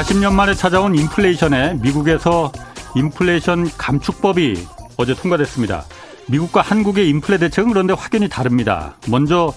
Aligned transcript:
40년 0.00 0.32
만에 0.32 0.54
찾아온 0.54 0.94
인플레이션에 0.94 1.74
미국에서 1.82 2.50
인플레이션 2.94 3.70
감축법이 3.76 4.66
어제 4.96 5.14
통과됐습니다. 5.14 5.84
미국과 6.26 6.62
한국의 6.62 7.08
인플레 7.10 7.38
대책은 7.38 7.70
그런데 7.70 7.92
확연히 7.92 8.28
다릅니다. 8.28 8.96
먼저 9.08 9.52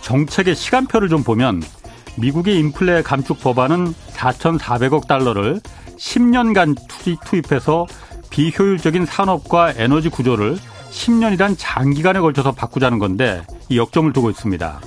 정책의 0.00 0.54
시간표를 0.54 1.08
좀 1.08 1.24
보면 1.24 1.62
미국의 2.16 2.58
인플레 2.58 3.02
감축 3.02 3.40
법안은 3.40 3.92
4,400억 4.12 5.08
달러를 5.08 5.60
10년간 5.96 6.76
투입해서 7.24 7.86
비효율적인 8.30 9.06
산업과 9.06 9.72
에너지 9.76 10.08
구조를 10.08 10.56
10년이란 10.92 11.56
장기간에 11.58 12.20
걸쳐서 12.20 12.52
바꾸자는 12.52 13.00
건데 13.00 13.42
이 13.68 13.78
역점을 13.78 14.12
두고 14.12 14.30
있습니다. 14.30 14.80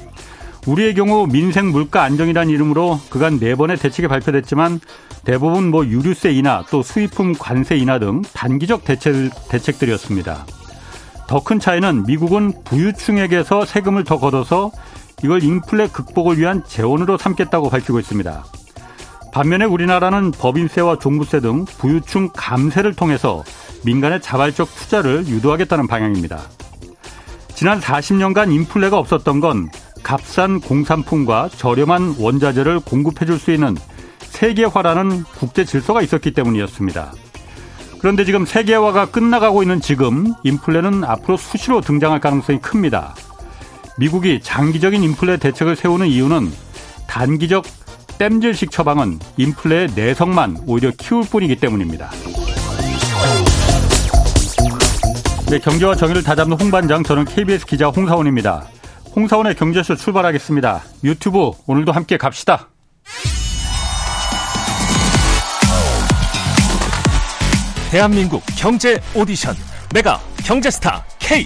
우리의 0.65 0.95
경우 0.95 1.27
민생 1.27 1.71
물가 1.71 2.03
안정이라는 2.03 2.51
이름으로 2.53 2.99
그간 3.09 3.39
네 3.39 3.55
번의 3.55 3.77
대책이 3.77 4.07
발표됐지만 4.07 4.79
대부분 5.25 5.69
뭐 5.69 5.85
유류세 5.85 6.31
인하 6.31 6.63
또 6.71 6.81
수입품 6.81 7.33
관세 7.33 7.75
인하 7.75 7.99
등 7.99 8.21
단기적 8.33 8.85
대책, 8.85 9.31
대책들이었습니다. 9.49 10.45
더 11.27 11.39
큰 11.39 11.59
차이는 11.59 12.05
미국은 12.05 12.53
부유층에게서 12.63 13.65
세금을 13.65 14.03
더 14.03 14.19
걷어서 14.19 14.71
이걸 15.23 15.43
인플레 15.43 15.87
극복을 15.87 16.37
위한 16.37 16.63
재원으로 16.65 17.17
삼겠다고 17.17 17.69
밝히고 17.69 17.99
있습니다. 17.99 18.45
반면에 19.33 19.65
우리나라는 19.65 20.31
법인세와 20.31 20.99
종부세 20.99 21.39
등 21.39 21.65
부유층 21.65 22.29
감세를 22.33 22.93
통해서 22.93 23.43
민간의 23.83 24.21
자발적 24.21 24.73
투자를 24.75 25.25
유도하겠다는 25.27 25.87
방향입니다. 25.87 26.39
지난 27.55 27.79
40년간 27.79 28.53
인플레가 28.53 28.97
없었던 28.97 29.39
건 29.39 29.69
값싼 30.03 30.59
공산품과 30.59 31.49
저렴한 31.55 32.15
원자재를 32.19 32.81
공급해 32.81 33.25
줄 33.25 33.39
수 33.39 33.51
있는 33.51 33.75
세계화라는 34.19 35.23
국제 35.37 35.63
질서가 35.63 36.01
있었기 36.01 36.31
때문이었습니다. 36.31 37.13
그런데 37.99 38.25
지금 38.25 38.45
세계화가 38.45 39.07
끝나가고 39.11 39.63
있는 39.63 39.79
지금 39.79 40.33
인플레는 40.43 41.03
앞으로 41.03 41.37
수시로 41.37 41.81
등장할 41.81 42.19
가능성이 42.19 42.59
큽니다. 42.59 43.15
미국이 43.97 44.41
장기적인 44.41 45.03
인플레 45.03 45.37
대책을 45.37 45.75
세우는 45.75 46.07
이유는 46.07 46.51
단기적 47.07 47.63
땜질식 48.17 48.71
처방은 48.71 49.19
인플레의 49.37 49.89
내성만 49.95 50.63
오히려 50.65 50.91
키울 50.97 51.23
뿐이기 51.23 51.55
때문입니다. 51.57 52.09
네, 55.49 55.59
경제와 55.59 55.95
정의를 55.95 56.23
다잡는 56.23 56.59
홍반장 56.59 57.03
저는 57.03 57.25
KBS 57.25 57.65
기자 57.65 57.87
홍사원입니다. 57.87 58.65
홍사원의 59.15 59.55
경제쇼 59.55 59.95
출발하겠습니다. 59.95 60.83
유튜브 61.03 61.51
오늘도 61.67 61.91
함께 61.91 62.17
갑시다. 62.17 62.69
대한민국 67.91 68.41
경제 68.57 68.99
오디션 69.13 69.55
메가 69.93 70.19
경제스타 70.43 71.05
K 71.19 71.45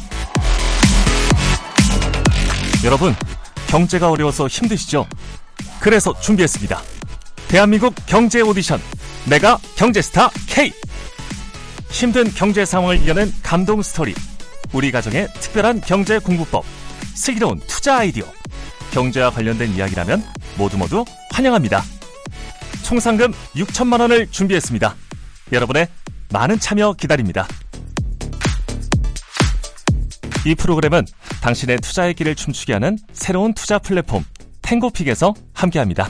여러분 2.85 3.13
경제가 3.67 4.09
어려워서 4.11 4.47
힘드시죠? 4.47 5.05
그래서 5.81 6.17
준비했습니다. 6.21 6.81
대한민국 7.49 7.93
경제 8.05 8.39
오디션 8.39 8.79
메가 9.29 9.57
경제스타 9.75 10.29
K 10.47 10.71
힘든 11.89 12.31
경제 12.33 12.63
상황을 12.63 13.01
이겨낸 13.01 13.29
감동 13.43 13.81
스토리 13.81 14.15
우리 14.71 14.89
가정의 14.89 15.27
특별한 15.33 15.81
경제 15.81 16.17
공부법 16.17 16.63
슬기로운 17.17 17.59
투자 17.67 17.97
아이디어 17.97 18.23
경제와 18.91 19.31
관련된 19.31 19.71
이야기라면 19.71 20.23
모두 20.57 20.77
모두 20.77 21.03
환영합니다. 21.31 21.81
총 22.83 22.99
상금 22.99 23.33
6천만 23.55 23.99
원을 23.99 24.27
준비했습니다. 24.27 24.95
여러분의 25.51 25.87
많은 26.31 26.59
참여 26.59 26.93
기다립니다. 26.93 27.47
이 30.45 30.55
프로그램은 30.55 31.05
당신의 31.41 31.77
투자의 31.77 32.13
길을 32.13 32.35
춤추게 32.35 32.73
하는 32.73 32.97
새로운 33.11 33.53
투자 33.53 33.79
플랫폼 33.79 34.23
탱고픽에서 34.61 35.33
함께합니다. 35.53 36.07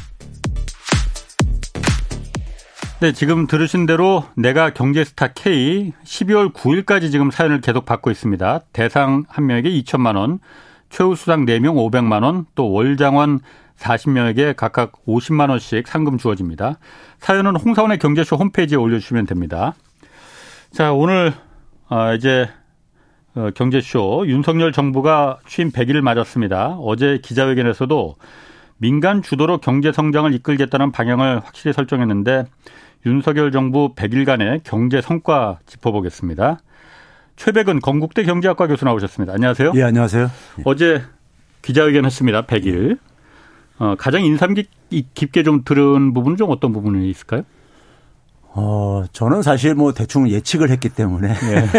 네, 2.99 3.13
지금 3.13 3.47
들으신 3.47 3.85
대로 3.85 4.25
내가 4.35 4.73
경제스타 4.73 5.33
K 5.33 5.93
12월 6.03 6.51
9일까지 6.51 7.11
지금 7.11 7.31
사연을 7.31 7.61
계속 7.61 7.85
받고 7.85 8.11
있습니다. 8.11 8.61
대상 8.73 9.23
한 9.29 9.45
명에게 9.45 9.69
2천만 9.69 10.15
원, 10.15 10.39
최우 10.89 11.15
수상 11.15 11.45
4명 11.45 11.75
500만 11.75 12.23
원, 12.23 12.45
또 12.55 12.71
월장원 12.71 13.39
40명에게 13.77 14.55
각각 14.55 14.93
50만 15.05 15.49
원씩 15.49 15.87
상금 15.87 16.17
주어집니다. 16.17 16.79
사연은 17.19 17.55
홍사원의 17.55 17.99
경제쇼 17.99 18.35
홈페이지에 18.35 18.77
올려주시면 18.77 19.25
됩니다. 19.25 19.73
자, 20.71 20.93
오늘 20.93 21.33
어, 21.89 22.13
이제 22.13 22.49
어, 23.35 23.51
경제쇼 23.53 24.25
윤석열 24.27 24.71
정부가 24.71 25.37
취임 25.47 25.71
100일을 25.71 26.01
맞았습니다. 26.01 26.77
어제 26.79 27.19
기자회견에서도 27.21 28.15
민간 28.77 29.21
주도로 29.21 29.59
경제 29.59 29.91
성장을 29.91 30.33
이끌겠다는 30.33 30.91
방향을 30.91 31.41
확실히 31.43 31.73
설정했는데 31.73 32.45
윤석열 33.05 33.51
정부 33.51 33.93
100일간의 33.95 34.61
경제 34.63 35.01
성과 35.01 35.59
짚어보겠습니다. 35.65 36.59
최백은 37.37 37.79
건국대 37.79 38.23
경제학과 38.23 38.67
교수 38.67 38.83
나오셨습니다. 38.83 39.33
안녕하세요. 39.33 39.71
예, 39.75 39.83
안녕하세요. 39.83 40.29
어제 40.65 41.03
기자회견 41.61 42.03
했습니다. 42.05 42.45
100일. 42.45 42.97
어, 43.79 43.95
가장 43.97 44.23
인상 44.23 44.55
깊게 45.13 45.43
좀 45.43 45.61
들은 45.63 46.13
부분은 46.13 46.35
좀 46.37 46.49
어떤 46.49 46.73
부분이 46.73 47.09
있을까요? 47.09 47.43
어, 48.59 49.03
저는 49.13 49.43
사실 49.43 49.75
뭐 49.75 49.93
대충 49.93 50.27
예측을 50.27 50.71
했기 50.71 50.89
때문에 50.89 51.29
예. 51.29 51.69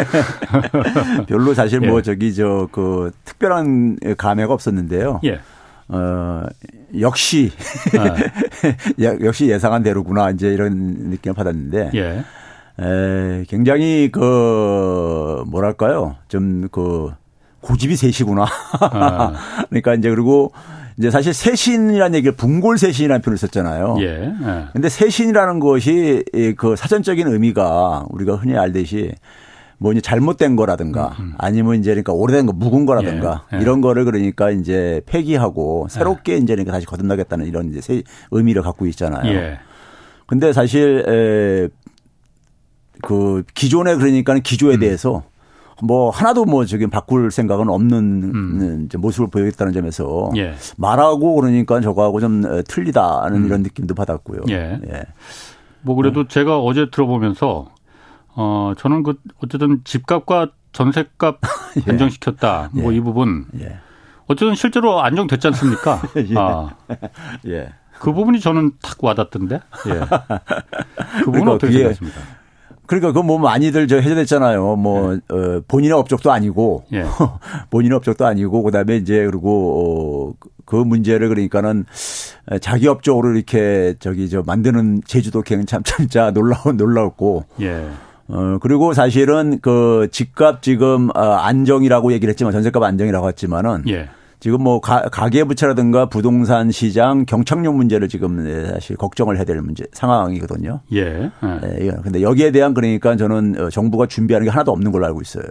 별로 1.27 1.53
사실 1.55 1.81
뭐 1.81 1.99
예. 1.99 2.03
저기 2.03 2.33
저 2.35 2.69
그 2.71 3.11
특별한 3.25 3.99
감회가 4.17 4.53
없었는데요. 4.55 5.21
예. 5.25 5.41
어, 5.89 6.45
역시 7.01 7.51
아. 7.99 8.15
역시 9.25 9.49
예상한 9.49 9.83
대로구나 9.83 10.31
이제 10.31 10.49
이런 10.49 10.77
느낌을 11.11 11.35
받았는데 11.35 11.91
예. 11.95 12.25
에, 12.81 13.45
굉장히 13.49 14.11
그 14.13 15.45
뭐랄까요 15.47 16.17
좀 16.29 16.69
그 16.71 17.11
고집이 17.61 17.97
세시구나. 17.97 18.47
아. 18.81 19.33
그러니까 19.69 19.95
이제 19.95 20.11
그리고 20.11 20.53
이제 20.97 21.11
사실 21.11 21.33
세신이라는 21.33 22.17
얘기를 22.17 22.35
분골세신이라는 22.37 23.23
표현을 23.23 23.39
썼잖아요. 23.39 23.97
예. 24.01 24.05
예. 24.05 24.65
근데 24.73 24.89
세신이라는 24.89 25.61
것이 25.61 26.25
그 26.57 26.77
사전적인 26.77 27.27
의미가 27.29 28.07
우리가 28.11 28.37
흔히 28.37 28.57
알듯이 28.57 29.13
뭐 29.81 29.93
이제 29.93 30.01
잘못된 30.01 30.57
거라든가 30.57 31.15
음, 31.21 31.25
음. 31.25 31.35
아니면 31.39 31.77
이제 31.77 31.91
그러니까 31.91 32.13
오래된 32.13 32.47
거 32.47 32.53
묵은 32.53 32.85
거라든가 32.85 33.45
예, 33.53 33.59
예. 33.59 33.63
이런 33.63 33.81
거를 33.81 34.05
그러니까 34.05 34.51
이제 34.51 35.01
폐기하고 35.07 35.87
새롭게 35.89 36.33
예. 36.33 36.37
이제 36.39 36.55
그러니까 36.55 36.73
다시 36.73 36.85
거듭나겠다는 36.87 37.47
이런 37.47 37.73
이제 37.73 38.03
의미를 38.33 38.63
갖고 38.63 38.87
있잖아요. 38.87 39.33
예. 39.33 39.59
근데 40.27 40.53
사실 40.53 41.05
에, 41.09 41.69
그 43.03 43.43
기존에 43.55 43.97
그러니까는 43.97 44.43
기조에 44.43 44.75
음. 44.75 44.81
대해서 44.81 45.23
뭐 45.83 46.11
하나도 46.11 46.45
뭐 46.45 46.65
저기 46.65 46.87
바꿀 46.87 47.31
생각은 47.31 47.69
없는 47.69 47.99
음. 48.35 48.89
모습을 48.99 49.29
보이겠다는 49.29 49.73
점에서 49.73 50.31
예. 50.37 50.55
말하고 50.77 51.37
그러니까 51.37 51.81
저거하고 51.81 52.21
좀 52.21 52.43
틀리다는 52.67 53.43
음. 53.43 53.47
이런 53.47 53.63
느낌도 53.63 53.95
받았고요. 53.95 54.41
예. 54.51 54.81
예. 54.91 55.03
뭐 55.83 55.95
그래도 55.95 56.25
네. 56.25 56.29
제가 56.29 56.59
어제 56.59 56.91
들어보면서 56.91 57.69
어 58.35 58.73
저는 58.77 59.05
그 59.05 59.15
어쨌든 59.43 59.81
집값과 59.85 60.51
전세값 60.73 61.39
예. 61.87 61.91
안정시켰다. 61.93 62.71
뭐이 62.73 62.97
예. 62.97 63.01
부분 63.01 63.47
예. 63.61 63.79
어쨌든 64.27 64.55
실제로 64.55 65.01
안정됐지 65.01 65.47
않습니까? 65.49 66.03
예. 66.17 66.35
아. 66.37 66.71
예. 67.47 67.73
그 67.99 68.13
부분이 68.13 68.41
저는 68.41 68.73
탁 68.83 69.03
와닿던데. 69.03 69.57
예. 69.89 69.93
그 71.19 71.25
부분은 71.25 71.45
그러니까 71.45 71.53
어떻게 71.53 71.73
생각하십니까? 71.73 72.21
그러니까 72.89 73.13
그뭐 73.13 73.39
많이들 73.39 73.87
저 73.87 73.97
해제됐잖아요. 73.97 74.77
뭐 74.77 75.15
네. 75.15 75.21
어, 75.29 75.63
본인의 75.69 75.93
업적도 75.93 76.33
아니고 76.33 76.85
예. 76.93 77.05
본인의 77.71 77.97
업적도 77.97 78.27
아니고 78.27 78.63
그 78.63 78.73
다음에 78.73 78.97
이제 78.97 79.25
그리고 79.27 80.35
어, 80.41 80.47
그 80.65 80.75
문제를 80.75 81.29
그러니까는 81.29 81.85
자기 82.61 82.89
업적으로 82.89 83.35
이렇게 83.35 83.95
저기 84.01 84.29
저 84.29 84.43
만드는 84.45 85.03
제주도 85.07 85.43
갱참 85.43 85.83
진짜 85.85 86.31
놀라운 86.31 86.77
놀라웠고. 86.77 87.45
예. 87.61 87.89
어, 88.29 88.59
그리고 88.61 88.93
사실은 88.93 89.59
그 89.61 90.09
집값 90.11 90.63
지금 90.63 91.09
어, 91.15 91.21
안정이라고 91.21 92.13
얘기를 92.13 92.31
했지만 92.31 92.53
전세값 92.53 92.83
안정이라고 92.83 93.29
했지만은 93.29 93.85
예. 93.89 94.09
지금 94.41 94.63
뭐 94.63 94.81
가, 94.81 95.03
가계부채라든가 95.03 96.07
부동산 96.07 96.71
시장 96.71 97.25
경착륙 97.27 97.77
문제를 97.77 98.09
지금 98.09 98.45
사실 98.73 98.97
걱정을 98.97 99.37
해야 99.37 99.45
될 99.45 99.61
문제 99.61 99.85
상황이거든요. 99.93 100.81
예. 100.93 101.05
네. 101.05 101.31
네. 101.63 101.91
근데 102.03 102.23
여기에 102.23 102.53
대한 102.53 102.75
그러니까 102.75 103.17
저는 103.17 103.61
어, 103.61 103.71
정부가 103.71 104.07
준비하는 104.07 104.45
게 104.45 104.51
하나도 104.51 104.71
없는 104.73 104.93
걸로 104.93 105.07
알고 105.07 105.21
있어요. 105.21 105.45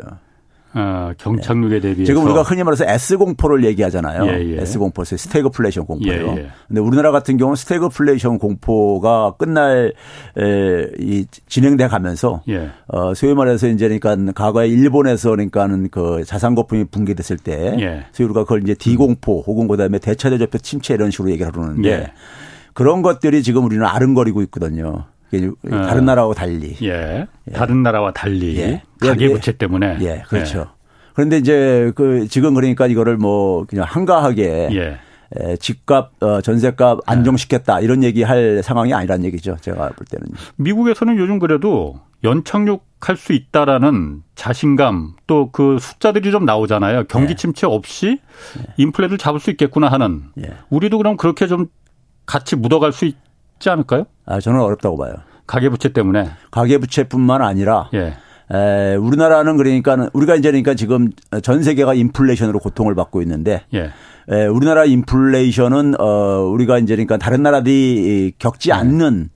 어, 0.74 1.12
경착륙에 1.18 1.80
대비해서 1.80 2.06
지금 2.06 2.26
우리가 2.26 2.42
흔히 2.44 2.64
말해서 2.64 2.86
S 2.86 3.18
공포를 3.18 3.64
얘기하잖아요. 3.66 4.26
예, 4.28 4.58
예. 4.58 4.62
S 4.62 4.78
공포, 4.78 5.04
스태그플레이션 5.04 5.86
공포요. 5.86 6.14
예, 6.14 6.38
예, 6.38 6.50
근데 6.68 6.82
우리나라 6.82 7.12
같은 7.12 7.38
경우는 7.38 7.56
스태그플레이션 7.56 8.38
공포가 8.38 9.34
끝날 9.38 9.94
에, 10.38 10.88
이 11.00 11.26
진행돼 11.48 11.88
가면서 11.88 12.42
예. 12.50 12.70
어, 12.88 13.14
소위 13.14 13.34
말해서 13.34 13.68
이제 13.70 13.88
그러니까 13.88 14.16
과거에 14.34 14.68
일본에서 14.68 15.32
그러니까는 15.32 15.90
그 15.90 16.24
자산 16.26 16.54
거품이 16.54 16.86
붕괴됐을 16.86 17.38
때 17.38 17.76
예. 17.80 18.06
소위 18.12 18.26
우리가 18.26 18.44
그걸 18.44 18.62
이제 18.64 18.76
D 18.76 18.96
공포 18.98 19.42
혹은 19.42 19.68
그다음에 19.68 20.00
대차대조표 20.00 20.58
침체 20.60 20.94
이런 20.94 21.12
식으로 21.12 21.32
얘기를 21.32 21.52
하는데 21.54 21.90
예. 21.90 22.12
그런 22.74 23.02
것들이 23.02 23.42
지금 23.42 23.66
우리는 23.66 23.84
아른거리고 23.84 24.44
있거든요. 24.44 25.06
다른 25.70 26.06
나라와 26.06 26.34
달리. 26.34 26.76
예. 26.82 27.28
다른 27.54 27.84
나라와 27.84 28.12
달리. 28.12 28.58
예. 28.58 28.82
가계부채 29.00 29.54
때문에. 29.54 29.98
예. 30.02 30.24
그렇죠. 30.28 30.60
예. 30.60 30.66
그런데 31.14 31.38
이제 31.38 31.92
그 31.96 32.28
지금 32.30 32.54
그러니까 32.54 32.88
이거를 32.88 33.18
뭐 33.18 33.66
그냥 33.66 33.86
한가하게 33.88 34.70
예. 34.74 35.00
집값, 35.60 36.12
어, 36.24 36.40
전세값 36.42 37.00
안정시켰다 37.06 37.82
이런 37.82 38.02
얘기 38.04 38.24
할 38.24 38.62
상황이 38.64 38.94
아니란 38.94 39.26
얘기죠. 39.26 39.58
제가 39.60 39.90
볼 39.90 40.08
때는. 40.10 40.26
미국에서는 40.56 41.18
요즘 41.18 41.40
그래도 41.40 42.00
연착륙할 42.24 43.18
수 43.18 43.34
있다라는 43.34 44.24
자신감 44.36 45.16
또 45.28 45.50
그 45.52 45.78
숫자들이 45.80 46.32
좀 46.32 46.46
나오잖아요. 46.46 47.06
경기 47.08 47.36
침체 47.36 47.68
없이 47.68 48.20
인플레를 48.78 49.18
잡을 49.18 49.40
수 49.42 49.50
있겠구나 49.52 49.90
하는. 49.90 50.24
우리도 50.70 50.98
그럼 50.98 51.18
그렇게 51.18 51.48
좀 51.48 51.68
같이 52.26 52.56
묻어갈 52.56 52.94
수 52.94 53.06
있지 53.58 53.70
않을까요? 53.70 54.06
아, 54.26 54.40
저는 54.40 54.60
어렵다고 54.60 54.98
봐요. 54.98 55.14
가계부채 55.46 55.94
때문에. 55.94 56.30
가계부채뿐만 56.52 57.42
아니라 57.42 57.90
예. 57.94 58.14
에, 58.54 58.96
우리나라는 58.96 59.58
그러니까 59.58 60.10
우리가 60.14 60.36
이제 60.36 60.50
그러니까 60.52 60.74
지금 60.74 61.10
전 61.42 61.64
세계가 61.64 61.94
인플레이션으로 61.94 62.60
고통을 62.60 62.96
받고 62.96 63.22
있는데 63.22 63.64
예. 63.74 63.92
에, 64.30 64.46
우리나라 64.46 64.86
인플레이션은 64.86 66.00
어 66.00 66.42
우리가 66.52 66.80
이제 66.80 66.96
그러니까 66.96 67.18
다른 67.18 67.44
나라들이 67.44 68.34
겪지 68.40 68.70
예. 68.70 68.74
않는 68.74 69.30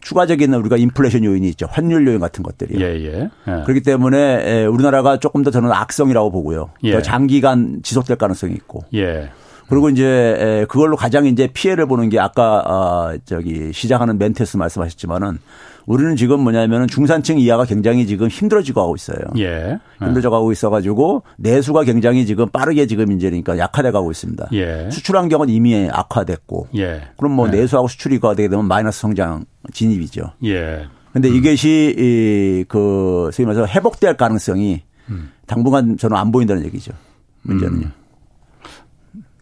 추가적인 0.00 0.52
우리가 0.52 0.76
인플레이션 0.76 1.24
요인이 1.24 1.48
있죠. 1.50 1.66
환율 1.70 2.06
요인 2.06 2.20
같은 2.20 2.42
것들이. 2.42 2.78
예, 2.78 2.86
예. 3.04 3.30
예. 3.48 3.62
그렇기 3.64 3.80
때문에 3.82 4.66
우리나라가 4.66 5.18
조금 5.18 5.42
더 5.42 5.50
저는 5.50 5.72
악성이라고 5.72 6.30
보고요. 6.30 6.70
예. 6.84 6.92
더 6.92 7.00
장기간 7.02 7.80
지속될 7.82 8.18
가능성이 8.18 8.52
있고. 8.54 8.84
예. 8.94 9.30
그리고 9.74 9.90
이제 9.90 10.64
그걸로 10.68 10.94
가장 10.94 11.26
이제 11.26 11.48
피해를 11.48 11.86
보는 11.86 12.08
게 12.08 12.20
아까 12.20 12.60
어 12.60 13.18
저기 13.24 13.72
시작하는 13.72 14.18
멘테스 14.18 14.56
말씀하셨지만은 14.56 15.38
우리는 15.86 16.14
지금 16.14 16.40
뭐냐면은 16.40 16.86
중산층 16.86 17.40
이하가 17.40 17.64
굉장히 17.64 18.06
지금 18.06 18.28
힘들어지고 18.28 18.80
하고 18.80 18.94
있어요. 18.94 19.18
예. 19.36 19.80
힘들어져 19.98 20.30
가고 20.30 20.52
있어 20.52 20.70
가지고 20.70 21.24
내수가 21.38 21.82
굉장히 21.82 22.24
지금 22.24 22.48
빠르게 22.48 22.86
지금 22.86 23.10
이제 23.10 23.28
그러니까 23.28 23.58
약화돼 23.58 23.90
가고 23.90 24.12
있습니다. 24.12 24.46
예. 24.52 24.88
수출 24.92 25.16
환경은 25.16 25.48
이미 25.48 25.88
악화됐고. 25.90 26.68
예. 26.76 27.08
그럼 27.16 27.32
뭐 27.32 27.48
예. 27.48 27.50
내수하고 27.50 27.88
수출이 27.88 28.20
가되게 28.20 28.48
되면 28.48 28.66
마이너스 28.66 29.00
성장 29.00 29.44
진입이죠. 29.72 30.34
예. 30.44 30.86
근데 31.12 31.28
음. 31.28 31.34
이것이 31.34 32.64
이그 32.68 33.30
소위 33.32 33.44
말해서 33.46 33.66
회복될 33.66 34.16
가능성이 34.16 34.82
음. 35.08 35.32
당분간 35.48 35.96
저는 35.96 36.16
안 36.16 36.30
보인다는 36.30 36.64
얘기죠. 36.64 36.92
문제는요. 37.42 37.86
음. 37.86 38.03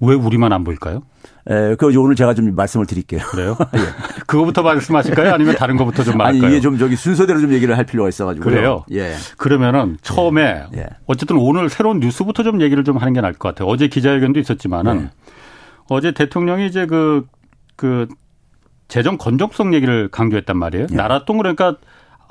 왜 0.03 0.15
우리만 0.17 0.53
안 0.53 0.65
보일까요? 0.65 1.03
예, 1.49 1.77
그 1.79 1.87
오늘 1.97 2.17
제가 2.17 2.35
좀 2.35 2.55
말씀을 2.55 2.87
드릴게요. 2.87 3.21
그래요? 3.31 3.57
예. 3.75 3.79
그거부터 4.27 4.63
말씀하실까요? 4.63 5.33
아니면 5.33 5.55
다른 5.55 5.77
거부터 5.77 6.03
좀 6.03 6.17
말할까요? 6.17 6.43
아니 6.43 6.53
이게 6.53 6.61
좀 6.61 6.77
저기 6.77 6.97
순서대로 6.97 7.41
좀 7.41 7.53
얘기를 7.53 7.77
할 7.77 7.85
필요가 7.85 8.09
있어가지고. 8.09 8.45
그래요? 8.45 8.85
예. 8.91 9.15
그러면은 9.37 9.97
처음에 10.03 10.67
예. 10.75 10.79
예. 10.79 10.87
어쨌든 11.07 11.37
오늘 11.37 11.69
새로운 11.69 12.01
뉴스부터 12.01 12.43
좀 12.43 12.61
얘기를 12.61 12.83
좀 12.83 12.97
하는 12.97 13.13
게 13.13 13.21
나을 13.21 13.33
것 13.33 13.49
같아요. 13.49 13.69
어제 13.69 13.87
기자회견도 13.87 14.41
있었지만은 14.41 15.03
예. 15.03 15.11
어제 15.89 16.11
대통령이 16.11 16.67
이제 16.67 16.87
그, 16.87 17.27
그 17.77 18.09
재정 18.89 19.19
건정성 19.19 19.73
얘기를 19.73 20.09
강조했단 20.09 20.57
말이에요. 20.57 20.87
예. 20.91 20.97
나라 20.97 21.25
돈 21.25 21.39
그러니까 21.39 21.77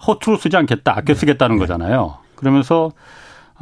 허투루 0.08 0.38
쓰지 0.38 0.58
않겠다, 0.58 0.98
아껴 0.98 1.14
쓰겠다는 1.14 1.58
거잖아요. 1.58 2.18
그러면서 2.36 2.92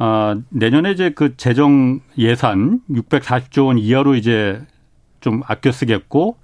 어, 0.00 0.34
내년에 0.48 0.92
이제 0.92 1.10
그 1.10 1.36
재정 1.36 2.00
예산 2.16 2.80
640조 2.90 3.66
원 3.66 3.76
이하로 3.76 4.14
이제 4.14 4.58
좀 5.20 5.42
아껴 5.46 5.70
쓰겠고, 5.72 6.38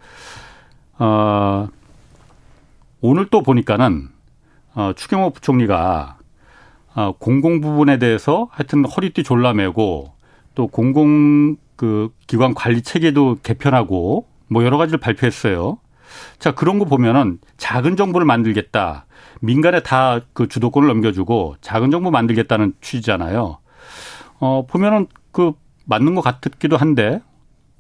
어, 0.99 1.69
오늘 3.01 3.27
또 3.31 3.43
보니까는, 3.43 4.11
어, 4.75 4.93
추경호 4.95 5.31
부총리가, 5.31 6.19
어, 6.97 7.13
공공 7.19 7.63
부분에 7.63 7.99
대해서 7.99 8.49
하여튼 8.51 8.85
허리띠 8.85 9.23
졸라매고, 9.23 10.13
또 10.55 10.67
공공 10.67 11.57
그 11.77 12.11
기관 12.27 12.53
관리 12.53 12.83
체계도 12.83 13.39
개편하고, 13.43 14.27
뭐 14.49 14.65
여러 14.67 14.77
가지를 14.77 15.01
발표했어요. 15.01 15.79
자, 16.39 16.53
그런 16.55 16.79
거 16.79 16.85
보면은 16.85 17.39
작은 17.57 17.97
정부를 17.97 18.27
만들겠다. 18.27 19.06
민간에 19.47 19.81
다 19.81 20.21
그 20.33 20.49
주도권을 20.49 20.89
넘겨주고 20.89 21.57
작은 21.61 21.91
정부 21.91 22.11
만들겠다는 22.11 22.75
취지잖아요. 22.81 23.59
어, 24.41 24.67
보면은 24.67 25.07
그 25.33 25.53
맞는 25.87 26.15
것 26.15 26.21
같기도 26.21 26.77
한데 26.77 27.21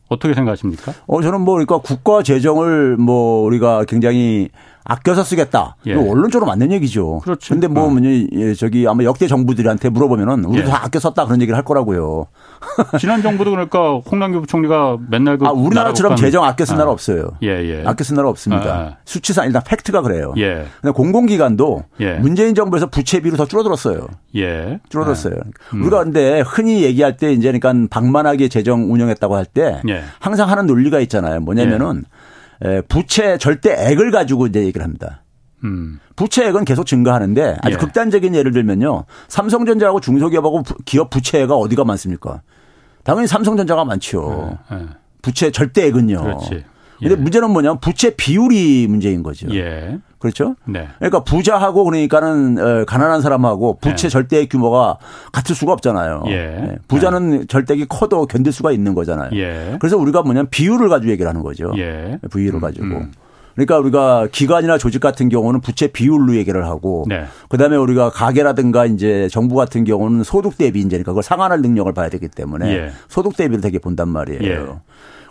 어떻게 0.09 0.35
생각하십니까? 0.35 0.93
어, 1.07 1.21
저는 1.21 1.41
뭐 1.41 1.55
그러니까 1.55 1.79
국가 1.79 2.23
재정을 2.23 2.97
뭐 2.97 3.43
우리가 3.45 3.85
굉장히 3.85 4.49
아껴서 4.89 5.25
쓰겠다. 5.25 5.77
예. 5.87 5.95
원론적으로 5.95 6.47
맞는 6.47 6.71
얘기죠. 6.73 7.19
그렇죠. 7.25 7.55
근데 7.55 7.67
뭐, 7.67 7.93
어. 7.93 7.97
예, 8.33 8.55
저기 8.55 8.87
아마 8.87 9.03
역대 9.03 9.27
정부들한테 9.27 9.89
물어보면은 9.89 10.45
우리도 10.45 10.69
예. 10.69 10.71
다 10.71 10.85
아껴 10.85 11.01
썼다 11.01 11.25
그런 11.25 11.43
얘기를 11.43 11.57
할 11.57 11.65
거라고요. 11.65 12.27
지난 13.01 13.21
정부도 13.21 13.51
그러니까 13.51 13.97
홍남기 14.11 14.39
부총리가 14.39 14.99
맨날 15.09 15.39
그 15.39 15.47
아, 15.47 15.51
우리나라처럼 15.51 16.15
재정 16.17 16.45
아껴 16.45 16.65
쓴 16.65 16.77
아. 16.77 16.79
나라 16.79 16.93
없어요. 16.93 17.31
예, 17.43 17.49
예. 17.49 17.83
아껴 17.85 18.05
쓴 18.05 18.15
나라 18.15 18.29
없습니다. 18.29 18.65
아, 18.65 18.79
아. 18.79 18.97
수치상 19.05 19.47
일단 19.47 19.63
팩트가 19.67 20.03
그래요. 20.03 20.33
예. 20.39 20.67
근데 20.81 20.93
공공기관도 20.93 21.83
예. 22.01 22.15
문재인 22.15 22.55
정부에서 22.55 22.87
부채비로 22.87 23.37
더 23.37 23.47
줄어들었어요. 23.47 24.07
예. 24.37 24.79
줄어들었어요. 24.89 25.35
음. 25.75 25.83
우리가 25.83 26.05
근데 26.05 26.43
흔히 26.43 26.85
얘기할 26.85 27.17
때 27.17 27.33
이제 27.33 27.51
그러니까 27.51 27.89
방만하게 27.91 28.49
재정 28.49 28.93
운영했다고 28.93 29.35
할때 29.35 29.83
예. 29.89 30.03
항상 30.21 30.49
하는 30.49 30.67
논리가 30.67 31.01
있잖아요. 31.01 31.41
뭐냐면은 31.41 32.05
예. 32.05 32.16
부채 32.89 33.39
절대액을 33.39 34.11
가지고 34.11 34.47
이제 34.47 34.61
얘기를 34.61 34.83
합니다. 34.83 35.23
음. 35.65 36.01
부채액은 36.17 36.65
계속 36.65 36.85
증가하는데 36.87 37.57
아주 37.63 37.75
예. 37.75 37.77
극단적인 37.77 38.35
예를 38.35 38.53
들면요. 38.53 39.05
삼성전자하고 39.29 40.01
중소기업하고 40.01 40.63
기업 40.85 41.11
부채가 41.11 41.57
어디가 41.57 41.85
많습니까? 41.85 42.43
당연히 43.05 43.27
삼성전자가 43.27 43.85
많죠. 43.85 44.59
예. 44.73 44.77
예. 44.77 44.87
부채 45.23 45.51
절대액은요. 45.51 46.23
그렇지. 46.23 46.65
근데 46.99 47.13
예. 47.13 47.17
문제는 47.17 47.51
뭐냐면 47.51 47.79
부채 47.81 48.15
비율이 48.15 48.87
문제인 48.89 49.23
거죠. 49.23 49.47
예. 49.55 49.99
그렇죠? 50.19 50.57
네. 50.65 50.89
그러니까 50.99 51.23
부자하고 51.25 51.85
그러니까는 51.85 52.59
어, 52.59 52.85
가난한 52.85 53.21
사람하고 53.21 53.79
부채 53.81 54.09
네. 54.09 54.09
절대액 54.09 54.49
규모가 54.49 54.99
같을 55.33 55.55
수가 55.55 55.73
없잖아요. 55.73 56.25
예. 56.29 56.33
네. 56.33 56.77
부자는 56.89 57.31
네. 57.31 57.45
절대액이 57.47 57.87
커도 57.89 58.27
견딜 58.27 58.53
수가 58.53 58.73
있는 58.73 58.95
거잖아요. 58.95 59.31
예. 59.35 59.77
그래서 59.79 59.97
우리가 59.97 60.23
뭐냐면 60.23 60.49
비율을 60.51 60.89
가지고 60.89 61.13
얘기를 61.13 61.29
하는 61.29 61.43
거죠. 61.43 61.73
예. 61.77 62.19
부위를 62.31 62.61
가지고. 62.61 62.87
음. 62.87 63.13
그러니까 63.55 63.79
우리가 63.79 64.29
기관이나 64.31 64.77
조직 64.77 65.01
같은 65.01 65.31
경우는 65.31 65.61
부채 65.63 65.87
비율로 65.87 66.37
얘기를 66.37 66.67
하고 66.67 67.05
네. 67.09 67.25
그다음에 67.49 67.77
우리가 67.77 68.11
가게라든가 68.11 68.85
이제 68.85 69.29
정부 69.31 69.55
같은 69.55 69.85
경우는 69.85 70.25
소득 70.25 70.59
대비 70.59 70.81
이제니까 70.81 71.13
그걸 71.13 71.23
상환할 71.23 71.63
능력을 71.63 71.91
봐야 71.95 72.11
되기 72.11 72.29
때문에 72.29 72.71
예. 72.71 72.91
소득 73.09 73.35
대비를 73.37 73.63
되게 73.63 73.79
본단 73.79 74.09
말이에요. 74.09 74.81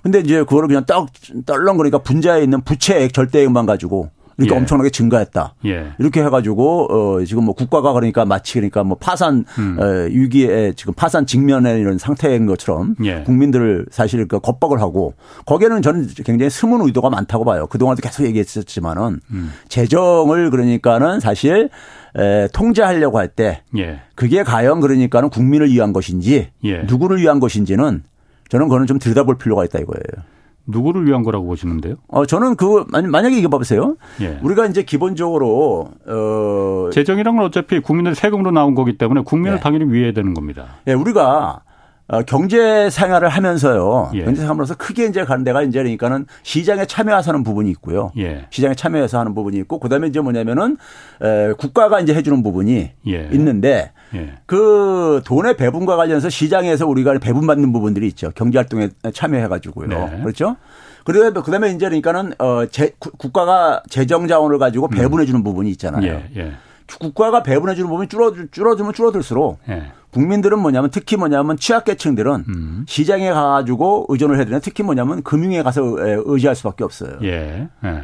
예. 0.06 0.12
근데 0.12 0.20
이제 0.20 0.44
그거를 0.44 0.68
그냥 0.68 0.86
떡 0.86 1.10
떨렁 1.46 1.78
그러니까 1.78 1.98
분자에 1.98 2.44
있는 2.44 2.62
부채액 2.62 3.14
절대액만 3.14 3.66
가지고 3.66 4.12
그러니까 4.36 4.56
예. 4.56 4.60
엄청나게 4.60 4.90
증가했다. 4.90 5.56
예. 5.66 5.94
이렇게 5.98 6.22
해가지고 6.22 6.88
어 6.92 7.26
지금 7.26 7.46
뭐 7.46 7.56
국가가 7.56 7.94
그러니까 7.94 8.26
마치 8.26 8.56
그러니까 8.56 8.84
뭐 8.84 8.98
파산 9.00 9.46
음. 9.58 9.78
어, 9.80 10.08
위기에 10.10 10.74
지금 10.76 10.94
파산 10.94 11.26
직면에 11.26 11.80
이런 11.80 11.98
상태인 11.98 12.46
것처럼 12.46 12.96
예. 13.04 13.24
국민들을 13.24 13.86
사실 13.92 14.28
그 14.28 14.40
겁박을 14.40 14.82
하고 14.82 15.14
거기에는 15.46 15.82
저는 15.82 16.10
굉장히 16.26 16.50
숨은 16.50 16.86
의도가 16.86 17.10
많다고 17.10 17.46
봐요. 17.46 17.68
그 17.68 17.78
동안도 17.78 18.02
계속 18.02 18.26
얘기했었지만은 18.26 19.22
음. 19.32 19.52
재정을 19.70 20.50
그러니까는 20.50 21.20
사실 21.20 21.70
에, 22.18 22.48
통제하려고 22.54 23.18
할때 23.20 23.64
예. 23.78 24.02
그게 24.16 24.44
과연 24.44 24.82
그러니까는 24.82 25.30
국민을 25.30 25.72
위한 25.72 25.94
것인지 25.94 26.50
예. 26.66 26.80
누구를 26.84 27.20
위한 27.20 27.40
것인지는 27.40 28.04
저는 28.50 28.68
그거는 28.68 28.88
좀 28.88 29.00
들여다볼 29.00 29.38
필요가 29.38 29.64
있다 29.66 29.80
이거예요. 29.80 30.26
누구를 30.68 31.06
위한 31.06 31.24
거라고 31.24 31.46
보시는데요? 31.46 31.96
어 32.08 32.26
저는 32.26 32.56
그 32.56 32.86
만약에 32.90 33.38
이거 33.38 33.50
봐보세요. 33.50 33.98
예. 34.22 34.40
우리가 34.42 34.66
이제 34.66 34.84
기본적으로 34.84 35.92
어 36.08 36.90
재정이란 36.92 37.36
건 37.36 37.46
어차피 37.46 37.80
국민들 37.80 38.16
세금으로 38.16 38.52
나온 38.52 38.74
거기 38.74 38.98
때문에 38.98 39.22
국민을 39.22 39.58
예. 39.58 39.62
당연히 39.62 39.92
위해야 39.94 40.12
되는 40.12 40.34
겁니다. 40.34 40.66
예, 40.88 40.94
우리가 40.94 41.62
어, 42.08 42.22
경제 42.22 42.90
생활을 42.90 43.30
하면서요. 43.30 44.12
예. 44.14 44.24
경제 44.26 44.42
생활하면서 44.42 44.76
크게 44.76 45.06
이제 45.06 45.24
가는 45.26 45.44
데가 45.44 45.64
이제 45.64 45.80
그러니까는 45.80 46.28
시장에 46.44 46.86
참여해서 46.86 47.32
하는 47.32 47.44
부분이 47.44 47.70
있고요. 47.72 48.12
예. 48.18 48.46
시장에 48.52 48.76
참여해서 48.76 49.20
하는 49.20 49.34
부분이 49.34 49.58
있고 49.58 49.80
그다음에 49.80 50.08
이제 50.08 50.20
뭐냐면은 50.20 50.78
에, 51.22 51.54
국가가 51.54 52.00
이제 52.00 52.14
해주는 52.14 52.44
부분이 52.44 52.92
예. 53.08 53.30
있는데 53.34 53.92
예. 54.14 54.34
그 54.46 55.22
돈의 55.26 55.58
배분과 55.58 55.96
관련해서 55.96 56.30
시장에서 56.30 56.86
우리가 56.86 57.18
배분받는 57.18 57.74
부분들이 57.74 58.08
있죠. 58.10 58.32
경제 58.36 58.60
활동에 58.60 58.90
참여해 59.12 59.48
가지고요. 59.48 59.88
네. 59.88 60.20
그렇죠. 60.22 60.58
그다음에 61.06 61.32
그다음에 61.32 61.70
이제 61.70 61.86
그러니까는 61.86 62.34
어 62.38 62.68
제, 62.68 62.94
국가가 63.00 63.82
재정 63.90 64.28
자원을 64.28 64.60
가지고 64.60 64.90
배분해 64.90 65.26
주는 65.26 65.40
음. 65.40 65.44
부분이 65.44 65.72
있잖아요. 65.72 66.04
예. 66.04 66.30
예. 66.38 66.52
국가가 67.00 67.42
배분해 67.42 67.74
주는 67.74 67.90
부분이 67.90 68.08
줄어들 68.10 68.48
줄어들면 68.52 68.94
줄어들수록 68.94 69.60
예. 69.70 69.92
국민들은 70.16 70.60
뭐냐면 70.60 70.90
특히 70.92 71.18
뭐냐면 71.18 71.58
취약계층들은 71.58 72.46
음. 72.48 72.86
시장에 72.88 73.32
가가지고 73.32 74.06
의존을 74.08 74.38
해야 74.38 74.46
되는 74.46 74.62
특히 74.62 74.82
뭐냐면 74.82 75.22
금융에 75.24 75.62
가서 75.62 75.82
의지할 75.84 76.56
수밖에 76.56 76.86
없어요. 76.86 77.18
예. 77.24 77.68
예. 77.84 78.04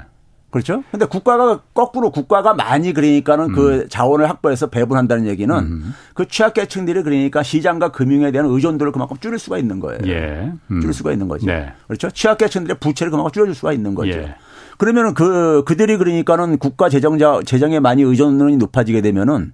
그렇죠? 0.50 0.84
근데 0.92 1.06
국가가 1.06 1.62
거꾸로 1.74 2.12
국가가 2.12 2.54
많이 2.54 2.92
그러니까는 2.92 3.54
그 3.54 3.62
음. 3.62 3.80
그 3.84 3.88
자원을 3.88 4.30
확보해서 4.30 4.68
배분한다는 4.68 5.26
얘기는 5.26 5.56
음. 5.56 5.94
그 6.14 6.28
취약계층들이 6.28 7.04
그러니까 7.04 7.44
시장과 7.44 7.94
금융에 7.94 8.34
대한 8.34 8.50
의존도를 8.50 8.92
그만큼 8.92 9.16
줄일 9.22 9.40
수가 9.40 9.58
있는 9.58 9.80
거예요. 9.80 10.00
예. 10.08 10.52
음. 10.70 10.82
줄일 10.82 10.94
수가 10.94 11.14
있는 11.14 11.30
거죠. 11.30 11.46
네. 11.46 11.72
그렇죠? 11.88 12.12
취약계층들의 12.12 12.80
부채를 12.82 13.12
그만큼 13.12 13.32
줄여줄 13.32 13.56
수가 13.56 13.72
있는 13.72 13.96
거죠. 13.96 14.12
예. 14.12 14.36
그러면은 14.78 15.14
그 15.14 15.64
그들이 15.66 15.96
그러니까는 15.96 16.58
국가 16.58 16.90
재정자 16.90 17.40
재정에 17.46 17.80
많이 17.80 18.02
의존이 18.04 18.58
높아지게 18.58 19.00
되면은 19.02 19.54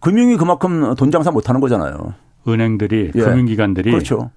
금융이 0.00 0.36
그만큼 0.36 0.94
돈 0.94 1.10
장사 1.10 1.30
못 1.30 1.48
하는 1.48 1.60
거잖아요. 1.60 2.14
은행들이 2.46 3.12
예. 3.14 3.20
금융기관들이 3.20 3.90
그렇죠. 3.90 4.30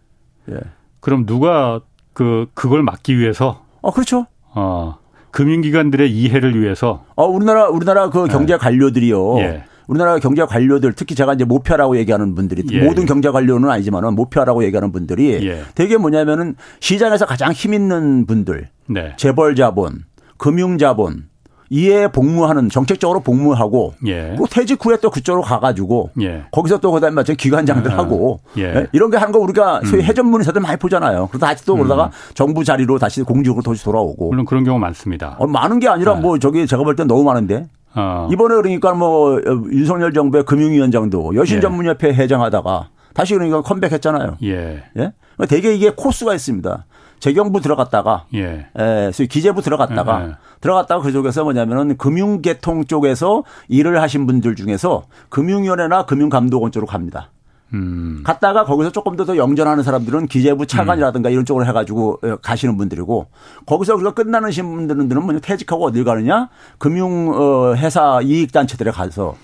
예. 0.49 0.55
그럼 0.99 1.25
누가 1.25 1.81
그 2.13 2.47
그걸 2.53 2.83
막기 2.83 3.17
위해서 3.17 3.63
어 3.81 3.91
그렇죠. 3.91 4.25
어 4.53 4.97
금융기관들의 5.31 6.11
이해를 6.11 6.59
위해서 6.59 7.05
어 7.15 7.25
우리나라 7.25 7.69
우리나라 7.69 8.09
그 8.09 8.27
경제 8.27 8.53
예. 8.53 8.57
관료들이요. 8.57 9.39
예. 9.39 9.63
우리나라 9.87 10.17
경제 10.19 10.43
관료들 10.45 10.93
특히 10.93 11.15
제가 11.15 11.33
이제 11.33 11.43
모표라고 11.43 11.97
얘기하는 11.97 12.33
분들이 12.35 12.63
예. 12.71 12.83
모든 12.83 13.05
경제 13.05 13.29
관료는 13.29 13.69
아니지만은 13.69 14.15
모표라고 14.15 14.63
얘기하는 14.63 14.91
분들이 14.91 15.45
예. 15.45 15.63
되게 15.75 15.97
뭐냐면은 15.97 16.55
시장에서 16.79 17.25
가장 17.25 17.51
힘 17.51 17.73
있는 17.73 18.25
분들, 18.25 18.69
네. 18.87 19.13
재벌 19.17 19.55
자본, 19.55 20.03
금융 20.37 20.77
자본, 20.77 21.25
이에 21.73 22.09
복무하는 22.09 22.67
정책적으로 22.67 23.21
복무하고 23.21 23.93
예. 24.05 24.35
또 24.37 24.45
퇴직 24.45 24.85
후에 24.85 24.97
또 25.01 25.09
그쪽으로 25.09 25.41
가가지고 25.41 26.09
예. 26.21 26.43
거기서 26.51 26.79
또 26.79 26.91
그다음에 26.91 27.15
마찬 27.15 27.37
기관장들 27.37 27.93
아, 27.93 27.99
하고 27.99 28.41
예. 28.57 28.63
예. 28.63 28.87
이런 28.91 29.09
게 29.09 29.15
하는 29.15 29.31
거 29.31 29.39
우리가 29.39 29.79
소위 29.85 30.01
음. 30.01 30.05
해전문에서도 30.05 30.59
많이 30.59 30.77
보잖아요. 30.77 31.27
그러다 31.27 31.47
다시 31.47 31.65
또 31.65 31.75
음. 31.75 31.77
그러다가 31.77 32.11
정부 32.33 32.65
자리로 32.65 32.99
다시 32.99 33.23
공직으로 33.23 33.61
다시 33.61 33.85
돌아오고 33.85 34.31
물론 34.31 34.45
그런 34.45 34.65
경우 34.65 34.79
많습니다. 34.79 35.37
어, 35.39 35.47
많은 35.47 35.79
게 35.79 35.87
아니라 35.87 36.15
네. 36.15 36.19
뭐 36.21 36.37
저기 36.39 36.67
제가 36.67 36.83
볼 36.83 36.97
땐 36.97 37.07
너무 37.07 37.23
많은데 37.23 37.67
어. 37.95 38.27
이번에 38.29 38.55
그러니까 38.55 38.93
뭐 38.93 39.39
윤석열 39.71 40.11
정부의 40.11 40.43
금융위원장도 40.43 41.35
여신전문협회 41.35 42.09
예. 42.09 42.13
회장하다가 42.13 42.89
다시 43.13 43.33
그러니까 43.33 43.61
컴백했잖아요. 43.61 44.37
예. 44.43 44.83
예? 44.97 45.13
되게 45.47 45.73
이게 45.73 45.91
코스가 45.95 46.35
있습니다. 46.35 46.85
재경부 47.21 47.61
들어갔다가 47.61 48.25
예. 48.33 48.65
예, 48.77 49.11
기재부 49.29 49.61
들어갔다가 49.61 50.27
예. 50.27 50.31
들어갔다가 50.59 51.01
그쪽에서 51.01 51.43
뭐냐면은 51.43 51.95
금융계통 51.95 52.85
쪽에서 52.85 53.43
일을 53.69 54.01
하신 54.01 54.25
분들 54.27 54.55
중에서 54.55 55.03
금융위원회나 55.29 56.05
금융감독원 56.05 56.71
쪽으로 56.71 56.87
갑니다. 56.87 57.29
음. 57.73 58.21
갔다가 58.25 58.65
거기서 58.65 58.91
조금 58.91 59.15
더 59.15 59.23
더 59.23 59.37
영전하는 59.37 59.83
사람들은 59.83 60.27
기재부 60.27 60.65
차관이라든가 60.65 61.29
음. 61.29 61.31
이런 61.31 61.45
쪽으로 61.45 61.65
해가지고 61.67 62.19
가시는 62.41 62.75
분들이고 62.75 63.27
거기서 63.65 63.95
우리가 63.95 64.13
끝나는 64.13 64.51
분들은 64.51 65.23
뭐 65.23 65.39
퇴직하고 65.39 65.85
어딜 65.85 66.03
가느냐 66.03 66.49
금융 66.79 67.31
어, 67.33 67.75
회사 67.75 68.19
이익단체들에 68.21 68.91
가서 68.91 69.35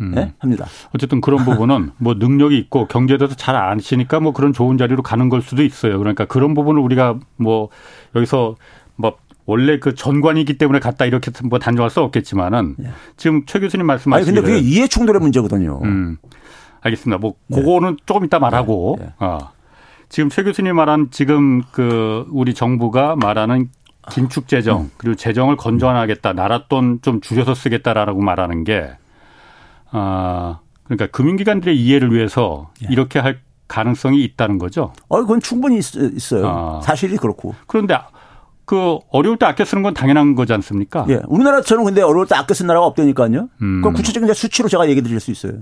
음. 0.00 0.12
네? 0.14 0.32
합니다. 0.38 0.66
어쨌든 0.94 1.20
그런 1.20 1.44
부분은 1.44 1.90
뭐 1.98 2.14
능력이 2.14 2.56
있고 2.58 2.86
경제에 2.86 3.18
대해서 3.18 3.34
잘 3.34 3.56
아시니까 3.56 4.20
뭐 4.20 4.32
그런 4.32 4.52
좋은 4.52 4.78
자리로 4.78 5.02
가는 5.02 5.28
걸 5.28 5.42
수도 5.42 5.62
있어요. 5.62 5.98
그러니까 5.98 6.24
그런 6.24 6.54
부분을 6.54 6.80
우리가 6.80 7.18
뭐 7.36 7.68
여기서 8.14 8.56
뭐 8.96 9.16
원래 9.46 9.78
그 9.78 9.94
전관이기 9.94 10.58
때문에 10.58 10.80
갔다 10.80 11.04
이렇게 11.04 11.30
뭐 11.44 11.58
단정할 11.58 11.90
수 11.90 12.00
없겠지만은 12.00 12.74
네. 12.78 12.90
지금 13.16 13.46
최 13.46 13.60
교수님 13.60 13.86
말씀하신 13.86 14.28
아니 14.28 14.34
근데 14.34 14.40
그게 14.40 14.58
이해 14.58 14.88
충돌의 14.88 15.20
문제거든요. 15.20 15.80
음. 15.84 16.18
알겠습니다. 16.80 17.18
뭐 17.18 17.34
네. 17.46 17.60
그거는 17.60 17.96
조금 18.06 18.24
이따 18.24 18.38
말하고 18.38 18.96
네. 19.00 19.12
어. 19.18 19.38
지금 20.08 20.30
최 20.30 20.42
교수님 20.42 20.76
말한 20.76 21.08
지금 21.10 21.62
그 21.72 22.26
우리 22.30 22.54
정부가 22.54 23.16
말하는 23.16 23.70
긴축 24.10 24.48
재정 24.48 24.82
음. 24.82 24.90
그리고 24.96 25.16
재정을 25.16 25.56
건전하겠다 25.56 26.32
나라 26.32 26.66
돈좀 26.68 27.20
줄여서 27.20 27.54
쓰겠다라고 27.54 28.20
말하는 28.20 28.64
게 28.64 28.90
아, 29.90 30.60
그러니까 30.84 31.06
금융기관들의 31.08 31.76
이해를 31.76 32.12
위해서 32.12 32.70
예. 32.82 32.88
이렇게 32.90 33.18
할 33.18 33.40
가능성이 33.68 34.22
있다는 34.24 34.58
거죠. 34.58 34.92
어, 35.08 35.20
그건 35.20 35.40
충분히 35.40 35.78
있, 35.78 36.32
어요 36.32 36.46
아. 36.46 36.80
사실이 36.82 37.16
그렇고. 37.16 37.54
그런데 37.66 37.98
그 38.64 38.98
어려울 39.10 39.38
때 39.38 39.46
아껴 39.46 39.64
쓰는 39.64 39.82
건 39.82 39.94
당연한 39.94 40.34
거지 40.34 40.52
않습니까? 40.52 41.06
예. 41.08 41.20
우리나라처럼 41.26 41.84
근데 41.84 42.02
어려울 42.02 42.26
때 42.26 42.34
아껴 42.34 42.54
쓴 42.54 42.66
나라가 42.66 42.86
없다니까요. 42.86 43.48
음. 43.62 43.80
그럼 43.80 43.94
구체적인 43.94 44.32
수치로 44.34 44.68
제가 44.68 44.88
얘기 44.88 45.02
드릴 45.02 45.20
수 45.20 45.30
있어요. 45.30 45.52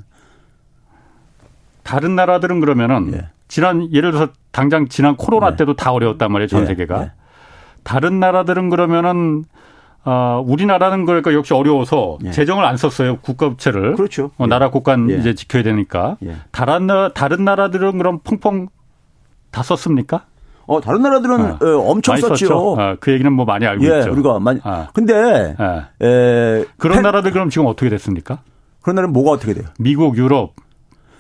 다른 1.83 2.17
나라들은 2.17 2.61
그러면은 2.61 3.13
예. 3.15 3.29
지난 3.49 3.93
예를 3.93 4.13
들어서 4.13 4.33
당장 4.53 4.89
지난 4.89 5.17
코로나 5.17 5.53
예. 5.53 5.57
때도 5.57 5.77
다 5.77 5.93
어려웠단 5.93 6.33
말이에요. 6.33 6.49
전 6.49 6.63
예. 6.63 6.67
세계가. 6.67 7.03
예. 7.03 7.13
다른 7.83 8.21
나라들은 8.21 8.71
그러면은 8.71 9.45
어, 10.05 10.43
우리나라는 10.47 11.07
그러니까 11.07 11.33
역시 11.33 11.55
어려워서 11.55 12.19
예. 12.25 12.31
재정을 12.31 12.65
안 12.65 12.77
썼어요 12.77 13.19
국가부채를. 13.19 13.95
그렇죠. 13.95 14.31
어, 14.37 14.47
나라 14.47 14.71
국간 14.71 15.11
예. 15.11 15.17
이제 15.17 15.35
지켜야 15.35 15.63
되니까. 15.63 16.17
예. 16.25 16.37
다른 16.51 16.89
다른 17.15 17.45
나라들은 17.45 17.97
그럼 17.99 18.21
펑펑 18.23 18.69
다 19.51 19.63
썼습니까? 19.63 20.27
어 20.67 20.81
다른 20.81 21.03
나라들은 21.03 21.41
아, 21.41 21.59
어, 21.61 21.91
엄청 21.91 22.17
썼죠. 22.17 22.77
아, 22.79 22.97
그 23.01 23.13
얘기는 23.13 23.31
뭐 23.33 23.45
많이 23.45 23.67
알고 23.67 23.85
예, 23.85 23.99
있죠. 23.99 24.13
우리가 24.13 24.39
많이. 24.41 24.61
아. 24.63 24.89
근데 24.93 25.15
예. 25.15 26.07
에, 26.07 26.65
그런 26.79 26.97
펜, 26.97 27.03
나라들 27.03 27.33
그럼 27.33 27.51
지금 27.51 27.67
어떻게 27.67 27.89
됐습니까? 27.91 28.41
그런 28.83 28.97
나라는 28.97 29.13
뭐가 29.13 29.31
어떻게 29.31 29.55
돼요? 29.55 29.65
미국, 29.79 30.17
유럽, 30.19 30.55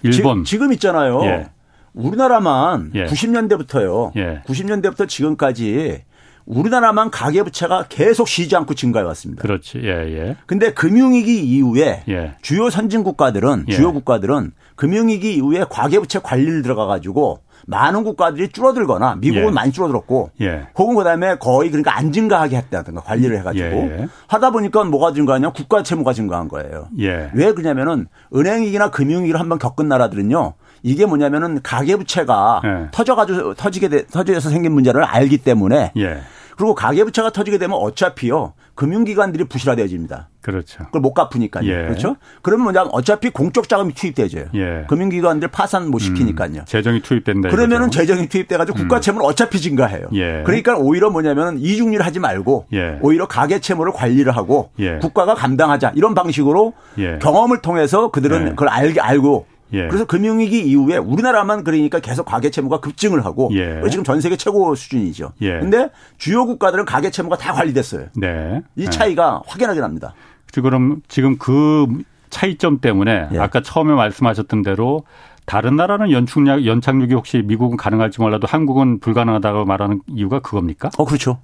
일본. 0.02 0.44
지, 0.44 0.58
금 0.58 0.72
있잖아요. 0.74 1.22
예. 1.24 1.50
우리나라만 1.94 2.92
90년대부터요. 2.92 4.44
90년대부터 4.44 5.08
지금까지 5.08 6.02
우리나라만 6.46 7.10
가계부채가 7.10 7.86
계속 7.88 8.28
쉬지 8.28 8.54
않고 8.56 8.74
증가해 8.74 9.04
왔습니다. 9.06 9.42
그렇지. 9.42 9.80
예, 9.82 9.88
예. 9.88 10.36
근데 10.46 10.72
금융위기 10.72 11.42
이후에 11.42 12.04
예. 12.08 12.36
주요 12.42 12.70
선진 12.70 13.02
국가들은 13.02 13.66
예. 13.68 13.72
주요 13.72 13.92
국가들은 13.92 14.52
금융위기 14.76 15.34
이후에 15.34 15.64
과계부채 15.68 16.20
관리를 16.22 16.62
들어가 16.62 16.86
가지고 16.86 17.40
많은 17.66 18.04
국가들이 18.04 18.48
줄어들거나 18.48 19.16
미국은 19.16 19.48
예. 19.48 19.50
많이 19.50 19.72
줄어들었고 19.72 20.30
예. 20.42 20.66
혹은 20.76 20.96
그다음에 20.96 21.36
거의 21.36 21.70
그러니까 21.70 21.96
안 21.96 22.12
증가하게 22.12 22.56
했다든가 22.56 23.00
관리를 23.00 23.38
해가지고 23.38 23.66
예, 23.66 24.00
예. 24.00 24.08
하다 24.26 24.50
보니까 24.50 24.84
뭐가 24.84 25.12
증가하냐 25.12 25.50
국가 25.50 25.82
채무가 25.82 26.12
증가한 26.12 26.48
거예요. 26.48 26.88
예. 27.00 27.30
왜 27.34 27.52
그러냐면은 27.52 28.06
은행위기나 28.34 28.90
금융위기를 28.90 29.40
한번 29.40 29.58
겪은 29.58 29.88
나라들은요 29.88 30.54
이게 30.84 31.06
뭐냐면은 31.06 31.60
가계부채가 31.62 32.60
예. 32.64 32.88
터져가지고 32.92 33.54
터지게 33.54 33.88
돼, 33.88 34.06
터져서 34.06 34.50
생긴 34.50 34.72
문제를 34.72 35.02
알기 35.02 35.38
때문에 35.38 35.92
예. 35.96 36.20
그리고 36.56 36.74
가계부채가 36.76 37.30
터지게 37.30 37.58
되면 37.58 37.76
어차피요 37.76 38.52
금융기관들이 38.76 39.44
부실화되어집니다. 39.44 40.28
그렇죠. 40.40 40.84
그걸 40.84 41.00
못 41.00 41.14
갚으니까요. 41.14 41.68
예. 41.68 41.84
그렇죠. 41.84 42.16
그러면 42.42 42.64
뭐냐 42.64 42.82
어차피 42.92 43.30
공적 43.30 43.68
자금이 43.68 43.94
투입되죠. 43.94 44.46
예. 44.54 44.84
금융기관들 44.88 45.48
파산 45.48 45.90
못 45.90 46.00
시키니까요. 46.00 46.60
음, 46.60 46.64
재정이 46.66 47.00
투입된다. 47.00 47.48
그러면은 47.48 47.86
이거죠. 47.86 48.00
재정이 48.00 48.28
투입돼가지고 48.28 48.76
국가 48.76 48.96
음. 48.96 49.00
채무는 49.00 49.26
어차피 49.26 49.60
증가해요. 49.60 50.08
예. 50.12 50.42
그러니까 50.44 50.76
오히려 50.76 51.10
뭐냐면은 51.10 51.58
이중리를 51.58 52.04
하지 52.04 52.20
말고 52.20 52.66
예. 52.74 52.98
오히려 53.00 53.26
가계 53.26 53.60
채무를 53.60 53.92
관리를 53.92 54.36
하고 54.36 54.70
예. 54.78 54.98
국가가 54.98 55.34
감당하자 55.34 55.92
이런 55.96 56.14
방식으로 56.14 56.74
예. 56.98 57.18
경험을 57.20 57.62
통해서 57.62 58.10
그들은 58.10 58.50
그걸 58.50 58.68
알게 58.68 59.00
알고 59.00 59.46
예. 59.74 59.88
그래서 59.88 60.04
금융위기 60.04 60.60
이후에 60.60 60.96
우리나라만 60.96 61.64
그러니까 61.64 61.98
계속 61.98 62.24
가계 62.24 62.50
채무가 62.50 62.80
급증을 62.80 63.24
하고 63.24 63.50
예. 63.52 63.82
지금 63.90 64.04
전 64.04 64.20
세계 64.20 64.36
최고 64.36 64.74
수준이죠. 64.74 65.32
그런데 65.38 65.78
예. 65.78 65.90
주요 66.16 66.46
국가들은 66.46 66.84
가계 66.84 67.10
채무가 67.10 67.36
다 67.36 67.52
관리됐어요. 67.52 68.06
네. 68.16 68.62
이 68.76 68.84
네. 68.84 68.90
차이가 68.90 69.42
네. 69.44 69.50
확연하게 69.50 69.80
납니다. 69.80 70.14
그럼 70.54 71.02
지금 71.08 71.36
그 71.36 71.86
차이점 72.30 72.80
때문에 72.80 73.28
예. 73.32 73.38
아까 73.38 73.60
처음에 73.60 73.92
말씀하셨던 73.94 74.62
대로 74.62 75.04
다른 75.46 75.76
나라는 75.76 76.10
연착륙 76.10 76.64
연착륙이 76.64 77.12
혹시 77.12 77.42
미국은 77.44 77.76
가능할지 77.76 78.20
몰라도 78.20 78.46
한국은 78.46 79.00
불가능하다고 79.00 79.64
말하는 79.64 80.00
이유가 80.08 80.40
그겁니까? 80.40 80.90
어 80.96 81.04
그렇죠. 81.04 81.38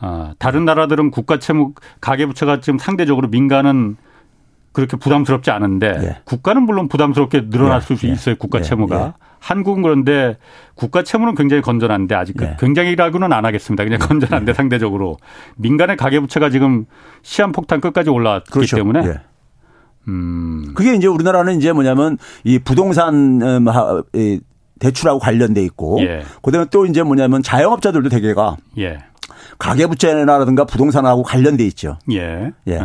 아, 0.00 0.34
다른 0.38 0.64
나라들은 0.64 1.10
국가 1.10 1.38
채무 1.38 1.72
가계 2.00 2.26
부채가 2.26 2.60
지금 2.60 2.78
상대적으로 2.78 3.28
민간은 3.28 3.96
그렇게 4.72 4.96
부담스럽지 4.96 5.50
않은데 5.50 5.94
예. 6.02 6.16
국가는 6.24 6.62
물론 6.62 6.88
부담스럽게 6.88 7.50
늘어날 7.50 7.80
예. 7.90 7.96
수 7.96 8.06
예. 8.06 8.12
있어요 8.12 8.34
국가 8.36 8.58
예. 8.58 8.62
채무가. 8.62 9.14
예. 9.18 9.28
한국은 9.40 9.82
그런데 9.82 10.36
국가 10.74 11.02
채무는 11.02 11.34
굉장히 11.34 11.62
건전한데 11.62 12.14
아직 12.14 12.36
그 12.36 12.44
네. 12.44 12.56
굉장히라고는 12.58 13.32
안 13.32 13.44
하겠습니다. 13.44 13.84
그냥 13.84 13.98
건전한데 14.00 14.52
네. 14.52 14.56
상대적으로 14.56 15.16
민간의 15.56 15.96
가계부채가 15.96 16.50
지금 16.50 16.86
시한폭탄 17.22 17.80
끝까지 17.80 18.10
올라왔기 18.10 18.50
그렇죠. 18.50 18.76
때문에 18.76 19.02
네. 19.02 19.14
음. 20.08 20.72
그게 20.74 20.94
이제 20.94 21.06
우리나라는 21.06 21.58
이제 21.58 21.72
뭐냐면 21.72 22.18
이 22.42 22.58
부동산 22.58 23.40
음, 23.42 23.66
대출하고 24.80 25.18
관련돼 25.18 25.62
있고 25.64 25.98
예. 26.00 26.22
그다음에 26.42 26.66
또 26.70 26.86
이제 26.86 27.02
뭐냐면 27.02 27.42
자영업자들도 27.42 28.08
대개가 28.08 28.56
예. 28.78 28.98
가계부채라든가 29.58 30.64
부동산하고 30.64 31.22
관련돼 31.22 31.64
있죠. 31.66 31.98
예. 32.12 32.52
예. 32.68 32.80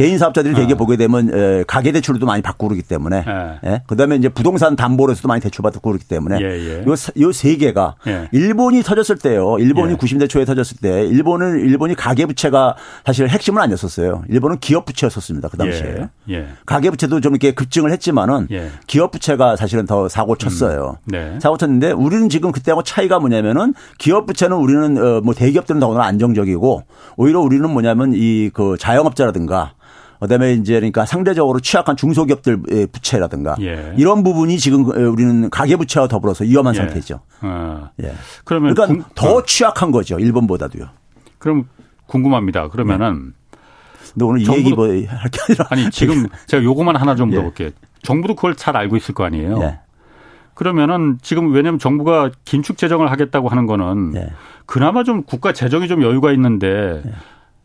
예. 0.00 0.04
개인 0.04 0.18
사업자들이 0.18 0.54
되게 0.54 0.74
어. 0.74 0.76
보게 0.76 0.96
되면 0.96 1.64
가계 1.66 1.92
대출도 1.92 2.26
많이 2.26 2.42
받고 2.42 2.68
그러기 2.68 2.82
때문에 2.82 3.24
예. 3.26 3.70
예. 3.70 3.82
그다음에 3.86 4.16
이제 4.16 4.28
부동산 4.28 4.76
담보로서도 4.76 5.28
많이 5.28 5.40
대출받고 5.40 5.80
그러기 5.80 6.06
때문에 6.06 6.38
예, 6.40 6.84
요요세 7.16 7.56
개가 7.56 7.96
예. 8.06 8.28
일본이 8.32 8.82
터졌을 8.82 9.16
때요. 9.16 9.56
일본이 9.58 9.92
예. 9.92 9.96
90대 9.96 10.28
초에 10.28 10.44
터졌을 10.44 10.78
때 10.78 11.06
일본은 11.06 11.60
일본이 11.60 11.94
가계 11.94 12.26
부채가 12.26 12.76
사실 13.04 13.28
핵심은 13.28 13.62
아니었었어요. 13.62 14.24
일본은 14.28 14.58
기업 14.58 14.84
부채였었습니다. 14.84 15.48
그 15.48 15.56
당시에. 15.56 16.08
예. 16.28 16.34
예. 16.34 16.46
가계 16.66 16.90
부채도 16.90 17.20
좀 17.20 17.32
이렇게 17.32 17.52
급증을 17.52 17.92
했지만은 17.92 18.48
기업 18.86 19.10
부채가 19.10 19.56
사실은 19.56 19.86
더 19.86 20.08
사고 20.08 20.36
쳤어요. 20.36 20.96
음. 21.04 21.10
네. 21.10 21.38
사고 21.40 21.56
쳤는데 21.56 21.92
우리는 21.92 22.28
지금 22.28 22.52
그때하고 22.52 22.82
차이가 22.82 23.18
뭐냐면은 23.18 23.74
기업 23.98 24.26
부채는 24.26 24.56
우리는 24.56 24.98
어, 24.98 25.20
뭐 25.22 25.34
대기업들은 25.34 25.80
더구나 25.80 26.04
안정적이고 26.04 26.82
오히려 27.16 27.40
우리는 27.40 27.68
뭐냐면 27.70 28.12
이 28.14 28.50
그 28.60 28.76
자영업자라든가 28.78 29.74
그다음에 30.20 30.52
이제 30.54 30.74
그러니까 30.74 31.06
상대적으로 31.06 31.60
취약한 31.60 31.96
중소기업들 31.96 32.58
부채라든가 32.92 33.56
예. 33.60 33.94
이런 33.96 34.22
부분이 34.22 34.58
지금 34.58 34.84
우리는 34.86 35.48
가계 35.50 35.76
부채와 35.76 36.08
더불어서 36.08 36.44
위험한 36.44 36.74
예. 36.74 36.78
상태죠. 36.78 37.20
아. 37.40 37.90
예. 38.02 38.12
그러면 38.44 38.74
그러니까 38.74 38.94
궁, 39.02 39.12
더 39.14 39.36
어. 39.36 39.42
취약한 39.44 39.90
거죠 39.90 40.18
일본보다도요. 40.18 40.84
그럼 41.38 41.64
궁금합니다. 42.06 42.68
그러면은 42.68 43.32
근데 44.12 44.24
오늘 44.24 44.40
이 44.42 44.48
얘기 44.52 44.72
뭐 44.74 44.86
할 44.88 45.30
게 45.30 45.38
아니라 45.48 45.66
아니 45.70 45.90
지금 45.90 46.26
제가 46.46 46.62
요거만 46.64 46.96
하나 46.96 47.14
좀 47.14 47.28
예. 47.30 47.36
물어볼게요. 47.36 47.70
정부도 48.02 48.34
그걸 48.34 48.56
잘 48.56 48.76
알고 48.76 48.96
있을 48.96 49.14
거 49.14 49.24
아니에요. 49.24 49.60
예. 49.62 49.78
그러면은 50.54 51.18
지금 51.22 51.52
왜냐하면 51.52 51.78
정부가 51.78 52.30
긴축 52.44 52.76
재정을 52.76 53.10
하겠다고 53.10 53.48
하는 53.48 53.66
거는 53.66 54.14
예. 54.16 54.30
그나마 54.66 55.04
좀 55.04 55.22
국가 55.22 55.52
재정이 55.52 55.88
좀 55.88 56.02
여유가 56.02 56.32
있는데 56.32 57.02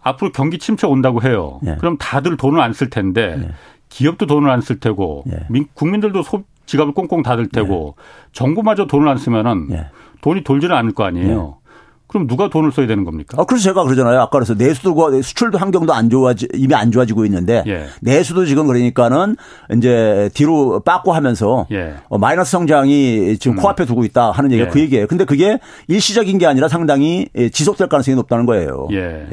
앞으로 0.05 0.31
경기 0.31 0.57
침체 0.59 0.87
온다고 0.87 1.21
해요. 1.23 1.59
예. 1.65 1.75
그럼 1.79 1.97
다들 1.97 2.37
돈을 2.37 2.61
안 2.61 2.71
쓸 2.73 2.89
텐데 2.89 3.35
예. 3.39 3.49
기업도 3.89 4.27
돈을 4.27 4.49
안 4.49 4.61
쓸 4.61 4.79
테고 4.79 5.23
예. 5.31 5.47
국민들도 5.73 6.21
소, 6.23 6.43
지갑을 6.65 6.93
꽁꽁 6.93 7.23
닫을 7.23 7.49
테고 7.49 7.95
예. 7.97 8.01
정부마저 8.31 8.85
돈을 8.87 9.07
안 9.07 9.17
쓰면은 9.17 9.67
예. 9.71 9.87
돈이 10.21 10.43
돌지는 10.43 10.75
않을 10.75 10.93
거 10.93 11.03
아니에요. 11.05 11.57
예. 11.61 11.65
그럼 12.07 12.27
누가 12.27 12.49
돈을 12.49 12.71
써야 12.71 12.85
되는 12.85 13.03
겁니까? 13.03 13.35
아, 13.39 13.45
그래서 13.45 13.63
제가 13.63 13.83
그러잖아요. 13.83 14.19
아까 14.21 14.29
그래서 14.37 14.53
내수도 14.53 15.21
수출도 15.23 15.57
환경도 15.57 15.91
안 15.91 16.09
좋아지 16.11 16.47
이미 16.53 16.73
안 16.75 16.91
좋아지고 16.91 17.25
있는데 17.25 17.63
예. 17.65 17.85
내수도 18.01 18.45
지금 18.45 18.67
그러니까는 18.67 19.35
이제 19.75 20.29
뒤로 20.35 20.81
빠꾸 20.81 21.15
하면서 21.15 21.65
예. 21.71 21.95
어, 22.09 22.19
마이너스 22.19 22.51
성장이 22.51 23.37
지금 23.39 23.57
음. 23.57 23.61
코앞에 23.61 23.85
두고 23.85 24.05
있다 24.05 24.29
하는 24.31 24.51
얘기가 24.51 24.67
예. 24.67 24.71
그 24.71 24.79
얘기예요. 24.81 25.07
근데 25.07 25.25
그게 25.25 25.57
일시적인 25.87 26.37
게 26.37 26.45
아니라 26.45 26.67
상당히 26.67 27.27
지속될 27.51 27.89
가능성이 27.89 28.15
높다는 28.15 28.45
거예요. 28.45 28.87
예. 28.91 29.25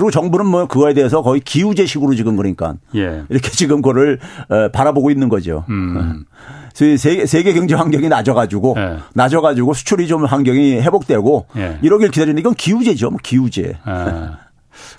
그리고 0.00 0.10
정부는 0.10 0.46
뭐 0.46 0.66
그거에 0.66 0.94
대해서 0.94 1.20
거의 1.20 1.40
기우제식으로 1.40 2.14
지금 2.14 2.34
그러니까 2.36 2.76
예. 2.94 3.22
이렇게 3.28 3.50
지금 3.50 3.82
그거를 3.82 4.18
어, 4.48 4.70
바라보고 4.70 5.10
있는 5.10 5.28
거죠. 5.28 5.66
음. 5.68 6.24
세계, 6.72 7.26
세계 7.26 7.52
경제 7.52 7.74
환경이 7.74 8.08
낮아가지고 8.08 8.76
예. 8.78 8.96
낮아가지고 9.12 9.74
수출이 9.74 10.06
좀 10.06 10.24
환경이 10.24 10.80
회복되고 10.80 11.46
예. 11.58 11.78
이러길 11.82 12.10
기다리는 12.10 12.38
이건 12.38 12.54
기우제죠. 12.54 13.10
뭐 13.10 13.18
기우제. 13.22 13.76
아. 13.84 14.38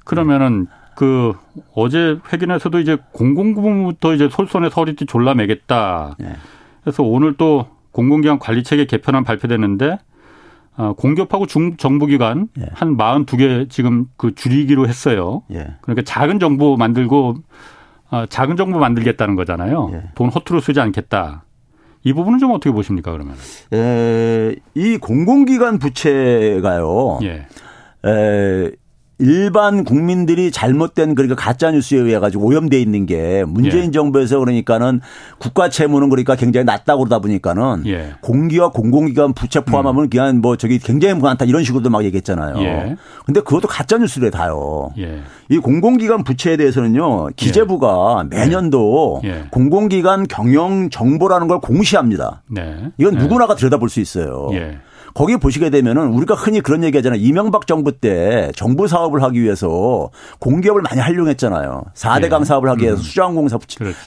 그러면은 0.03 0.67
그 0.95 1.33
어제 1.73 2.19
회견에서도 2.31 2.79
이제 2.79 2.99
공공부문부터 3.11 4.13
이제 4.13 4.29
솔선의 4.31 4.69
서리띠 4.69 5.07
졸라매겠다. 5.07 6.17
예. 6.21 6.35
그래서 6.83 7.01
오늘 7.01 7.33
또 7.37 7.65
공공기관 7.91 8.37
관리 8.37 8.61
체계 8.61 8.85
개편안 8.85 9.23
발표됐는데 9.23 9.97
어, 10.77 10.93
공기업하고 10.93 11.45
중, 11.45 11.75
정부기관 11.77 12.47
예. 12.59 12.65
한 12.73 12.95
42개 12.97 13.69
지금 13.69 14.05
그 14.17 14.33
줄이기로 14.33 14.87
했어요. 14.87 15.43
예. 15.51 15.75
그러니까 15.81 16.03
작은 16.05 16.39
정부 16.39 16.77
만들고 16.77 17.35
어, 18.09 18.25
작은 18.25 18.57
정부 18.57 18.79
만들겠다는 18.79 19.35
거잖아요. 19.35 19.89
예. 19.93 20.03
돈 20.15 20.29
허투루 20.29 20.61
쓰지 20.61 20.79
않겠다. 20.79 21.45
이 22.03 22.13
부분은 22.13 22.39
좀 22.39 22.51
어떻게 22.51 22.71
보십니까 22.71 23.11
그러면? 23.11 23.35
에, 23.73 24.55
이 24.73 24.97
공공기관 24.97 25.77
부채가요. 25.79 27.19
예. 27.23 27.47
에, 28.09 28.71
일반 29.21 29.83
국민들이 29.83 30.51
잘못된 30.51 31.13
그러니까 31.13 31.35
가짜 31.35 31.69
뉴스에 31.69 31.99
의해 31.99 32.17
가지고 32.17 32.47
오염돼 32.47 32.81
있는 32.81 33.05
게 33.05 33.43
문재인 33.47 33.85
예. 33.85 33.91
정부에서 33.91 34.39
그러니까는 34.39 34.99
국가 35.37 35.69
채무는 35.69 36.09
그러니까 36.09 36.35
굉장히 36.35 36.65
낮다고 36.65 37.03
그러다 37.03 37.19
보니까는 37.19 37.83
예. 37.85 38.13
공기와 38.21 38.71
공공기관 38.71 39.33
부채 39.33 39.59
포함하면 39.59 40.05
음. 40.05 40.09
그냥 40.09 40.41
뭐 40.41 40.57
저기 40.57 40.79
굉장히 40.79 41.21
많다 41.21 41.45
이런 41.45 41.63
식으로도 41.63 41.91
막 41.91 42.03
얘기했잖아요. 42.03 42.57
예. 42.63 42.95
근데 43.25 43.41
그것도 43.41 43.67
가짜 43.67 43.99
뉴스래 43.99 44.31
다요. 44.31 44.91
예. 44.97 45.21
이 45.49 45.59
공공기관 45.59 46.23
부채에 46.23 46.57
대해서는요 46.57 47.27
기재부가 47.35 48.25
예. 48.31 48.35
매년도 48.35 49.21
예. 49.23 49.45
공공기관 49.51 50.27
경영 50.27 50.89
정보라는 50.89 51.47
걸 51.47 51.59
공시합니다. 51.59 52.41
네. 52.47 52.91
이건 52.97 53.13
네. 53.13 53.19
누구나가 53.19 53.55
들여다볼 53.55 53.89
수 53.89 53.99
있어요. 53.99 54.49
거기 55.13 55.37
보시게 55.37 55.69
되면은 55.69 56.07
우리가 56.07 56.35
흔히 56.35 56.61
그런 56.61 56.83
얘기 56.83 56.97
하잖아요. 56.97 57.19
이명박 57.19 57.67
정부 57.67 57.91
때 57.91 58.51
정부 58.55 58.87
사업을 58.87 59.23
하기 59.23 59.41
위해서 59.41 60.09
공기업을 60.39 60.81
많이 60.81 61.01
활용했잖아요. 61.01 61.83
4대 61.93 62.29
강 62.29 62.41
예. 62.41 62.45
사업을 62.45 62.69
하기 62.69 62.83
위해서 62.83 62.99
음. 62.99 63.03
수자원공사 63.03 63.57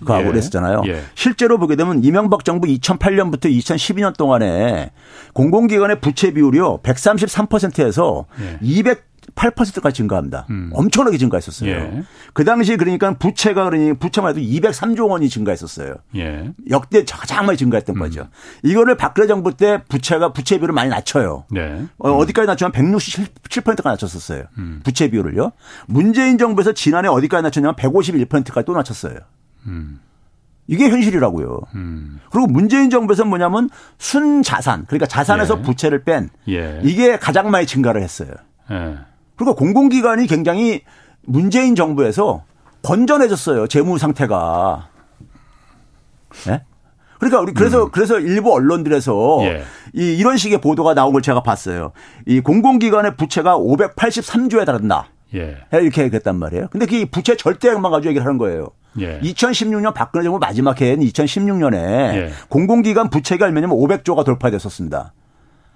하고 0.07 0.21
예. 0.21 0.25
그랬었잖아요. 0.25 0.83
예. 0.87 1.01
실제로 1.15 1.59
보게 1.59 1.77
되면 1.77 2.03
이명박 2.03 2.45
정부 2.45 2.67
2008년부터 2.67 3.47
2012년 3.47 4.17
동안에 4.17 4.91
공공기관의 5.33 6.01
부채 6.01 6.33
비율이요. 6.33 6.79
133%에서 6.83 8.27
예. 8.41 8.59
200 8.63 9.14
8%까지 9.35 9.97
증가합니다. 9.97 10.47
음. 10.51 10.71
엄청나게 10.73 11.19
증가했었어요. 11.19 11.71
예. 11.71 12.03
그 12.33 12.45
당시 12.45 12.77
그러니까 12.77 13.15
부채가 13.15 13.65
그러니 13.65 13.95
부채만 13.95 14.31
해도 14.31 14.41
203조 14.41 15.09
원이 15.09 15.29
증가했었어요. 15.29 15.95
예. 16.17 16.53
역대 16.71 17.05
가장 17.05 17.47
많이 17.47 17.59
증가했던 17.59 17.97
음. 17.97 18.01
거죠. 18.01 18.29
이거를 18.63 18.97
박근혜 18.97 19.27
정부 19.27 19.57
때 19.57 19.83
부채가 19.89 20.33
부채 20.33 20.59
비율을 20.59 20.75
많이 20.75 20.91
낮춰요. 20.91 21.45
네. 21.51 21.87
어, 21.99 22.27
디까지 22.27 22.47
낮추면 22.47 22.73
167%가 22.73 23.91
낮췄었어요. 23.91 24.45
음. 24.59 24.81
부채 24.85 25.09
비율을요. 25.09 25.53
문재인 25.87 26.39
정부에서 26.39 26.73
지난해 26.73 27.09
어디까지 27.09 27.43
낮췄냐면 27.43 27.77
151%까지 27.77 28.65
또 28.65 28.73
낮췄어요. 28.73 29.19
음. 29.67 30.01
이게 30.67 30.89
현실이라고요. 30.89 31.61
음. 31.75 32.21
그리고 32.31 32.47
문재인 32.47 32.89
정부에서 32.89 33.25
뭐냐면 33.25 33.69
순자산, 33.99 34.87
그러니까 34.87 35.07
자산에서 35.07 35.59
예. 35.59 35.63
부채를 35.63 36.05
뺀 36.05 36.31
예. 36.49 36.81
이게 36.83 37.19
가장 37.19 37.51
많이 37.51 37.67
증가를 37.67 38.03
했어요. 38.03 38.31
예. 38.71 38.97
그리고 39.37 39.55
공공기관이 39.55 40.27
굉장히 40.27 40.83
문재인 41.23 41.75
정부에서 41.75 42.45
건전해졌어요. 42.83 43.67
재무 43.67 43.99
상태가. 43.99 44.89
네? 46.47 46.63
그러니까 47.19 47.41
우리 47.41 47.55
그래서 47.55 47.85
음. 47.85 47.91
그래서 47.91 48.19
일부 48.19 48.53
언론들에서 48.53 49.39
예. 49.43 49.63
이 49.95 50.17
이런 50.17 50.37
식의 50.37 50.61
보도가 50.61 50.95
나온 50.95 51.13
걸 51.13 51.23
제가 51.23 51.43
봤어요. 51.43 51.93
이 52.27 52.41
공공기관의 52.41 53.17
부채가 53.17 53.57
583조에 53.59 54.67
달한다. 54.67 55.09
예. 55.35 55.57
이렇게 55.73 56.03
얘기했단 56.03 56.37
말이에요. 56.37 56.69
근데 56.71 56.87
그 56.87 57.07
부채 57.11 57.37
절대액만 57.37 57.91
가지고 57.91 58.11
얘기를 58.11 58.27
하는 58.27 58.39
거예요. 58.39 58.69
예. 59.01 59.21
2016년 59.21 59.95
박근혜 59.95 60.25
정부 60.25 60.39
마지막 60.39 60.81
해인 60.81 61.01
2016년에 61.01 61.75
예. 61.75 62.33
공공기관 62.49 63.11
부채가 63.11 63.47
얼마냐면 63.47 63.77
500조가 63.79 64.25
돌파됐었습니다. 64.25 65.13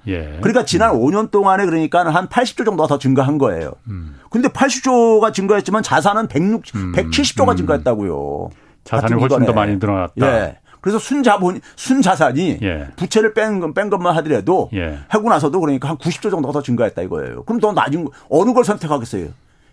예. 0.09 0.39
그러니까 0.41 0.65
지난 0.65 0.95
음. 0.95 1.01
5년 1.01 1.31
동안에 1.31 1.65
그러니까 1.67 2.09
한 2.09 2.29
80조 2.29 2.65
정도가 2.65 2.87
더 2.87 2.99
증가한 2.99 3.39
거예요. 3.39 3.73
음. 3.89 4.17
근데 4.31 4.49
80조가 4.49 5.33
증가했지만 5.33 5.83
자산은 5.83 6.29
160, 6.29 6.77
음. 6.77 6.93
170조가 6.93 7.51
음. 7.51 7.57
증가했다고요. 7.57 8.51
자산이 8.85 9.21
훨씬 9.21 9.45
더 9.45 9.53
많이 9.53 9.77
늘어났다. 9.77 10.27
예. 10.27 10.59
그래서 10.81 10.99
순자본 10.99 11.61
순자산이 11.77 12.59
예. 12.63 12.89
부채를 12.97 13.35
뺀, 13.35 13.75
뺀 13.75 13.91
것만 13.91 14.17
하더라도 14.17 14.71
예. 14.75 14.99
하고 15.09 15.29
나서도 15.29 15.61
그러니까 15.61 15.89
한 15.89 15.97
90조 15.99 16.31
정도가 16.31 16.53
더 16.53 16.63
증가했다 16.63 17.03
이거예요. 17.03 17.43
그럼 17.45 17.61
더 17.61 17.73
낮은 17.73 18.07
어느 18.31 18.53
걸 18.53 18.65
선택하겠어요? 18.65 19.29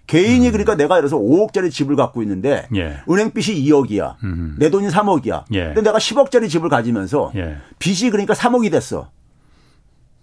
개인이 0.07 0.45
음. 0.47 0.51
그러니까 0.51 0.75
내가 0.75 0.97
예를 0.97 1.09
들어서 1.09 1.21
5억짜리 1.23 1.71
집을 1.71 1.95
갖고 1.95 2.21
있는데 2.21 2.67
예. 2.75 2.97
은행 3.09 3.31
빚이 3.31 3.63
2억이야. 3.63 4.15
음. 4.23 4.55
내 4.59 4.69
돈이 4.69 4.87
3억이야. 4.87 5.45
예. 5.53 5.65
근데 5.65 5.81
내가 5.81 5.97
10억짜리 5.97 6.49
집을 6.49 6.69
가지면서 6.69 7.31
예. 7.35 7.57
빚이 7.79 8.09
그러니까 8.09 8.33
3억이 8.33 8.71
됐어. 8.71 9.09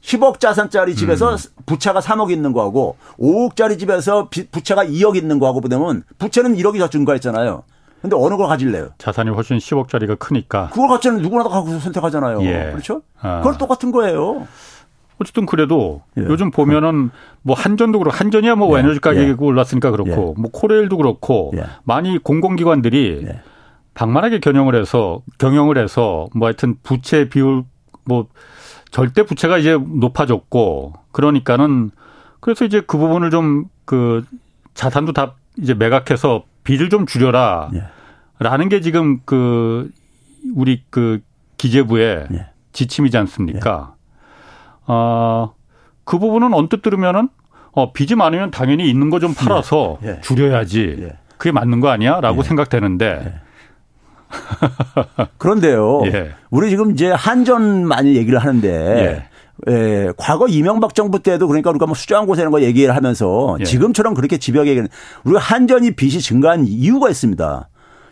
10억 0.03 0.41
자산짜리 0.41 0.95
집에서 0.95 1.33
음. 1.33 1.37
부채가 1.65 2.01
3억 2.01 2.31
있는 2.31 2.53
거하고 2.53 2.97
5억짜리 3.19 3.79
집에서 3.79 4.29
부채가 4.51 4.85
2억 4.85 5.17
있는 5.17 5.39
거하고 5.39 5.61
보면 5.61 6.03
부채는 6.19 6.57
1억이 6.57 6.79
더 6.79 6.89
증가했잖아요. 6.89 7.63
근데 8.03 8.17
어느 8.19 8.37
걸 8.37 8.49
가질래요? 8.49 8.91
자산이 8.99 9.31
훨씬 9.31 9.59
10억짜리가 9.59 10.19
크니까. 10.19 10.71
그걸 10.71 10.89
갖자는 10.89 11.23
누구나 11.23 11.45
다 11.45 11.63
선택하잖아요. 11.79 12.43
예. 12.43 12.71
그렇죠? 12.73 13.03
아. 13.21 13.39
그건 13.39 13.59
똑같은 13.59 13.93
거예요. 13.93 14.49
어쨌든 15.21 15.47
그래도 15.47 16.03
예. 16.19 16.23
요즘 16.23 16.51
보면은 16.51 17.11
뭐 17.43 17.55
한전도 17.55 18.01
그렇고 18.01 18.17
한전이야 18.17 18.57
뭐 18.57 18.77
예. 18.77 18.81
에너지 18.81 18.99
가격이 18.99 19.29
예. 19.29 19.37
올랐으니까 19.39 19.93
그렇고 19.93 20.35
예. 20.37 20.41
뭐 20.41 20.51
코레일도 20.51 20.97
그렇고 20.97 21.53
예. 21.55 21.63
많이 21.85 22.19
공공기관들이 22.19 23.23
예. 23.29 23.41
방만하게 23.95 24.41
경영을 24.41 24.75
해서 24.75 25.21
경영을 25.39 25.79
해서 25.79 26.27
뭐 26.35 26.49
하여튼 26.49 26.75
부채 26.83 27.29
비율 27.29 27.63
뭐 28.05 28.27
절대 28.93 29.25
부채가 29.25 29.59
이제 29.59 29.77
높아졌고 29.77 30.93
그러니까는 31.11 31.91
그래서 32.41 32.65
이제 32.65 32.81
그 32.87 32.97
부분을 32.99 33.31
좀 33.31 33.65
그 33.85 34.25
자산도 34.75 35.13
다 35.13 35.35
이제 35.59 35.75
매각해서 35.75 36.45
빚을 36.63 36.89
좀 36.89 37.05
줄여라. 37.05 37.71
예. 37.75 37.83
라는 38.39 38.69
게 38.69 38.81
지금 38.81 39.19
그 39.25 39.91
우리 40.55 40.85
그 40.89 41.21
기재부의 41.59 42.27
예. 42.33 42.47
지침이지 42.73 43.17
않습니까? 43.19 43.95
예. 43.99 44.83
어, 44.87 45.55
그 46.05 46.19
부분은 46.21 46.55
언뜻 46.55 46.81
들으면은 46.81 47.29
어, 47.73 47.93
빚이 47.93 48.15
많으면 48.15 48.51
당연히 48.53 48.89
있는 48.89 49.11
거 49.11 49.19
좀 49.19 49.35
팔아서 49.35 49.99
예. 50.05 50.09
예. 50.09 50.21
줄여야지. 50.21 50.97
예. 51.01 51.19
그게 51.39 51.51
맞는 51.51 51.81
거 51.81 51.89
아니야? 51.89 52.21
라고 52.21 52.43
생각되는데. 52.45 53.35
그런데요. 55.39 56.03
우리 56.51 56.71
지금 56.71 56.93
이제 56.93 57.11
한전 57.11 57.87
많이 57.87 58.17
얘기를 58.17 58.39
하는데 58.39 59.27
예, 59.69 60.09
과거 60.17 60.49
이명박 60.49 60.95
정부 60.95 61.21
때도 61.23 61.47
그러니까 61.47 61.71
우리가 61.71 61.87
뭐 61.87 61.95
수저항고사 61.95 62.43
이런 62.43 62.53
거 62.53 62.63
얘기를 62.63 62.95
하면서 62.97 63.57
예. 63.61 63.65
지금처럼 63.65 64.15
그렇게 64.15 64.39
집요하게 64.39 64.71
얘기는 64.71 64.89
우리가 65.25 65.41
한전이 65.41 65.93
빚이 65.93 66.21
증가한 66.21 66.67
이유가 66.67 67.09
있습니다. 67.09 67.69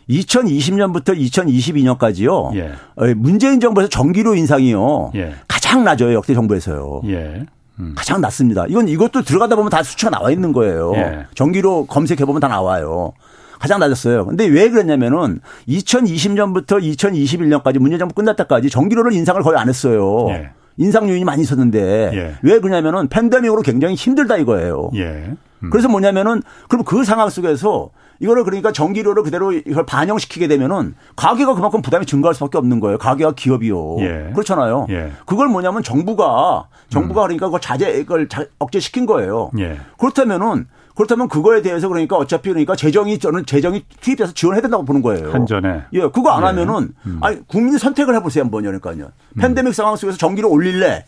2020년부터 0.08 1.16
2022년까지요. 1.16 2.54
예. 2.56 2.72
어, 2.96 3.14
문재인 3.16 3.60
정부에서 3.60 3.88
전기료 3.88 4.34
인상이요. 4.34 5.12
예. 5.14 5.34
가장 5.48 5.84
낮아요. 5.84 6.14
역대 6.14 6.34
정부에서요. 6.34 7.02
예. 7.06 7.46
음. 7.78 7.94
가장 7.96 8.20
낮습니다. 8.20 8.66
이건 8.68 8.88
이것도 8.88 9.22
들어가다 9.22 9.56
보면 9.56 9.70
다 9.70 9.82
수치가 9.82 10.10
나와 10.10 10.30
있는 10.30 10.52
거예요. 10.52 10.92
예. 10.96 11.26
전기료 11.34 11.86
검색해 11.86 12.24
보면 12.24 12.40
다 12.40 12.48
나와요. 12.48 13.12
가장 13.60 13.78
낮았어요. 13.78 14.26
근데 14.26 14.46
왜 14.46 14.70
그랬냐면은 14.70 15.40
2020년부터 15.68 16.80
2021년까지 16.80 17.78
문재인 17.78 17.98
정부 17.98 18.14
끝날 18.14 18.34
때까지 18.34 18.70
전기료를 18.70 19.12
인상을 19.12 19.40
거의 19.42 19.58
안 19.58 19.68
했어요. 19.68 20.26
예. 20.30 20.50
인상 20.78 21.08
요인이 21.08 21.24
많이 21.24 21.42
있었는데 21.42 22.10
예. 22.14 22.34
왜 22.42 22.58
그러냐면은 22.58 23.08
팬데믹으로 23.08 23.60
굉장히 23.60 23.94
힘들다 23.96 24.38
이거예요. 24.38 24.90
예. 24.96 25.34
음. 25.62 25.70
그래서 25.70 25.88
뭐냐면은 25.88 26.42
그럼 26.68 26.84
그 26.84 27.04
상황 27.04 27.28
속에서 27.28 27.90
이거를 28.18 28.44
그러니까 28.44 28.72
전기료를 28.72 29.22
그대로 29.22 29.52
이걸 29.52 29.84
반영시키게 29.84 30.48
되면은 30.48 30.94
가계가 31.16 31.54
그만큼 31.54 31.82
부담이 31.82 32.06
증가할 32.06 32.34
수밖에 32.34 32.56
없는 32.56 32.80
거예요. 32.80 32.96
가계와 32.96 33.32
기업이요. 33.32 33.96
예. 34.00 34.30
그렇잖아요. 34.32 34.86
예. 34.88 35.12
그걸 35.26 35.48
뭐냐면 35.48 35.82
정부가 35.82 36.68
정부가 36.88 37.22
음. 37.22 37.24
그러니까 37.24 37.46
그걸 37.46 37.60
자제 37.60 37.98
이걸 37.98 38.26
억제시킨 38.58 39.04
거예요. 39.04 39.50
예. 39.58 39.78
그렇다면은 39.98 40.66
그렇다면 41.00 41.28
그거에 41.28 41.62
대해서 41.62 41.88
그러니까 41.88 42.16
어차피 42.18 42.50
그러니까 42.50 42.76
재정이 42.76 43.18
저는 43.18 43.46
재정이 43.46 43.86
투입돼서 44.02 44.34
지원해야 44.34 44.60
된다고 44.60 44.84
보는 44.84 45.00
거예요. 45.00 45.32
한전에. 45.32 45.84
예, 45.94 46.00
그거 46.00 46.30
안 46.30 46.42
예. 46.42 46.46
하면은 46.48 46.90
음. 47.06 47.18
아니 47.22 47.40
국민이 47.46 47.78
선택을 47.78 48.14
해보세요 48.16 48.44
한번 48.44 48.64
그러니까요. 48.64 49.06
음. 49.06 49.40
팬데믹 49.40 49.74
상황 49.74 49.96
속에서 49.96 50.18
전기를 50.18 50.46
올릴래. 50.50 51.06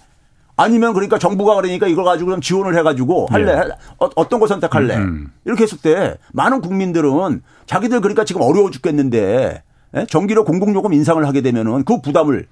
아니면 0.57 0.95
그러니까 0.95 1.19
정부가 1.19 1.57
그러니까 1.57 1.89
이걸 1.89 2.07
가지고 2.07 2.31
좀 2.31 2.41
지원을 2.41 2.75
해가지고 2.79 3.27
할래 3.31 3.53
예. 3.53 3.71
어, 3.99 4.29
떤거 4.29 4.47
선택할래 4.47 4.97
음, 4.97 5.03
음. 5.03 5.33
이렇게 5.45 5.65
했을 5.65 5.77
때 5.79 6.17
많은 6.33 6.63
국민들은 6.63 7.43
자기들 7.67 8.01
그러니까 8.01 8.25
지금 8.25 8.41
어려워 8.43 8.71
죽겠는데 8.71 9.63
예? 9.95 10.07
전기료 10.07 10.45
공공요금 10.45 10.95
인상을 10.95 11.27
하게 11.27 11.43
되면은 11.43 11.85
그 11.85 12.01
부담을 12.01 12.47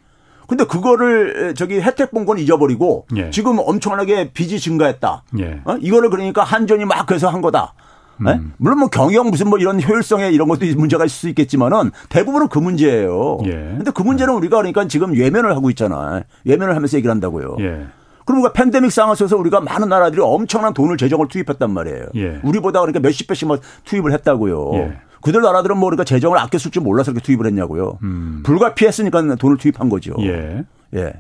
근데 0.50 0.64
그거를 0.64 1.54
저기 1.54 1.80
혜택 1.80 2.10
본건 2.10 2.40
잊어버리고 2.40 3.06
예. 3.14 3.30
지금 3.30 3.60
엄청나게 3.60 4.32
빚이 4.32 4.58
증가했다. 4.58 5.22
예. 5.38 5.60
어? 5.64 5.76
이거를 5.80 6.10
그러니까 6.10 6.42
한전이 6.42 6.86
막 6.86 7.08
해서 7.12 7.28
한 7.28 7.40
거다. 7.40 7.72
네? 8.18 8.40
물론 8.56 8.80
뭐 8.80 8.88
경영 8.88 9.30
무슨 9.30 9.48
뭐 9.48 9.60
이런 9.60 9.80
효율성에 9.80 10.30
이런 10.30 10.48
것도 10.48 10.66
문제가 10.76 11.04
있을 11.04 11.16
수 11.16 11.28
있겠지만은 11.28 11.92
대부분은 12.08 12.48
그 12.48 12.58
문제예요. 12.58 13.38
예. 13.44 13.50
근데 13.50 13.92
그 13.92 14.02
문제는 14.02 14.34
우리가 14.34 14.56
그러니까 14.56 14.88
지금 14.88 15.12
외면을 15.12 15.54
하고 15.54 15.70
있잖아. 15.70 16.24
외면을 16.44 16.74
하면서 16.74 16.96
얘기를 16.96 17.12
한다고요. 17.12 17.56
예. 17.60 17.86
그러니까 18.24 18.52
팬데믹 18.52 18.90
상황 18.90 19.14
속에서 19.14 19.36
우리가 19.36 19.60
많은 19.60 19.88
나라들이 19.88 20.20
엄청난 20.20 20.74
돈을 20.74 20.96
재정을 20.96 21.28
투입했단 21.28 21.70
말이에요. 21.70 22.06
예. 22.16 22.40
우리보다 22.42 22.80
그러니까 22.80 22.98
몇십 22.98 23.28
배씩 23.28 23.46
뭐 23.46 23.58
투입을 23.84 24.12
했다고요. 24.14 24.70
예. 24.74 24.98
그들 25.22 25.42
나라들은 25.42 25.76
뭐 25.76 25.90
그러니까 25.90 26.04
재정을 26.04 26.38
아껴 26.38 26.58
쓸 26.58 26.70
줄 26.70 26.82
몰라서 26.82 27.12
그렇게 27.12 27.24
투입을 27.24 27.46
했냐고요. 27.46 27.98
음. 28.02 28.42
불가피했으니까 28.44 29.36
돈을 29.36 29.56
투입한 29.58 29.88
거죠. 29.88 30.14
예. 30.20 30.64
예. 30.94 31.12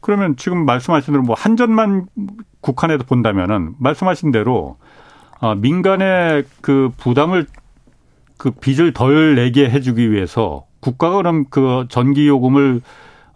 그러면 0.00 0.36
지금 0.36 0.64
말씀하신 0.66 1.12
대로 1.12 1.22
뭐 1.22 1.34
한전만 1.38 2.06
국한에도 2.60 3.04
본다면은 3.04 3.74
말씀하신 3.78 4.32
대로 4.32 4.76
어, 5.40 5.54
민간의 5.54 6.44
그 6.60 6.90
부담을 6.96 7.46
그 8.36 8.50
빚을 8.50 8.92
덜 8.92 9.34
내게 9.34 9.68
해주기 9.68 10.10
위해서 10.10 10.66
국가가 10.80 11.16
그럼 11.16 11.44
그 11.48 11.86
전기 11.88 12.28
요금을 12.28 12.82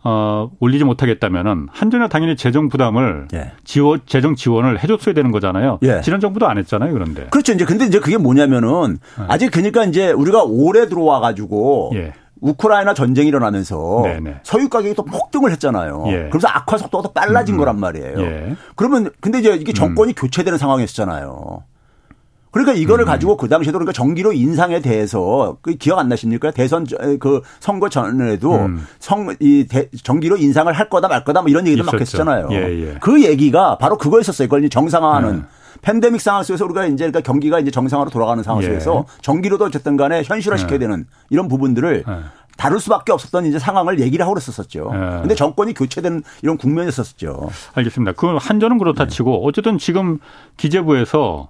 어, 0.04 0.50
올리지 0.60 0.84
못하겠다면은 0.84 1.68
한전이 1.70 2.08
당연히 2.08 2.36
재정 2.36 2.68
부담을 2.68 3.28
예. 3.34 3.52
지원 3.64 4.00
재정 4.06 4.36
지원을 4.36 4.82
해줬어야 4.82 5.14
되는 5.14 5.32
거잖아요. 5.32 5.78
예. 5.82 6.00
지난 6.02 6.20
정부도 6.20 6.46
안 6.46 6.58
했잖아요, 6.58 6.92
그런데. 6.92 7.26
그렇죠. 7.30 7.52
이제 7.52 7.64
근데 7.64 7.84
이제 7.86 7.98
그게 7.98 8.16
뭐냐면은 8.16 8.98
예. 9.20 9.24
아직 9.28 9.50
그러니까 9.50 9.84
이제 9.84 10.10
우리가 10.12 10.44
올해 10.44 10.86
들어와 10.88 11.20
가지고 11.20 11.90
예. 11.94 12.12
우크라이나 12.40 12.94
전쟁이 12.94 13.28
일어나면서 13.28 14.02
네네. 14.04 14.40
석유 14.44 14.68
가격이 14.68 14.94
또 14.94 15.04
폭등을 15.04 15.50
했잖아요. 15.52 16.04
예. 16.08 16.28
그래서 16.30 16.48
악화 16.48 16.78
속도가 16.78 17.02
더 17.02 17.12
빨라진 17.12 17.56
음. 17.56 17.58
거란 17.58 17.80
말이에요. 17.80 18.20
예. 18.20 18.56
그러면 18.76 19.10
근데 19.20 19.40
이제 19.40 19.54
이게 19.54 19.72
정권이 19.72 20.12
음. 20.12 20.14
교체되는 20.14 20.58
상황이었잖아요. 20.58 21.64
그러니까 22.50 22.72
이거를 22.74 23.04
음. 23.04 23.06
가지고 23.06 23.36
그 23.36 23.48
당시에도 23.48 23.78
그러니까 23.78 23.92
전기료 23.92 24.32
인상에 24.32 24.80
대해서 24.80 25.58
그 25.60 25.74
기억 25.74 25.98
안 25.98 26.08
나십니까? 26.08 26.50
대선 26.50 26.86
그 27.20 27.42
선거 27.60 27.88
전에도 27.88 28.54
음. 28.54 28.86
성이 28.98 29.66
전기료 30.02 30.36
인상을 30.36 30.72
할 30.72 30.88
거다 30.88 31.08
말 31.08 31.24
거다 31.24 31.42
뭐 31.42 31.50
이런 31.50 31.66
얘기도 31.66 31.82
있었죠. 31.82 31.96
막 31.96 32.00
했었잖아요. 32.00 32.48
예, 32.52 32.56
예. 32.56 32.94
그 33.00 33.22
얘기가 33.22 33.78
바로 33.78 33.98
그거였었어요. 33.98 34.46
이걸 34.46 34.68
정상화하는 34.68 35.36
네. 35.36 35.42
팬데믹 35.82 36.20
상황 36.20 36.42
속에서 36.42 36.64
우리가 36.64 36.86
이제 36.86 36.96
그러니까 36.96 37.20
경기가 37.20 37.60
이제 37.60 37.70
정상화로 37.70 38.10
돌아가는 38.10 38.42
상황 38.42 38.62
예. 38.62 38.66
속에서 38.66 39.04
예. 39.06 39.22
전기료도 39.22 39.66
어쨌든 39.66 39.96
간에 39.96 40.22
현실화 40.24 40.56
시켜야 40.56 40.78
네. 40.78 40.86
되는 40.86 41.06
이런 41.30 41.48
부분들을 41.48 42.04
네. 42.06 42.14
다룰 42.56 42.80
수밖에 42.80 43.12
없었던 43.12 43.46
이제 43.46 43.58
상황을 43.60 44.00
얘기를 44.00 44.24
하고 44.24 44.34
그랬었죠. 44.34 44.90
예. 44.92 44.98
근데 45.20 45.34
정권이 45.34 45.74
교체되는 45.74 46.22
이런 46.42 46.56
국면이었었죠. 46.56 47.50
알겠습니다. 47.74 48.12
그 48.12 48.36
한전은 48.36 48.78
그렇다 48.78 49.04
네. 49.04 49.10
치고 49.10 49.46
어쨌든 49.46 49.78
지금 49.78 50.18
기재부에서 50.56 51.48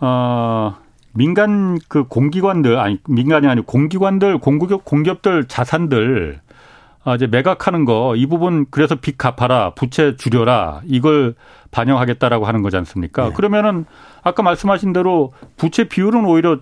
어, 0.00 0.74
민간 1.12 1.78
그 1.88 2.04
공기관들 2.04 2.78
아니 2.78 2.98
민간이 3.08 3.46
아니고 3.46 3.66
공기관들 3.66 4.38
공기업 4.38 4.84
공기업들 4.84 5.46
자산들 5.46 6.40
아, 7.04 7.14
이제 7.14 7.26
매각하는 7.26 7.84
거 7.84 8.14
이 8.16 8.26
부분 8.26 8.66
그래서 8.70 8.94
빚 8.96 9.18
갚아라 9.18 9.74
부채 9.74 10.16
줄여라 10.16 10.80
이걸 10.86 11.34
반영하겠다라고 11.70 12.46
하는 12.46 12.62
거지 12.62 12.76
않습니까? 12.78 13.28
네. 13.28 13.34
그러면은 13.34 13.84
아까 14.22 14.42
말씀하신 14.42 14.92
대로 14.92 15.32
부채 15.56 15.84
비율은 15.84 16.24
오히려 16.24 16.58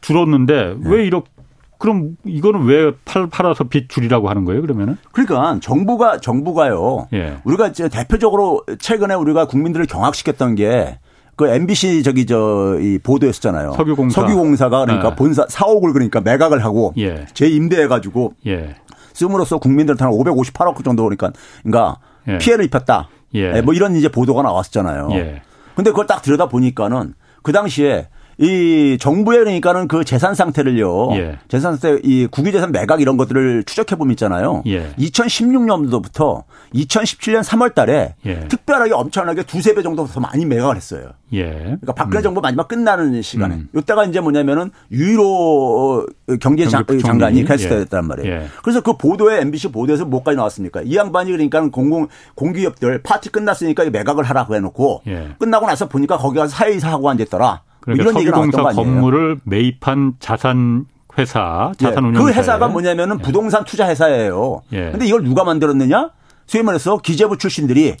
줄었는데 0.00 0.76
네. 0.78 0.90
왜 0.90 1.04
이렇게 1.06 1.30
그럼 1.78 2.16
이거는 2.24 2.64
왜 2.64 2.92
팔, 3.04 3.26
팔아서 3.28 3.64
빚 3.64 3.88
줄이라고 3.90 4.30
하는 4.30 4.44
거예요, 4.46 4.62
그러면은? 4.62 4.96
그러니까 5.12 5.58
정부가, 5.60 6.18
정부가요. 6.18 7.08
예. 7.12 7.36
우리가 7.44 7.66
이제 7.68 7.88
대표적으로 7.90 8.62
최근에 8.78 9.14
우리가 9.14 9.46
국민들을 9.46 9.84
경악시켰던 9.86 10.54
게 10.54 10.98
그 11.36 11.48
MBC 11.48 12.02
저기 12.02 12.26
저 12.26 12.78
이 12.80 12.98
보도였었잖아요. 12.98 13.72
석유공사. 13.76 14.20
석유공사가 14.20 14.84
그러니까 14.84 15.10
네. 15.10 15.16
본사 15.16 15.46
사옥을 15.48 15.92
그러니까 15.92 16.20
매각을 16.20 16.64
하고 16.64 16.92
예. 16.96 17.26
재임대해 17.34 17.86
가지고 17.88 18.34
예. 18.46 18.74
쓰므로써 19.12 19.58
국민들한테 19.58 20.04
한 20.04 20.12
558억 20.12 20.84
정도 20.84 21.04
그러니까 21.04 21.32
그러니까 21.62 21.98
예. 22.28 22.38
피해를 22.38 22.64
입혔다. 22.64 23.08
예. 23.34 23.56
예. 23.56 23.60
뭐 23.62 23.74
이런 23.74 23.96
이제 23.96 24.08
보도가 24.08 24.42
나왔었잖아요. 24.42 25.08
예. 25.12 25.42
근데 25.74 25.90
그걸 25.90 26.06
딱 26.06 26.22
들여다 26.22 26.46
보니까는 26.48 27.14
그 27.42 27.52
당시에 27.52 28.08
이 28.38 28.96
정부에 29.00 29.38
그러니까는 29.38 29.88
그 29.88 30.04
재산 30.04 30.34
상태를요. 30.34 31.10
예. 31.12 31.38
재산 31.48 31.76
상태 31.76 32.00
이 32.02 32.26
국유재산 32.26 32.72
매각 32.72 33.00
이런 33.00 33.16
것들을 33.16 33.64
추적해 33.64 33.96
보면 33.96 34.12
있잖아요. 34.12 34.62
예. 34.66 34.92
2016년도부터 34.98 36.44
2017년 36.74 37.42
3월 37.42 37.74
달에 37.74 38.14
예. 38.26 38.48
특별하게 38.48 38.92
엄청나게 38.92 39.44
두세 39.44 39.74
배 39.74 39.82
정도 39.82 40.06
더 40.06 40.20
많이 40.20 40.44
매각을 40.44 40.76
했어요. 40.76 41.10
예. 41.32 41.50
그러니까 41.52 41.92
박근혜 41.94 42.20
음. 42.20 42.22
정부 42.22 42.40
마지막 42.40 42.68
끝나는 42.68 43.20
시간에. 43.22 43.56
음. 43.56 43.68
이때가 43.76 44.04
이제 44.04 44.20
뭐냐면은 44.20 44.70
유일로 44.90 46.06
경제 46.40 46.66
장관이 46.66 47.44
그랬을 47.44 47.66
예. 47.66 47.68
때였단 47.68 48.06
말이에요. 48.06 48.32
예. 48.32 48.46
그래서 48.62 48.80
그 48.80 48.96
보도에 48.96 49.40
MBC 49.40 49.68
보도에서 49.72 50.04
뭐까지 50.04 50.36
나왔습니까? 50.36 50.82
이 50.82 50.96
양반이 50.96 51.30
그러니까 51.30 51.68
공공 51.68 52.08
공기업들 52.34 53.02
파티 53.02 53.30
끝났으니까 53.30 53.84
매각을 53.90 54.24
하라고 54.24 54.54
해놓고 54.54 55.02
예. 55.06 55.34
끝나고 55.38 55.66
나서 55.66 55.88
보니까 55.88 56.16
거기 56.18 56.38
가서 56.38 56.54
사회이사 56.54 56.90
하고 56.90 57.10
앉았더라. 57.10 57.62
그러니까 57.84 58.02
이런 58.02 58.14
석유공사 58.14 58.62
건물을 58.72 59.40
매입한 59.44 60.14
자산 60.18 60.86
회사 61.18 61.72
자산 61.78 62.06
운용 62.06 62.24
그 62.24 62.32
회사가 62.32 62.68
뭐냐면은 62.68 63.18
예. 63.20 63.22
부동산 63.22 63.64
투자 63.64 63.88
회사예요. 63.88 64.62
예. 64.72 64.90
근데 64.90 65.06
이걸 65.06 65.22
누가 65.22 65.44
만들었느냐? 65.44 66.10
소위 66.46 66.64
말해서 66.64 66.98
기재부 66.98 67.38
출신들이 67.38 67.96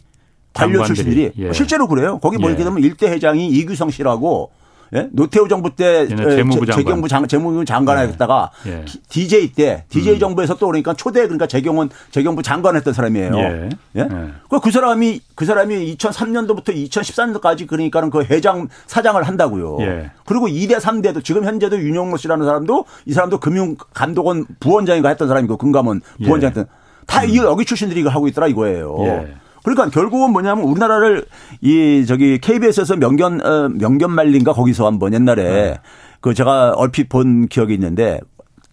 관료. 0.52 0.82
출신들이 0.84 1.32
예. 1.38 1.52
실제로 1.52 1.86
그래요. 1.86 2.18
거기 2.18 2.38
뭐 2.38 2.50
예. 2.50 2.56
되면 2.56 2.78
일대 2.78 3.08
회장이 3.08 3.48
이규성 3.48 3.90
씨라고 3.90 4.50
예? 4.94 5.08
노태우 5.12 5.48
정부 5.48 5.74
때 5.74 6.06
재무부 6.08 6.66
장관. 6.66 6.76
재경부 6.76 7.08
장, 7.08 7.26
재무부 7.26 7.64
장관 7.64 7.98
을 7.98 8.04
예. 8.04 8.08
했다가 8.08 8.50
예. 8.66 8.84
DJ 9.08 9.52
때 9.52 9.84
DJ 9.88 10.14
음. 10.14 10.18
정부에서 10.18 10.56
또 10.56 10.66
그러니까 10.66 10.94
초대 10.94 11.22
그러니까 11.22 11.46
재경은 11.46 11.90
재경부 12.10 12.42
장관 12.42 12.76
했던 12.76 12.92
사람이에요. 12.92 13.36
예. 13.36 13.68
예? 13.96 14.00
예. 14.00 14.08
그 14.62 14.70
사람이 14.70 15.20
그 15.34 15.44
사람이 15.44 15.96
2003년도부터 15.96 16.68
2014년도까지 16.88 17.66
그러니까는 17.66 18.10
그 18.10 18.24
회장 18.24 18.68
사장을 18.86 19.22
한다고요. 19.22 19.78
예. 19.80 20.10
그리고 20.24 20.46
2대 20.46 20.78
3대도 20.78 21.24
지금 21.24 21.44
현재도 21.44 21.78
윤영로 21.78 22.16
씨라는 22.16 22.46
사람도 22.46 22.84
이 23.06 23.12
사람도 23.12 23.38
금융 23.40 23.76
감독원 23.92 24.46
부원장인가 24.60 25.08
했던 25.08 25.28
사람이고 25.28 25.56
금감원 25.56 26.00
예. 26.20 26.24
부원장 26.24 26.48
했던 26.48 26.66
다 27.06 27.22
음. 27.22 27.34
여기 27.36 27.64
출신들이 27.64 28.00
이거 28.00 28.10
하고 28.10 28.28
있더라 28.28 28.46
이거예요. 28.48 29.26
예. 29.64 29.70
그러니까 29.74 29.88
결국은 29.88 30.32
뭐냐면 30.32 30.64
우리나라를 30.64 31.24
이 31.60 32.04
저기 32.06 32.38
KBS에서 32.38 32.96
명견 32.96 33.44
어, 33.44 33.68
명견 33.70 34.10
말린가 34.10 34.52
거기서 34.52 34.86
한번 34.86 35.14
옛날에 35.14 35.42
네. 35.42 35.80
그 36.20 36.34
제가 36.34 36.72
얼핏 36.76 37.08
본 37.08 37.48
기억이 37.48 37.74
있는데 37.74 38.20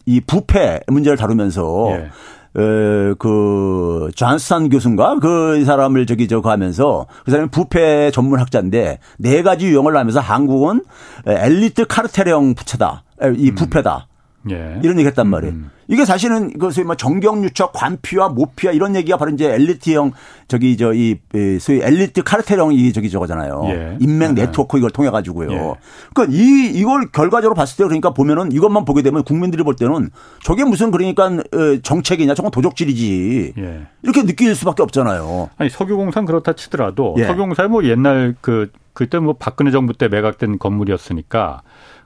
이 0.05 0.19
부패 0.21 0.81
문제를 0.87 1.17
다루면서 1.17 1.87
예. 1.91 2.09
어, 2.53 3.15
그, 3.17 4.09
존스탄 4.13 4.67
교수인가? 4.69 5.19
그 5.21 5.63
사람을 5.63 6.05
저기 6.05 6.27
저거 6.27 6.51
하면서 6.51 7.07
그 7.23 7.31
사람이 7.31 7.49
부패 7.49 8.11
전문 8.11 8.39
학자인데 8.39 8.99
네 9.19 9.41
가지 9.41 9.67
유형을 9.67 9.95
하면서 9.95 10.19
한국은 10.19 10.83
엘리트 11.25 11.87
카르텔형 11.87 12.55
부채다. 12.55 13.03
이 13.37 13.51
음. 13.51 13.55
부패다. 13.55 14.07
예. 14.49 14.79
이런 14.83 14.97
얘기 14.97 15.07
했단 15.07 15.27
말이에요. 15.27 15.53
음. 15.53 15.69
이게 15.87 16.05
사실은 16.05 16.57
그 16.57 16.71
소위 16.71 16.85
뭐 16.85 16.95
정경유착, 16.95 17.73
관피와 17.73 18.29
모피와 18.29 18.71
이런 18.71 18.95
얘기가 18.95 19.17
바로 19.17 19.31
이제 19.31 19.53
엘리트형 19.53 20.13
저기 20.47 20.77
저 20.77 20.93
이 20.93 21.17
소위 21.59 21.81
엘리트 21.81 22.23
카르텔형 22.23 22.73
이 22.73 22.93
저기 22.93 23.09
저거잖아요. 23.09 23.63
예. 23.65 23.97
인맥 23.99 24.33
네. 24.33 24.45
네트워크 24.45 24.77
이걸 24.77 24.89
통해 24.91 25.09
가지고요. 25.09 25.51
예. 25.51 25.73
그러니까 26.13 26.37
이 26.37 26.71
이걸 26.73 27.11
결과적으로 27.11 27.55
봤을 27.55 27.77
때 27.77 27.83
그러니까 27.83 28.13
보면은 28.13 28.51
이것만 28.51 28.85
보게 28.85 29.01
되면 29.01 29.23
국민들이 29.23 29.63
볼 29.63 29.75
때는 29.75 30.09
저게 30.43 30.63
무슨 30.63 30.91
그러니까 30.91 31.25
어, 31.25 31.77
정책이냐 31.83 32.35
저건 32.35 32.51
도적질이지. 32.51 33.53
예. 33.57 33.81
이렇게 34.03 34.23
느낄 34.23 34.55
수밖에 34.55 34.83
없잖아요. 34.83 35.49
아니 35.57 35.69
석유공사는 35.69 36.25
그렇다 36.25 36.53
치더라도 36.53 37.15
예. 37.17 37.25
석유공사에 37.25 37.67
뭐 37.67 37.83
옛날 37.83 38.35
그 38.41 38.71
그때 38.93 39.19
뭐 39.19 39.35
박근혜 39.37 39.71
정부 39.71 39.93
때 39.93 40.07
매각된 40.07 40.59
건물이었으니까 40.59 41.61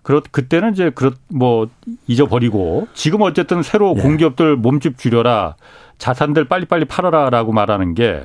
그렇 0.05 0.21
그때는 0.31 0.73
이제 0.73 0.91
그렇 0.91 1.13
뭐 1.29 1.67
잊어버리고 2.05 2.87
지금 2.93 3.23
어쨌든 3.23 3.63
새로 3.63 3.95
네. 3.95 4.03
공기업들 4.03 4.55
몸집 4.55 4.99
줄여라 4.99 5.55
자산들 5.97 6.45
빨리빨리 6.45 6.85
팔아라라고 6.85 7.51
말하는 7.51 7.95
게 7.95 8.23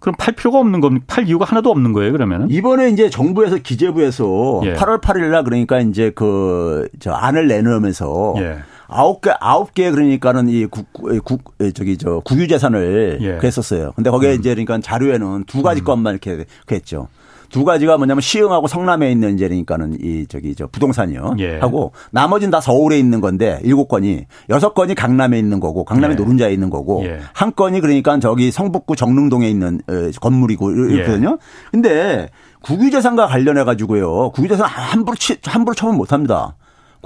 그럼 0.00 0.16
팔 0.18 0.34
필요가 0.34 0.58
없는 0.58 0.80
겁니까? 0.80 1.04
팔 1.06 1.28
이유가 1.28 1.44
하나도 1.44 1.70
없는 1.70 1.92
거예요, 1.92 2.12
그러면은? 2.12 2.50
이번에 2.50 2.88
이제 2.90 3.10
정부에서 3.10 3.58
기재부에서 3.58 4.60
예. 4.64 4.74
8월 4.74 5.00
8일 5.00 5.30
날 5.30 5.42
그러니까 5.42 5.80
이제 5.80 6.12
그, 6.14 6.88
저 7.00 7.10
안을 7.12 7.48
내놓으면서 7.48 8.34
예. 8.38 8.58
아홉 8.86 9.20
개, 9.20 9.32
아홉 9.40 9.74
개 9.74 9.90
그러니까는 9.90 10.48
이 10.48 10.66
국, 10.66 10.86
국, 11.24 11.52
저기 11.74 11.98
저 11.98 12.20
국유재산을 12.20 13.18
예. 13.20 13.36
그랬었어요. 13.38 13.92
근데 13.96 14.10
거기에 14.10 14.34
음. 14.34 14.38
이제 14.38 14.50
그러니까 14.50 14.78
자료에는 14.78 15.44
두 15.46 15.62
가지 15.62 15.82
음. 15.82 15.84
것만 15.84 16.14
이렇게 16.14 16.44
그랬죠. 16.64 17.08
두 17.50 17.64
가지가 17.64 17.96
뭐냐면 17.96 18.20
시흥하고 18.20 18.66
성남에 18.66 19.10
있는 19.10 19.34
이제 19.34 19.48
그러니까는 19.48 19.98
이 20.00 20.26
저기 20.28 20.54
저 20.54 20.66
부동산이요. 20.66 21.36
예. 21.38 21.58
하고 21.58 21.92
나머지는 22.10 22.50
다 22.50 22.60
서울에 22.60 22.98
있는 22.98 23.20
건데 23.20 23.60
일곱 23.62 23.88
건이 23.88 24.26
여섯 24.50 24.74
건이 24.74 24.94
강남에 24.94 25.38
있는 25.38 25.60
거고 25.60 25.84
강남에 25.84 26.12
예. 26.12 26.16
노른자에 26.16 26.52
있는 26.52 26.70
거고 26.70 27.04
예. 27.04 27.20
한 27.32 27.54
건이 27.54 27.80
그러니까 27.80 28.18
저기 28.20 28.50
성북구 28.50 28.96
정릉동에 28.96 29.48
있는 29.48 29.80
어, 29.88 30.10
건물이고 30.20 30.70
이렇거든요. 30.70 31.38
예. 31.40 31.70
근데 31.70 32.28
국유재산과 32.62 33.26
관련해 33.26 33.64
가지고요. 33.64 34.30
국유재산 34.32 34.66
함부로 34.66 35.16
치, 35.16 35.36
함부로 35.44 35.74
처분 35.74 35.96
못 35.96 36.12
합니다. 36.12 36.56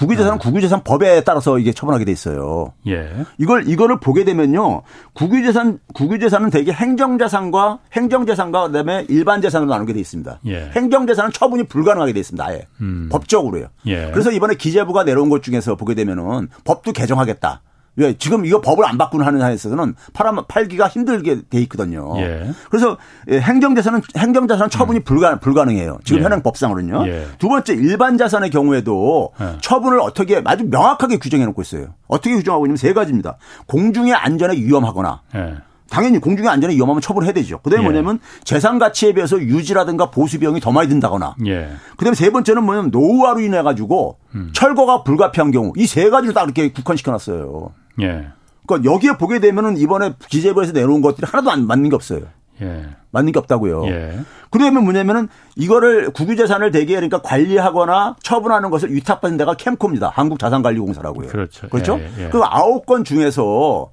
국유재산은 0.02 0.38
네. 0.38 0.42
국유재산 0.42 0.82
법에 0.82 1.22
따라서 1.22 1.58
이게 1.58 1.72
처분하게 1.72 2.04
돼 2.04 2.12
있어요. 2.12 2.72
예. 2.88 3.08
이걸 3.38 3.68
이거를 3.68 4.00
보게 4.00 4.24
되면요. 4.24 4.82
국유재산 5.14 5.78
국유재산은 5.94 6.50
대개 6.50 6.72
행정재산과 6.72 7.78
행정재산과 7.92 8.68
그다음에 8.68 9.06
일반재산으로 9.08 9.70
나누게 9.70 9.92
돼 9.92 10.00
있습니다. 10.00 10.40
예. 10.46 10.70
행정재산은 10.74 11.30
처분이 11.32 11.64
불가능하게 11.64 12.12
돼 12.12 12.20
있습니다. 12.20 12.44
아예 12.44 12.66
음. 12.80 13.08
법적으로요. 13.10 13.66
예. 13.86 14.10
그래서 14.10 14.32
이번에 14.32 14.54
기재부가 14.54 15.04
내려온 15.04 15.28
것 15.28 15.42
중에서 15.42 15.76
보게 15.76 15.94
되면은 15.94 16.48
법도 16.64 16.92
개정하겠다. 16.92 17.62
왜 17.96 18.14
지금 18.16 18.46
이거 18.46 18.60
법을 18.60 18.86
안 18.86 18.96
바꾸는 18.96 19.26
하는 19.26 19.42
한에서는 19.42 19.94
팔아 20.14 20.32
팔기가 20.48 20.88
힘들게 20.88 21.42
돼 21.50 21.60
있거든요. 21.62 22.14
예. 22.18 22.50
그래서 22.70 22.96
예, 23.28 23.38
행정 23.38 23.74
자산은 23.74 24.00
행정 24.16 24.48
자산 24.48 24.70
처분이 24.70 25.00
음. 25.00 25.04
불가 25.04 25.38
불가능해요. 25.38 25.98
지금 26.04 26.20
예. 26.20 26.24
현행 26.24 26.42
법상으로는요. 26.42 27.06
예. 27.06 27.26
두 27.38 27.48
번째 27.48 27.74
일반 27.74 28.16
자산의 28.16 28.50
경우에도 28.50 29.32
예. 29.40 29.58
처분을 29.60 30.00
어떻게 30.00 30.40
아주 30.44 30.64
명확하게 30.64 31.18
규정해 31.18 31.44
놓고 31.46 31.60
있어요. 31.62 31.94
어떻게 32.08 32.34
규정하고 32.34 32.64
있냐면 32.66 32.76
세 32.76 32.92
가지입니다. 32.94 33.36
공중의 33.66 34.14
안전에 34.14 34.56
위험하거나 34.56 35.22
예. 35.34 35.56
당연히 35.92 36.18
공중의 36.18 36.50
안전에 36.50 36.74
위험하면 36.74 37.02
처벌해야 37.02 37.32
되죠. 37.32 37.58
그다음에 37.58 37.84
예. 37.84 37.86
뭐냐면 37.90 38.18
재산 38.44 38.78
가치에 38.78 39.12
비해서 39.12 39.38
유지라든가 39.38 40.10
보수 40.10 40.38
비용이 40.38 40.58
더 40.58 40.72
많이 40.72 40.88
든다거나. 40.88 41.36
예. 41.46 41.68
그다음에 41.98 42.14
세 42.14 42.30
번째는 42.30 42.64
뭐냐면 42.64 42.90
노후화로 42.90 43.40
인해 43.40 43.60
가지고 43.62 44.16
음. 44.34 44.50
철거가 44.54 45.02
불가피한 45.04 45.50
경우 45.50 45.72
이 45.76 45.86
세 45.86 46.08
가지를 46.08 46.32
다 46.32 46.42
이렇게 46.44 46.72
국한시켜 46.72 47.10
놨어요. 47.10 47.72
예. 48.00 48.28
그러니까 48.66 48.90
여기에 48.90 49.18
보게 49.18 49.38
되면은 49.38 49.76
이번에 49.76 50.14
기재부에서 50.30 50.72
내놓은 50.72 51.02
것들이 51.02 51.26
하나도 51.30 51.50
안 51.50 51.66
맞는 51.66 51.90
게 51.90 51.94
없어요. 51.94 52.22
예. 52.62 52.86
맞는 53.10 53.32
게 53.32 53.38
없다고요. 53.38 53.86
예. 53.88 54.18
그러면 54.48 54.84
뭐냐면은 54.84 55.28
이거를 55.56 56.10
국유재산을 56.12 56.70
대개 56.70 56.94
그러니까 56.94 57.20
관리하거나 57.20 58.16
처분하는 58.22 58.70
것을 58.70 58.90
위탁받는 58.94 59.36
데가 59.36 59.54
캠코입니다. 59.54 60.10
한국자산관리공사라고요. 60.14 61.28
그렇죠. 61.28 61.68
그렇죠. 61.68 61.98
예, 61.98 62.24
예. 62.24 62.28
그 62.30 62.40
아홉 62.44 62.86
건 62.86 63.04
중에서 63.04 63.90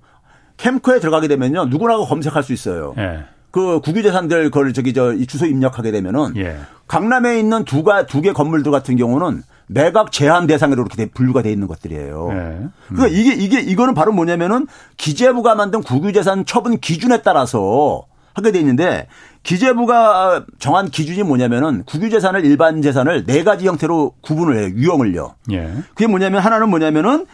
캠코에 0.60 1.00
들어가게 1.00 1.28
되면요 1.28 1.66
누구나 1.66 1.98
검색할 1.98 2.44
수 2.44 2.54
있어요. 2.54 2.94
예. 2.98 3.24
그 3.52 3.80
국유재산들 3.82 4.52
그걸 4.52 4.74
저기 4.74 4.94
저 4.94 5.16
주소 5.26 5.46
입력하게 5.48 5.92
되면은 5.92 6.34
예. 6.38 6.58
강남에 6.88 7.40
있는 7.40 7.66
두가 7.66 8.06
두 8.06 8.22
개 8.22 8.32
건물들 8.32 8.72
같은 8.72 8.96
경우는 8.96 9.42
매각 9.68 10.12
제한 10.12 10.48
대상으로 10.48 10.82
이렇게 10.84 11.06
분류가 11.08 11.42
돼 11.42 11.52
있는 11.52 11.68
것들이에요. 11.68 12.28
네. 12.30 12.36
음. 12.36 12.72
그러니까 12.88 13.08
이게 13.08 13.34
이게 13.34 13.60
이거는 13.60 13.94
바로 13.94 14.12
뭐냐면은 14.12 14.68
기재부가 14.98 15.56
만든 15.56 15.82
국유재산 15.82 16.46
처분 16.46 16.80
기준에 16.80 17.22
따라서 17.22 18.04
하게 18.40 18.52
돼 18.52 18.60
있는데 18.60 19.08
기재부가 19.44 20.46
정한 20.60 20.90
기준이 20.90 21.24
뭐냐면은 21.24 21.84
국유재산을 21.86 22.46
일반 22.46 22.82
재산을 22.82 23.26
네 23.26 23.44
가지 23.44 23.68
형태로 23.68 24.14
구분을 24.22 24.58
해요. 24.58 24.70
유형을요. 24.76 25.36
예. 25.52 25.72
그게 25.90 26.08
뭐냐면 26.08 26.42
하나는 26.42 26.70
뭐냐면은 26.70 27.26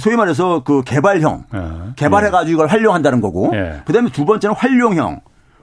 소위 0.00 0.16
말해서 0.16 0.62
그 0.64 0.82
개발형, 0.84 1.44
예. 1.54 1.60
개발해 1.96 2.30
가지고 2.30 2.54
이걸 2.54 2.66
활용한다는 2.68 3.20
거고. 3.20 3.50
예. 3.54 3.82
그다음에 3.84 4.10
두 4.10 4.24
번째는 4.24 4.54
활용형. 4.56 5.20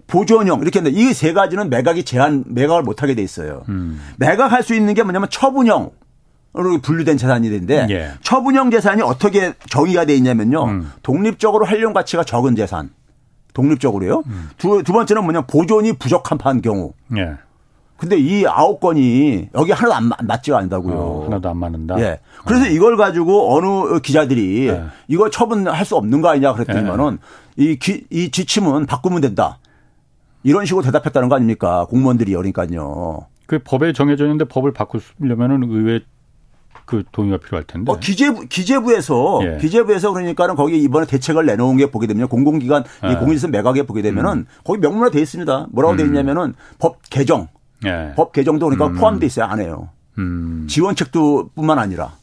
보존형 0.08 0.62
이렇게 0.62 0.80
했는데 0.80 0.98
이 0.98 1.14
세 1.14 1.34
가지는 1.34 1.70
매각이 1.70 2.04
제한 2.06 2.46
매각을 2.48 2.82
못 2.84 3.04
하게 3.04 3.14
돼 3.14 3.22
있어요. 3.22 3.64
음. 3.68 4.00
매각할 4.18 4.64
수 4.64 4.74
있는 4.74 4.94
게 4.94 5.04
뭐냐면 5.04 5.28
처분형 5.30 5.92
으로 6.58 6.80
분류된 6.82 7.18
재산이 7.18 7.50
되는데 7.50 7.86
예. 7.90 8.12
처분형 8.22 8.72
재산이 8.72 9.02
어떻게 9.04 9.54
정의가 9.70 10.06
돼 10.06 10.16
있냐면요. 10.16 10.64
음. 10.66 10.92
독립적으로 11.04 11.66
활용 11.66 11.92
가치가 11.94 12.24
적은 12.24 12.56
재산. 12.56 12.90
독립적으로요. 13.58 14.24
음. 14.28 14.50
두, 14.58 14.84
두 14.84 14.94
번째는 14.94 15.24
뭐냐 15.24 15.42
보존이 15.42 15.94
부적한 15.94 16.38
판 16.38 16.62
경우. 16.62 16.94
예. 17.18 17.34
근데 17.98 18.16
이 18.16 18.46
아홉 18.46 18.80
건이 18.80 19.50
여기 19.56 19.72
하나도 19.72 19.96
안 19.96 20.28
맞지가 20.28 20.60
않다고요. 20.60 20.96
어, 20.96 21.26
하나도 21.26 21.50
안 21.50 21.58
맞는다. 21.58 22.00
예. 22.00 22.20
그래서 22.46 22.66
어. 22.66 22.68
이걸 22.68 22.96
가지고 22.96 23.58
어느 23.58 24.00
기자들이 24.00 24.68
예. 24.68 24.84
이거 25.08 25.32
처분할 25.32 25.84
수 25.84 25.96
없는 25.96 26.22
거 26.22 26.30
아니냐 26.30 26.54
그랬더니만은 26.54 27.18
예. 27.60 27.64
이, 27.64 27.80
기, 27.80 28.06
이 28.12 28.30
지침은 28.30 28.86
바꾸면 28.86 29.22
된다. 29.22 29.58
이런 30.44 30.66
식으로 30.66 30.84
대답했다는 30.84 31.28
거 31.30 31.36
아닙니까? 31.36 31.86
공무원들이 31.86 32.32
그러니까요. 32.34 33.26
그 33.48 33.60
법에 33.64 33.94
정해져 33.94 34.26
있는데 34.26 34.46
법을 34.46 34.74
바꾸려면은 34.74 35.64
의회 35.64 36.02
그 36.88 37.04
동의가 37.12 37.38
필요할 37.38 37.66
텐데. 37.66 37.92
어, 37.92 38.00
기재부 38.00 38.48
기재부에서 38.48 39.42
예. 39.44 39.58
기재부에서 39.60 40.14
그러니까는 40.14 40.56
거기 40.56 40.82
이번에 40.82 41.06
대책을 41.06 41.46
내놓은 41.46 41.76
게 41.78 41.92
보게 41.92 42.08
되면 42.08 42.28
공공기관 42.30 42.86
예. 43.06 43.12
이 43.12 43.16
공인선 43.16 43.52
매각에 43.52 43.84
보게 43.84 44.02
되면은 44.02 44.32
음. 44.32 44.46
거기 44.64 44.80
명문화 44.80 45.10
돼 45.12 45.20
있습니다. 45.20 45.68
뭐라고 45.72 45.94
음. 45.94 45.98
돼 45.98 46.04
있냐면은 46.06 46.56
법 46.80 46.98
개정, 47.10 47.50
예. 47.86 48.14
법 48.16 48.32
개정도 48.32 48.68
그러니까 48.68 48.88
음. 48.88 48.96
포함돼 48.96 49.26
있어요 49.26 49.46
안에요. 49.46 49.90
음. 50.18 50.66
지원책도 50.70 51.50
뿐만 51.56 51.78
아니라. 51.78 52.14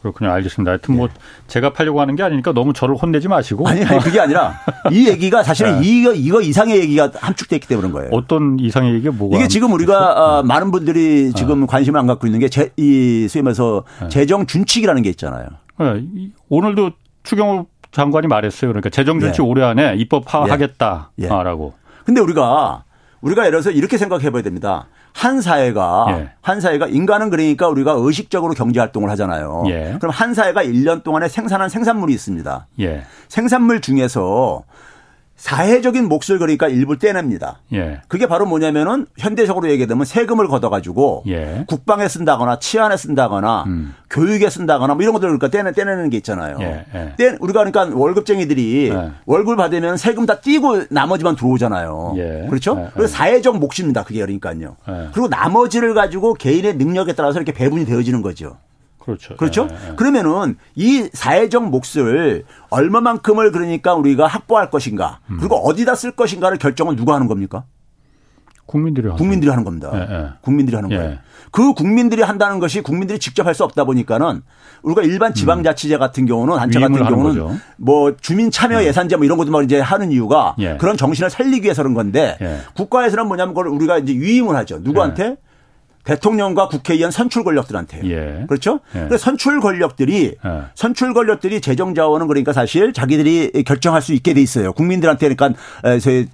그렇군요. 0.00 0.30
알겠습니다. 0.30 0.70
하여튼 0.72 0.96
뭐 0.96 1.08
예. 1.08 1.14
제가 1.48 1.72
팔려고 1.72 2.00
하는 2.00 2.16
게 2.16 2.22
아니니까 2.22 2.52
너무 2.52 2.72
저를 2.72 2.94
혼내지 2.96 3.28
마시고. 3.28 3.66
아니, 3.68 3.84
아니 3.84 3.98
그게 4.00 4.20
아니라 4.20 4.54
이 4.90 5.08
얘기가 5.08 5.42
사실은 5.42 5.80
네. 5.80 5.86
이거 5.86 6.12
이거 6.12 6.40
이상의 6.40 6.78
얘기가 6.80 7.10
함축돼 7.14 7.56
있기 7.56 7.68
때문에 7.68 7.88
그런 7.88 8.00
거예요. 8.00 8.16
어떤 8.16 8.58
이상의 8.60 8.94
얘기가 8.94 9.12
뭐가? 9.12 9.36
이게 9.36 9.48
지금 9.48 9.72
우리가 9.72 10.12
어, 10.38 10.42
많은 10.42 10.70
분들이 10.70 11.32
지금 11.32 11.64
어. 11.64 11.66
관심을 11.66 11.98
안 11.98 12.06
갖고 12.06 12.26
있는 12.26 12.40
게이 12.40 13.28
소위 13.28 13.42
말해서 13.42 13.84
네. 14.02 14.08
재정 14.08 14.46
준칙이라는 14.46 15.02
게 15.02 15.10
있잖아요. 15.10 15.48
네. 15.78 16.04
오늘도 16.48 16.92
추경호 17.24 17.66
장관이 17.90 18.26
말했어요. 18.26 18.70
그러니까 18.70 18.90
재정 18.90 19.20
준칙 19.20 19.44
예. 19.44 19.48
올해 19.48 19.64
안에 19.64 19.94
입법화하겠다라고. 19.96 21.12
예. 21.20 21.26
예. 21.26 21.86
근데 22.04 22.20
우리가 22.20 22.84
우리가 23.20 23.42
예를 23.46 23.60
들어서 23.60 23.70
이렇게 23.70 23.98
생각해 23.98 24.30
봐야 24.30 24.42
됩니다. 24.42 24.86
한 25.16 25.40
사회가 25.40 26.06
예. 26.10 26.30
한 26.42 26.60
사회가 26.60 26.88
인간은 26.88 27.30
그러니까 27.30 27.68
우리가 27.68 27.94
의식적으로 27.96 28.52
경제 28.52 28.80
활동을 28.80 29.08
하잖아요. 29.10 29.64
예. 29.68 29.96
그럼 29.98 30.12
한 30.12 30.34
사회가 30.34 30.62
1년 30.62 31.02
동안에 31.02 31.26
생산한 31.28 31.70
생산물이 31.70 32.12
있습니다. 32.12 32.66
예. 32.80 33.02
생산물 33.28 33.80
중에서 33.80 34.62
사회적인 35.36 36.08
몫을 36.08 36.38
그러니까 36.38 36.68
일부 36.68 36.98
떼냅니다. 36.98 37.60
예. 37.74 38.00
그게 38.08 38.26
바로 38.26 38.46
뭐냐면은 38.46 39.06
현대적으로 39.18 39.68
얘기하면 39.70 40.04
세금을 40.04 40.48
걷어가지고 40.48 41.24
예. 41.28 41.64
국방에 41.68 42.08
쓴다거나 42.08 42.58
치안에 42.58 42.96
쓴다거나 42.96 43.64
음. 43.66 43.94
교육에 44.08 44.48
쓴다거나 44.48 44.94
뭐 44.94 45.02
이런 45.02 45.12
것들 45.12 45.28
그러니까 45.28 45.48
떼내, 45.48 45.72
떼내는 45.72 46.10
게 46.10 46.16
있잖아요. 46.18 46.56
예. 46.60 46.84
예. 46.94 47.14
떼, 47.16 47.36
우리가 47.38 47.64
그러니까 47.64 47.96
월급쟁이들이 47.96 48.88
예. 48.88 49.10
월급 49.26 49.56
받으면 49.56 49.98
세금 49.98 50.24
다 50.24 50.40
띄고 50.40 50.84
나머지만 50.90 51.36
들어오잖아요. 51.36 52.14
예. 52.16 52.46
그렇죠? 52.48 52.90
그래서 52.94 53.14
사회적 53.14 53.58
몫입니다. 53.58 54.04
그게 54.04 54.20
그러니까요. 54.20 54.76
그리고 55.12 55.28
나머지를 55.28 55.94
가지고 55.94 56.34
개인의 56.34 56.76
능력에 56.76 57.12
따라서 57.12 57.38
이렇게 57.38 57.52
배분이 57.52 57.84
되어지는 57.84 58.22
거죠. 58.22 58.56
그렇죠. 59.06 59.36
그렇죠? 59.36 59.68
예, 59.70 59.90
예. 59.90 59.94
그러면은 59.94 60.56
이 60.74 61.08
사회적 61.12 61.70
몫을 61.70 62.44
얼마만큼을 62.70 63.52
그러니까 63.52 63.94
우리가 63.94 64.26
확보할 64.26 64.68
것인가 64.68 65.20
음. 65.30 65.38
그리고 65.38 65.56
어디다 65.56 65.94
쓸 65.94 66.10
것인가를 66.10 66.58
결정은 66.58 66.96
누가 66.96 67.14
하는 67.14 67.28
겁니까? 67.28 67.64
국민들이 68.66 69.06
하는 69.06 69.16
국민들이 69.16 69.48
하는 69.48 69.62
겁니다. 69.64 69.90
예, 69.94 70.00
예. 70.00 70.28
국민들이 70.40 70.74
하는 70.74 70.90
거예요. 70.90 71.04
예. 71.04 71.18
그 71.52 71.72
국민들이 71.72 72.22
한다는 72.22 72.58
것이 72.58 72.80
국민들이 72.80 73.20
직접 73.20 73.46
할 73.46 73.54
수 73.54 73.62
없다 73.62 73.84
보니까는 73.84 74.42
우리가 74.82 75.02
일반 75.02 75.32
지방자치제 75.32 75.96
같은 75.98 76.26
경우는 76.26 76.58
한차 76.58 76.80
같은 76.80 76.96
경우는 76.96 77.58
뭐 77.76 78.16
주민 78.16 78.50
참여 78.50 78.82
예. 78.82 78.88
예산제 78.88 79.16
뭐 79.16 79.24
이런 79.24 79.38
것도 79.38 79.52
말 79.52 79.62
이제 79.64 79.78
하는 79.78 80.10
이유가 80.10 80.56
그런 80.78 80.96
정신을 80.96 81.30
살리기 81.30 81.62
위해서 81.62 81.82
그런 81.82 81.94
건데 81.94 82.36
국가에서는 82.74 83.26
뭐냐면 83.28 83.54
그걸 83.54 83.68
우리가 83.68 83.98
이제 83.98 84.12
위임을 84.12 84.56
하죠. 84.56 84.80
누구한테? 84.80 85.36
대통령과 86.06 86.68
국회의원 86.68 87.10
선출 87.10 87.44
권력들한테. 87.44 88.00
예. 88.04 88.44
그렇죠? 88.48 88.80
예. 88.94 89.16
선출 89.18 89.60
권력들이 89.60 90.36
예. 90.44 90.62
선출 90.74 91.12
권력들이 91.12 91.60
재정 91.60 91.94
자원은 91.94 92.28
그러니까 92.28 92.52
사실 92.52 92.92
자기들이 92.92 93.64
결정할 93.66 94.00
수 94.00 94.14
있게 94.14 94.32
돼 94.32 94.40
있어요. 94.40 94.72
국민들한테 94.72 95.28
그러니까 95.28 95.60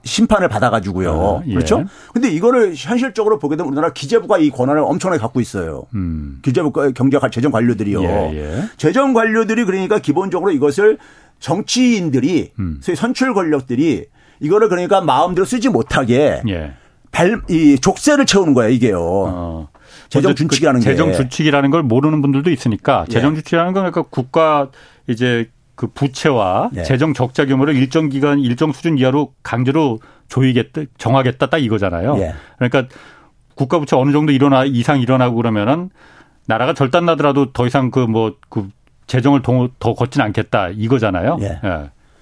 심판을 0.04 0.48
받아 0.48 0.70
가지고요. 0.70 1.40
아, 1.42 1.46
예. 1.46 1.54
그렇죠? 1.54 1.84
근데 2.12 2.30
이거를 2.30 2.74
현실적으로 2.76 3.38
보게 3.38 3.56
되면 3.56 3.68
우리나라 3.68 3.92
기재부가 3.92 4.38
이 4.38 4.50
권한을 4.50 4.82
엄청나게 4.82 5.20
갖고 5.20 5.40
있어요. 5.40 5.86
음. 5.94 6.38
기재부 6.42 6.92
경제 6.92 7.18
재정 7.30 7.50
관료들이요. 7.50 8.02
예, 8.02 8.30
예. 8.34 8.62
재정 8.76 9.14
관료들이 9.14 9.64
그러니까 9.64 9.98
기본적으로 9.98 10.50
이것을 10.50 10.98
정치인들이 11.40 12.52
음. 12.58 12.80
선출 12.82 13.32
권력들이 13.32 14.04
이거를 14.40 14.68
그러니까 14.68 15.00
마음대로 15.00 15.46
쓰지 15.46 15.70
못하게 15.70 16.42
예. 16.48 16.74
발, 17.12 17.40
이 17.48 17.78
족쇄를 17.78 18.26
채우는 18.26 18.54
거예요, 18.54 18.70
이게요. 18.72 18.98
어. 19.00 19.68
재정 20.08 20.34
준칙이라는 20.34 20.80
그 20.80 20.84
게. 20.84 20.90
재정 20.90 21.12
준칙이라는 21.12 21.70
걸 21.70 21.82
모르는 21.82 22.20
분들도 22.20 22.50
있으니까 22.50 23.06
예. 23.08 23.12
재정 23.12 23.34
준칙이라는 23.34 23.72
건 23.72 23.90
그러니까 23.90 24.02
국가 24.10 24.68
이제 25.06 25.48
그 25.74 25.86
부채와 25.86 26.70
예. 26.76 26.82
재정 26.82 27.14
적자 27.14 27.46
규모를 27.46 27.74
일정 27.76 28.08
기간 28.08 28.38
일정 28.38 28.72
수준 28.72 28.98
이하로 28.98 29.32
강제로 29.42 30.00
조이겠다 30.28 30.82
정하겠다 30.98 31.46
딱 31.46 31.58
이거잖아요. 31.58 32.18
예. 32.18 32.34
그러니까 32.58 32.94
국가 33.54 33.78
부채 33.78 33.96
어느 33.96 34.12
정도 34.12 34.32
일어나 34.32 34.64
이상 34.64 35.00
일어나고 35.00 35.36
그러면은 35.36 35.90
나라가 36.46 36.74
절단 36.74 37.06
나더라도 37.06 37.52
더 37.52 37.66
이상 37.66 37.90
그 37.90 38.00
뭐그 38.00 38.10
뭐, 38.10 38.36
그 38.48 38.68
재정을 39.06 39.42
더, 39.42 39.68
더 39.78 39.94
걷진 39.94 40.20
않겠다 40.20 40.70
이거잖아요. 40.70 41.38
예. 41.40 41.58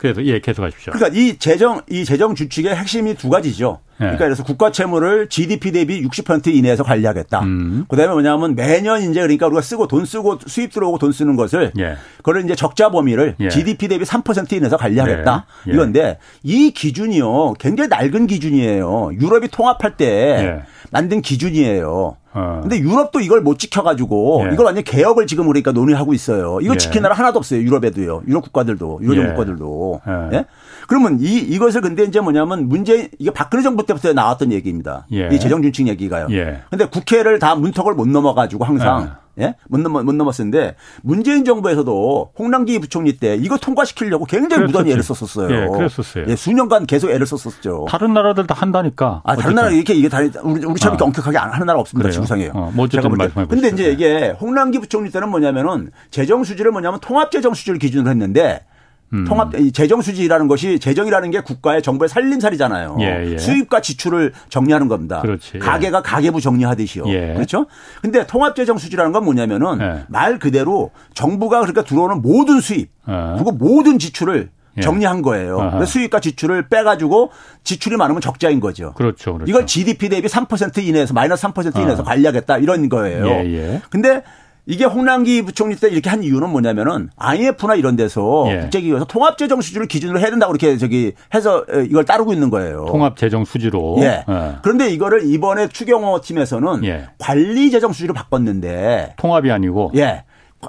예. 0.05 0.13
그래서 0.13 0.25
예 0.25 0.41
계속하십시오. 0.41 0.93
그러니까 0.93 1.19
이 1.19 1.37
재정 1.39 1.83
이 1.89 2.05
재정 2.05 2.35
준칙의 2.35 2.75
핵심이 2.75 3.15
두 3.15 3.29
가지죠. 3.29 3.81
네. 3.93 4.07
그러니까 4.07 4.25
그래서 4.25 4.43
국가 4.43 4.73
채무를 4.73 5.29
GDP 5.29 5.73
대비 5.73 6.03
60% 6.07 6.47
이내에서 6.49 6.83
관리하겠다. 6.85 7.41
음. 7.41 7.85
그다음에 7.89 8.13
뭐냐면 8.13 8.55
매년 8.55 9.03
이제 9.03 9.21
그러니까 9.21 9.47
우리가 9.47 9.61
쓰고 9.61 9.89
돈 9.89 10.07
쓰고 10.07 10.39
수입 10.47 10.73
들어오고 10.73 10.99
돈 10.99 11.13
쓰는 11.13 11.37
것을 11.37 11.73
예. 11.79 11.97
그걸 12.19 12.43
이제 12.45 12.55
적자 12.55 12.91
범위를 12.91 13.37
예. 13.41 13.49
GDP 13.51 13.89
대비 13.89 14.05
3% 14.05 14.53
이내에서 14.55 14.79
관리하겠다. 14.79 15.47
예. 15.67 15.71
예. 15.71 15.75
이건데 15.75 16.19
이 16.43 16.71
기준이요 16.71 17.55
굉장히 17.59 17.89
낡은 17.89 18.27
기준이에요. 18.27 19.11
유럽이 19.21 19.49
통합할 19.49 19.97
때 19.99 20.07
예. 20.07 20.63
만든 20.91 21.21
기준이에요. 21.21 22.17
어. 22.33 22.61
근데 22.63 22.79
유럽도 22.79 23.21
이걸 23.21 23.41
못 23.41 23.59
지켜가지고 23.59 24.47
예. 24.49 24.55
이걸 24.55 24.67
완전 24.67 24.85
개혁을 24.85 25.27
지금 25.27 25.47
그러니까 25.47 25.73
논의하고 25.73 26.15
있어요. 26.15 26.59
이거 26.63 26.75
예. 26.75 26.79
지킨 26.79 27.03
나라 27.03 27.15
하나도 27.15 27.39
없어요. 27.39 27.61
유럽에도요. 27.61 28.23
유럽 28.27 28.43
국가들도 28.43 29.01
유럽 29.03 29.25
예. 29.25 29.29
국가들도. 29.29 30.01
예. 30.07 30.37
예? 30.37 30.45
그러면 30.87 31.19
이 31.21 31.39
이것을 31.39 31.81
근데 31.81 32.05
이제 32.05 32.21
뭐냐면 32.21 32.69
문제 32.69 33.11
이게 33.19 33.31
박근혜 33.31 33.63
정부 33.63 33.85
때부터 33.85 34.13
나왔던 34.13 34.53
얘기입니다. 34.53 35.07
예. 35.13 35.29
이 35.33 35.39
재정 35.41 35.63
준칙 35.63 35.89
얘기가요. 35.89 36.29
예. 36.31 36.63
근데 36.71 36.85
국회를 36.85 37.39
다 37.39 37.55
문턱을 37.55 37.95
못 37.95 38.09
넘어가지고 38.09 38.65
항상 38.65 39.17
예? 39.41 39.55
못 39.69 39.81
넘어 39.81 40.03
못 40.03 40.15
넘었었는데 40.15 40.77
문재인 41.03 41.45
정부에서도 41.45 42.33
홍남기 42.39 42.79
부총리 42.79 43.17
때 43.17 43.37
이거 43.37 43.57
통과시키려고 43.57 44.25
굉장히 44.25 44.65
무던히 44.65 44.93
애를 44.93 45.03
썼었어요. 45.03 45.51
예, 45.51 45.67
그랬었어요. 45.67 46.25
예, 46.29 46.37
수년간 46.37 46.87
계속 46.87 47.11
애를 47.11 47.27
썼었죠. 47.27 47.87
다른 47.89 48.13
나라들 48.15 48.47
다 48.47 48.55
한다니까. 48.55 49.23
아, 49.25 49.37
다른 49.37 49.55
나라 49.55 49.71
이렇게 49.71 49.95
이게 49.95 50.09
다 50.09 50.19
우리 50.43 50.65
우리처럼 50.65 50.99
아. 51.01 51.05
엄격하게 51.05 51.39
하는 51.39 51.67
나라 51.67 51.81
없습니다. 51.81 52.11
지구상에요. 52.11 52.53
어, 52.55 52.71
뭐 52.75 52.89
제가 52.89 53.09
말씀해 53.09 53.47
근데 53.47 53.69
이제 53.69 53.91
이게 53.91 54.35
홍남기 54.41 54.79
부총리 54.79 55.11
때는 55.11 55.31
뭐냐면은 55.31 55.91
재정 56.11 56.45
수지를 56.45 56.73
뭐냐면 56.73 57.01
통합 57.01 57.31
재정 57.31 57.55
수지를 57.55 57.79
기준으로 57.79 58.11
했는데 58.11 58.65
음. 59.13 59.25
통합 59.25 59.53
재정 59.73 60.01
수지라는 60.03 60.47
것이 60.49 60.79
재정이라는 60.79 61.31
게 61.31 61.41
국가의 61.41 61.83
정부의 61.83 62.09
살림살이잖아요. 62.09 62.99
예, 63.01 63.33
예. 63.33 63.39
수입과 63.39 63.81
지출을 63.81 64.33
정리하는 64.49 64.89
겁니다. 64.89 65.21
그렇지. 65.21 65.59
가계가 65.59 66.03
가계부 66.03 66.41
정리하듯이요. 66.41 67.05
예. 67.09 67.35
그렇죠? 67.35 67.67
근데 68.03 68.27
통합 68.27 68.55
재정 68.55 68.79
수지라는 68.79 69.13
건 69.13 69.25
뭐냐면은 69.25 69.81
예. 69.81 70.05
말 70.09 70.39
그대로 70.39 70.91
정부가 71.15 71.61
그러니까 71.61 71.83
들어오는 71.83 72.23
모든 72.23 72.61
수입 72.61 72.91
어. 73.07 73.35
그리고 73.37 73.53
모든 73.53 73.99
지출을 73.99 74.51
예. 74.77 74.81
정리한 74.81 75.23
거예요. 75.23 75.85
수입과 75.85 76.21
지출을 76.21 76.69
빼가지고 76.69 77.33
지출이 77.65 77.97
많으면 77.97 78.21
적자인 78.21 78.61
거죠. 78.61 78.93
그렇죠. 78.93 79.35
그렇죠. 79.35 79.51
이걸 79.51 79.67
GDP 79.67 80.09
대비 80.09 80.29
3% 80.29 80.79
이내에서 80.85 81.13
마이너스 81.13 81.47
3% 81.49 81.77
이내에서 81.77 82.03
어. 82.03 82.05
관리하겠다 82.05 82.59
이런 82.59 82.89
거예요. 82.89 83.27
예, 83.27 83.53
예. 83.53 83.83
근데 83.91 84.23
이게 84.67 84.85
홍남기 84.85 85.43
부총리 85.43 85.77
때 85.77 85.89
이렇게 85.89 86.11
한 86.11 86.23
이유는 86.23 86.51
뭐냐면은 86.51 87.11
IMF나 87.17 87.75
이런 87.75 87.97
데서 87.97 88.45
예. 88.49 88.61
국제기구에서 88.61 89.05
통합재정 89.07 89.61
수지를 89.61 89.87
기준으로 89.87 90.21
해야 90.21 90.31
된다고 90.31 90.53
이렇게 90.53 90.77
저기 90.77 91.13
해서 91.35 91.65
이걸 91.89 92.05
따르고 92.05 92.33
있는 92.33 92.51
거예요. 92.51 92.85
통합재정 92.87 93.45
수지로. 93.45 93.97
예. 94.01 94.25
예. 94.29 94.53
그런데 94.63 94.91
이거를 94.91 95.25
이번에 95.25 95.69
추경호 95.69 96.21
팀에서는 96.21 96.85
예. 96.85 97.09
관리재정 97.19 97.93
수지로 97.93 98.15
바꿨는데 98.15 99.15
통합이 99.17 99.51
아니고 99.51 99.93
예. 99.97 100.25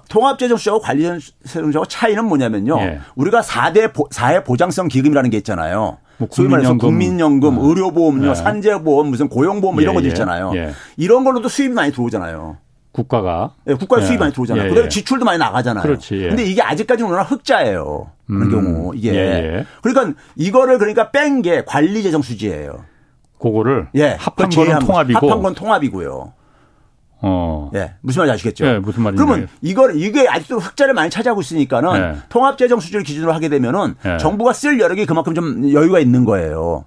통합재정 0.09 0.57
수지하고 0.57 0.81
관리재정 0.81 1.19
수지하고 1.19 1.85
차이는 1.85 2.25
뭐냐면요. 2.25 2.79
예. 2.79 2.99
우리가 3.15 3.41
4대 3.41 3.91
사회 4.09 4.43
보장성 4.43 4.87
기금이라는 4.87 5.29
게 5.29 5.37
있잖아요. 5.37 5.97
뭐 6.17 6.27
소위 6.31 6.47
말해서 6.47 6.77
국민연금, 6.77 7.57
어. 7.57 7.67
의료보험료, 7.67 8.29
예. 8.29 8.35
산재보험, 8.35 9.07
무슨 9.07 9.27
고용보험 9.27 9.75
뭐 9.75 9.81
이런 9.81 9.95
것도 9.95 10.07
있잖아요. 10.07 10.53
이런 10.95 11.23
걸로도 11.23 11.49
수입이 11.49 11.73
많이 11.73 11.91
들어오잖아요. 11.91 12.57
국가가 12.91 13.53
예, 13.67 13.73
국가 13.73 14.01
예. 14.01 14.17
많이 14.17 14.33
들어오잖아요. 14.33 14.65
예, 14.65 14.69
그다음에 14.69 14.85
예. 14.85 14.89
지출도 14.89 15.23
많이 15.23 15.37
나가잖아요. 15.39 15.83
그렇지. 15.83 16.15
예. 16.23 16.27
근데 16.29 16.43
이게 16.43 16.61
아직까지는 16.61 17.09
우리나라 17.09 17.27
흑자예요. 17.27 18.11
그런 18.27 18.41
음. 18.43 18.51
경우 18.51 18.91
이게 18.95 19.13
예, 19.15 19.65
그러니까 19.81 20.19
이거를 20.35 20.77
그러니까 20.77 21.11
뺀 21.11 21.41
게 21.41 21.63
관리 21.65 22.03
재정 22.03 22.21
수지예요. 22.21 22.83
그거를 23.39 23.87
예, 23.95 24.17
합한 24.19 24.49
건 24.49 24.79
통합이고 24.79 25.27
합한 25.27 25.41
건 25.41 25.53
통합이고요. 25.55 26.33
어. 27.23 27.71
예. 27.75 27.93
무슨 28.01 28.21
말인지 28.21 28.33
아시겠죠? 28.35 28.65
예, 28.65 28.79
무슨 28.79 29.03
말인지. 29.03 29.23
그러면 29.23 29.47
이걸, 29.61 29.95
이게 29.95 30.27
아직도 30.27 30.57
흑자를 30.57 30.93
많이 30.95 31.09
차지하고 31.11 31.41
있으니까는 31.41 31.95
예. 31.95 32.17
통합 32.29 32.57
재정 32.57 32.79
수지를 32.79 33.03
기준으로 33.03 33.31
하게 33.31 33.47
되면은 33.47 33.95
예. 34.05 34.17
정부가 34.17 34.53
쓸 34.53 34.79
여력이 34.79 35.05
그만큼 35.05 35.35
좀 35.35 35.71
여유가 35.71 35.99
있는 35.99 36.25
거예요. 36.25 36.85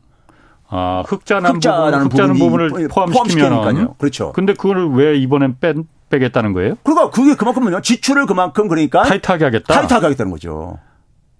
아, 0.68 1.02
흑자라는, 1.06 1.56
흑자라는 1.56 2.08
부분, 2.08 2.38
부분을 2.38 2.88
포함시키면 2.88 3.94
그렇죠. 3.98 4.32
근데 4.32 4.54
그걸 4.54 4.90
왜 4.92 5.16
이번엔 5.16 5.56
뺀 5.60 5.84
빼겠다는 6.10 6.52
거예요? 6.52 6.74
그러니까 6.82 7.10
그게 7.10 7.34
그만큼은요. 7.34 7.80
지출을 7.80 8.26
그만큼 8.26 8.68
그러니까 8.68 9.02
타이트하게 9.02 9.44
하겠다. 9.44 9.74
타이트하게 9.74 10.06
하겠다는 10.06 10.30
거죠. 10.30 10.78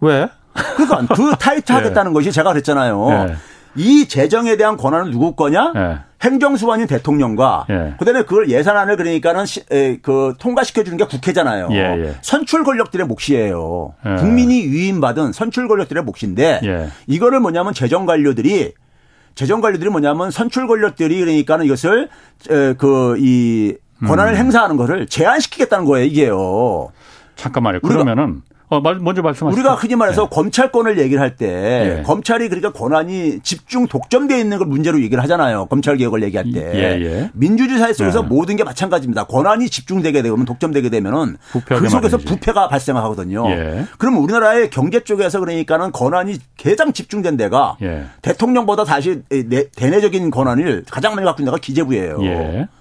왜? 0.00 0.28
그러니까 0.76 1.14
그 1.14 1.34
타이트하겠다는 1.38 2.12
네. 2.12 2.14
것이 2.14 2.32
제가 2.32 2.52
그랬잖아요. 2.52 3.08
네. 3.08 3.34
이 3.76 4.06
재정에 4.06 4.56
대한 4.56 4.76
권한은 4.76 5.10
누구 5.10 5.34
거냐? 5.34 5.72
예. 5.76 5.98
행정수반인 6.22 6.86
대통령과 6.86 7.66
예. 7.68 7.94
그다음에 7.98 8.22
그걸 8.22 8.48
예산안을 8.48 8.96
그러니까는 8.96 9.44
시, 9.46 9.62
에, 9.70 9.98
그 10.00 10.34
통과시켜 10.38 10.82
주는 10.84 10.96
게 10.96 11.04
국회잖아요. 11.04 11.68
예, 11.72 11.76
예. 11.76 12.14
선출 12.22 12.64
권력들의 12.64 13.06
몫이에요. 13.06 13.94
예. 14.06 14.14
국민이 14.16 14.66
위임받은 14.66 15.32
선출 15.32 15.68
권력들의 15.68 16.02
몫인데 16.02 16.60
예. 16.64 16.88
이거를 17.06 17.40
뭐냐면 17.40 17.74
재정 17.74 18.06
관료들이 18.06 18.72
재정 19.34 19.60
관료들이 19.60 19.90
뭐냐면 19.90 20.30
선출 20.30 20.66
권력들이 20.66 21.18
그러니까는 21.18 21.66
이것을 21.66 22.08
그이 22.78 23.76
권한을 24.06 24.34
음. 24.34 24.36
행사하는 24.38 24.76
것을 24.76 25.06
제한시키겠다는 25.06 25.84
거예요, 25.84 26.06
이게요. 26.06 26.92
잠깐만요. 27.36 27.80
그러면은 27.80 28.42
어, 28.70 28.80
먼저 28.80 29.20
말씀하시죠. 29.22 29.46
우리가 29.60 29.74
흔히 29.74 29.94
말해서 29.94 30.22
네. 30.22 30.28
검찰권을 30.30 30.98
얘기를 30.98 31.20
할때 31.20 31.98
예. 31.98 32.02
검찰이 32.02 32.48
그러니까 32.48 32.72
권한이 32.72 33.40
집중 33.42 33.86
독점되어 33.86 34.38
있는 34.38 34.58
걸 34.58 34.66
문제로 34.66 35.00
얘기를 35.00 35.22
하잖아요. 35.22 35.66
검찰 35.66 35.96
개혁을 35.96 36.22
얘기할 36.24 36.50
때 36.50 36.72
예, 36.74 37.04
예. 37.04 37.30
민주주의 37.34 37.78
사회 37.78 37.92
속에서 37.92 38.22
네. 38.22 38.28
모든 38.28 38.56
게 38.56 38.64
마찬가지입니다. 38.64 39.24
권한이 39.24 39.68
집중되게 39.68 40.22
되면 40.22 40.44
독점되게 40.44 40.88
되면은 40.88 41.36
그 41.52 41.88
속에서 41.88 42.16
말이지. 42.16 42.24
부패가 42.24 42.68
발생하거든요. 42.68 43.48
예. 43.50 43.84
그럼 43.98 44.16
우리나라의 44.16 44.70
경제 44.70 45.00
쪽에서 45.00 45.40
그러니까는 45.40 45.92
권한이 45.92 46.38
가장 46.62 46.92
집중된 46.92 47.36
데가 47.36 47.76
예. 47.82 48.04
대통령보다 48.22 48.84
다시 48.84 49.20
대내적인 49.76 50.30
권한을 50.30 50.84
가장 50.90 51.14
많이 51.14 51.26
갖고 51.26 51.42
있는 51.42 51.52
데가 51.52 51.60
기재부예요. 51.60 52.18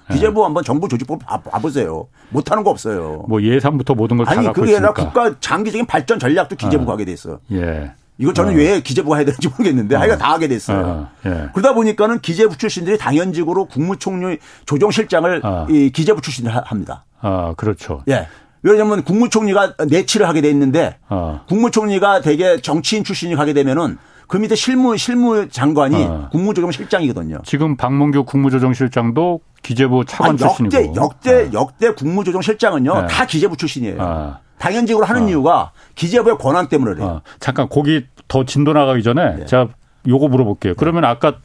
예. 0.09 0.13
기재부 0.13 0.43
한번 0.43 0.63
정부 0.63 0.87
조직법 0.87 1.21
봐보세요. 1.25 2.07
못하는 2.29 2.63
거 2.63 2.69
없어요. 2.69 3.25
뭐 3.27 3.41
예산부터 3.41 3.95
모든 3.95 4.17
걸다 4.17 4.35
갖고 4.35 4.61
그게 4.61 4.75
아니라 4.75 4.93
국가 4.93 5.39
장기적인 5.39 5.85
발전 5.85 6.19
전략도 6.19 6.55
기재부가 6.55 6.91
어. 6.91 6.93
하게 6.93 7.05
돼 7.05 7.13
있어요. 7.13 7.39
예. 7.51 7.91
이거 8.17 8.31
저는 8.31 8.53
어. 8.53 8.55
왜 8.55 8.81
기재부가 8.81 9.17
해야 9.17 9.25
되는지 9.25 9.47
모르겠는데 9.49 9.95
어. 9.95 9.99
하여간 9.99 10.19
다 10.19 10.33
하게 10.33 10.47
됐어요. 10.47 10.85
어. 10.85 11.09
예. 11.25 11.49
그러다 11.53 11.73
보니까는 11.73 12.19
기재부 12.19 12.57
출신들이 12.57 12.97
당연직으로 12.97 13.65
국무총리 13.65 14.37
조정실장을 14.65 15.41
어. 15.43 15.67
이 15.69 15.89
기재부 15.91 16.21
출신을 16.21 16.51
합니다. 16.55 17.05
아, 17.21 17.53
그렇죠. 17.55 18.03
예. 18.09 18.27
왜냐하면 18.61 19.03
국무총리가 19.03 19.75
내치를 19.89 20.27
하게 20.27 20.41
돼 20.41 20.49
있는데 20.49 20.97
어. 21.09 21.41
국무총리가 21.47 22.21
되게 22.21 22.61
정치인 22.61 23.03
출신이 23.03 23.35
가게 23.35 23.53
되면은 23.53 23.97
그 24.33 24.37
밑에 24.39 24.55
실무 24.55 24.97
실무 24.97 25.47
장관이 25.47 26.05
어. 26.05 26.29
국무조정 26.31 26.71
실장이거든요. 26.71 27.41
지금 27.45 27.77
박문규 27.77 28.23
국무조정 28.23 28.73
실장도 28.73 29.41
기재부 29.61 30.05
차관 30.05 30.31
아니, 30.31 30.41
역대, 30.41 30.55
출신이고. 30.57 30.95
역대 30.95 31.43
어. 31.43 31.49
역대 31.53 31.93
국무조정 31.93 32.41
실장은요 32.41 33.01
네. 33.01 33.07
다 33.07 33.27
기재부 33.27 33.55
출신이에요. 33.57 34.01
어. 34.01 34.37
당연직으로 34.57 35.05
하는 35.05 35.25
어. 35.25 35.29
이유가 35.29 35.71
기재부의 35.93 36.39
권한 36.39 36.67
때문에 36.67 36.95
그래요. 36.95 37.07
어. 37.07 37.21
잠깐 37.39 37.69
거기 37.69 38.07
더 38.27 38.43
진도 38.43 38.73
나가기 38.73 39.03
전에 39.03 39.35
네. 39.35 39.45
제가 39.45 39.67
요거 40.07 40.29
물어볼게요. 40.29 40.73
그러면 40.77 41.05
아까 41.05 41.35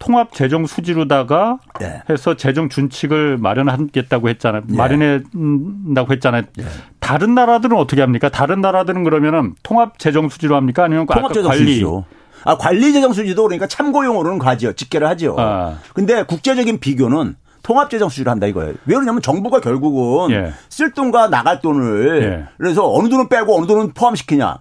통합 0.00 0.32
재정 0.32 0.66
수지로다가 0.66 1.58
네. 1.78 2.02
해서 2.10 2.34
재정 2.34 2.68
준칙을 2.68 3.38
마련하겠다고 3.38 4.28
했잖아요. 4.30 4.62
네. 4.66 4.76
마련한다고 4.76 6.12
했잖아요. 6.14 6.42
네. 6.56 6.64
다른 7.06 7.36
나라들은 7.36 7.76
어떻게 7.76 8.00
합니까? 8.00 8.28
다른 8.28 8.60
나라들은 8.60 9.04
그러면은 9.04 9.54
통합 9.62 9.96
재정 10.00 10.28
수지로 10.28 10.56
합니까? 10.56 10.82
아니면 10.82 11.06
통합 11.06 11.32
재정 11.32 11.52
수지로. 11.52 12.04
아, 12.44 12.58
관리 12.58 12.92
재정 12.92 13.12
수지도 13.12 13.44
그러니까 13.44 13.68
참고용으로는 13.68 14.40
가죠. 14.40 14.72
집계를 14.72 15.06
하죠. 15.10 15.36
아. 15.38 15.78
근데 15.94 16.24
국제적인 16.24 16.80
비교는 16.80 17.36
통합 17.62 17.90
재정 17.90 18.08
수지를 18.08 18.32
한다 18.32 18.48
이거예요. 18.48 18.74
왜 18.86 18.94
그러냐면 18.94 19.22
정부가 19.22 19.60
결국은 19.60 20.32
예. 20.32 20.52
쓸 20.68 20.90
돈과 20.90 21.28
나갈 21.28 21.60
돈을 21.60 22.22
예. 22.22 22.44
그래서 22.58 22.92
어느 22.92 23.08
돈은 23.08 23.28
빼고 23.28 23.56
어느 23.56 23.66
돈은 23.66 23.92
포함시키냐. 23.94 24.58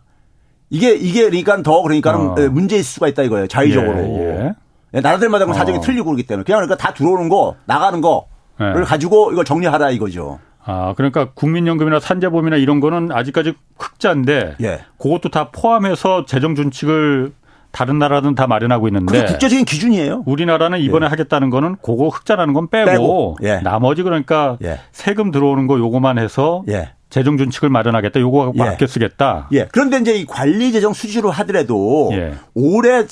이게 0.69 0.93
이게 0.93 1.23
그러니까 1.23 1.63
더 1.63 1.81
그러니까는 1.81 2.19
어. 2.29 2.35
문제 2.51 2.75
있을 2.75 2.85
수가 2.85 3.07
있다 3.07 3.23
이거예요. 3.23 3.47
자의적으로. 3.47 3.97
예. 3.97 4.45
예. 4.45 4.53
예, 4.93 5.01
나라들마다 5.01 5.51
사정이 5.51 5.79
어. 5.79 5.81
틀리고 5.81 6.05
그러기 6.05 6.27
때문에 6.27 6.43
그냥 6.43 6.61
그러니까 6.61 6.77
다 6.77 6.93
들어오는 6.93 7.27
거 7.27 7.55
나가는 7.65 7.99
거를 8.01 8.25
네. 8.59 8.83
가지고 8.83 9.31
이걸 9.31 9.45
정리하라 9.45 9.89
이거죠. 9.89 10.39
아, 10.65 10.93
그러니까 10.97 11.29
국민연금이나 11.33 11.99
산재보험이나 11.99 12.57
이런 12.57 12.79
거는 12.79 13.11
아직까지 13.11 13.53
흑자인데 13.77 14.55
예. 14.61 14.79
그것도 14.97 15.29
다 15.29 15.49
포함해서 15.51 16.25
재정 16.25 16.55
준칙을 16.55 17.33
다른 17.71 17.99
나라는 17.99 18.35
다 18.35 18.47
마련하고 18.47 18.87
있는데 18.87 19.05
그게 19.05 19.25
국제적인 19.25 19.65
기준이에요. 19.65 20.23
우리나라는 20.25 20.79
이번에 20.79 21.05
예. 21.05 21.09
하겠다는 21.09 21.49
거는 21.49 21.75
그거 21.81 22.07
흑자라는 22.07 22.53
건 22.53 22.69
빼고, 22.69 22.89
빼고. 22.89 23.37
예. 23.43 23.59
나머지 23.59 24.01
그러니까 24.01 24.57
예. 24.63 24.79
세금 24.91 25.29
들어오는 25.29 25.67
거 25.67 25.77
요거만 25.77 26.17
해서 26.17 26.63
예. 26.69 26.93
재정 27.09 27.37
준칙을 27.37 27.69
마련하겠다. 27.69 28.19
요거 28.19 28.53
예. 28.57 28.61
아껴 28.63 28.87
쓰겠다. 28.87 29.47
예. 29.53 29.67
그런데 29.71 29.97
이제 29.97 30.15
이 30.15 30.25
관리 30.25 30.71
재정 30.71 30.93
수지로 30.93 31.31
하더라도 31.31 32.09
예. 32.13 32.33
올해 32.53 33.05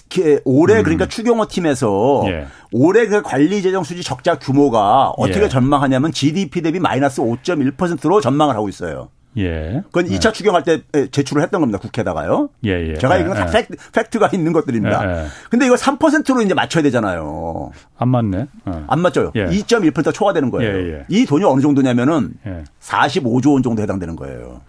올해 0.45 0.77
음. 0.77 0.83
그러니까 0.83 1.07
추경호 1.07 1.47
팀에서 1.47 2.23
예. 2.27 2.47
올해 2.71 3.07
그 3.07 3.21
관리 3.21 3.61
재정 3.61 3.83
수지 3.83 4.03
적자 4.03 4.37
규모가 4.39 5.13
어떻게 5.17 5.43
예. 5.43 5.49
전망하냐면 5.49 6.11
GDP 6.11 6.61
대비 6.61 6.79
마이너스 6.79 7.21
5.1%로 7.21 8.19
전망을 8.19 8.55
하고 8.55 8.67
있어요. 8.67 9.09
예. 9.37 9.81
그건 9.85 10.05
2차 10.05 10.29
예. 10.29 10.31
추경할 10.31 10.63
때 10.63 10.81
제출을 11.11 11.41
했던 11.41 11.61
겁니다. 11.61 11.79
국회에다가요. 11.79 12.49
예, 12.65 12.89
예. 12.89 12.97
제가 12.97 13.17
이건 13.17 13.31
예, 13.35 13.39
다 13.39 13.47
예. 13.59 13.65
팩트, 13.91 14.19
가 14.19 14.29
있는 14.33 14.53
것들입니다. 14.53 15.03
예, 15.03 15.23
예. 15.23 15.27
근데 15.49 15.65
이거 15.65 15.75
3%로 15.75 16.41
이제 16.41 16.53
맞춰야 16.53 16.83
되잖아요. 16.83 17.71
안 17.97 18.09
맞네. 18.09 18.47
어. 18.65 18.85
안 18.87 18.99
맞죠. 18.99 19.31
예. 19.35 19.45
2.1% 19.45 20.13
초과되는 20.13 20.51
거예요. 20.51 20.71
예, 20.71 20.93
예. 20.93 21.05
이 21.09 21.25
돈이 21.25 21.43
어느 21.45 21.61
정도냐면은 21.61 22.33
예. 22.45 22.63
45조 22.81 23.53
원 23.53 23.63
정도 23.63 23.81
해당되는 23.81 24.15
거예요. 24.15 24.61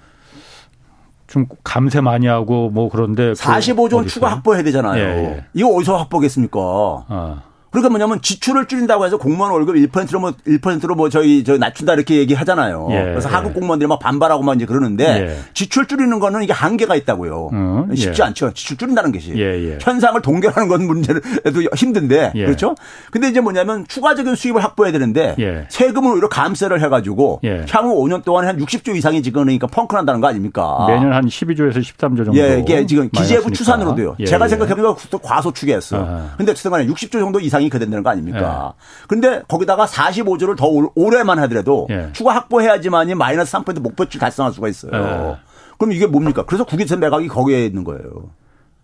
좀 1.27 1.47
감세 1.65 2.01
많이 2.01 2.27
하고 2.27 2.71
뭐 2.71 2.89
그런데 2.89 3.33
45조 3.33 3.91
그원 3.91 4.07
추가 4.07 4.31
확보해야 4.31 4.62
되잖아요. 4.62 5.03
예, 5.03 5.25
예. 5.25 5.45
이거 5.53 5.69
어디서 5.69 5.97
확보겠습니까? 5.97 6.59
어. 6.61 7.43
그러니까 7.75 7.91
뭐냐면 7.91 8.22
지출을 8.22 8.66
줄인다고 8.66 9.05
해서 9.05 9.16
공무원 9.16 9.51
월급 9.51 9.75
1%로 9.75 10.20
뭐 10.20 10.33
1%로 10.47 10.95
뭐 10.95 11.09
저희 11.09 11.43
저 11.43 11.59
낮춘다 11.59 11.95
이렇게 11.95 12.18
얘기하잖아요. 12.18 12.87
예, 12.93 13.03
그래서 13.03 13.29
예. 13.29 13.35
하급 13.35 13.53
공무원들이 13.53 13.89
막 13.89 13.99
반발하고 13.99 14.45
막 14.45 14.55
이제 14.55 14.64
그러는데 14.64 15.05
예. 15.05 15.39
지출 15.55 15.87
줄이는 15.87 16.20
거는 16.20 16.45
이게 16.45 16.53
한계가 16.53 16.95
있다고요. 16.95 17.51
음, 17.53 17.93
쉽지 17.97 18.22
예. 18.22 18.27
않죠. 18.27 18.53
지출 18.55 18.77
줄인다는 18.77 19.11
것이 19.11 19.33
예, 19.35 19.72
예. 19.72 19.79
현상을 19.81 20.22
동결하는 20.22 20.68
건 20.68 20.87
문제도 20.87 21.18
힘든데 21.75 22.31
그렇죠. 22.33 22.77
근데 23.11 23.29
이제 23.29 23.41
뭐냐면 23.41 23.85
추가적인 23.89 24.37
수입을 24.37 24.62
확보해야 24.62 24.93
되는데 24.93 25.35
세금을 25.68 26.12
오히려 26.12 26.29
감세를 26.29 26.81
해가지고 26.81 27.41
향후 27.70 28.05
5년 28.05 28.25
동안에 28.25 28.47
한 28.47 28.59
60조 28.59 28.95
이상이 28.95 29.20
지금 29.20 29.43
그러니까 29.43 29.66
펑크난다는 29.66 30.20
거 30.20 30.29
아닙니까? 30.29 30.87
매년 30.87 31.12
한 31.12 31.27
12조에서 31.27 31.79
13조 31.79 32.25
정도. 32.25 32.37
예, 32.37 32.61
이게 32.61 32.87
지금 32.87 33.11
기재부 33.11 33.51
추산으로도요. 33.51 34.14
제가 34.25 34.47
생각해보니까 34.47 35.18
과소 35.20 35.53
추계했어. 35.53 36.31
근데 36.37 36.53
어쨌든 36.53 36.70
간에 36.70 36.87
60조 36.87 37.12
정도 37.12 37.41
이상이 37.41 37.64
이상이 37.65 37.69
그 37.71 37.79
된다는 37.79 38.03
거 38.03 38.11
아닙니까? 38.11 38.75
예. 38.75 39.07
근데 39.09 39.43
거기다가 39.49 39.87
45조를 39.87 40.57
더 40.57 40.67
올해만 40.95 41.39
하더라도 41.41 41.87
예. 41.91 42.11
추가 42.12 42.35
확보해야지만이 42.35 43.15
마이너스 43.15 43.53
3% 43.53 43.81
목표치 43.81 44.19
달성할 44.19 44.53
수가 44.53 44.69
있어요. 44.69 44.93
예. 44.93 45.37
그럼 45.79 45.93
이게 45.93 46.07
뭡니까? 46.07 46.45
그래서 46.47 46.65
국유세 46.65 46.97
매각이 46.97 47.29
거기에 47.29 47.67
있는 47.67 47.85
거예요. 47.85 48.31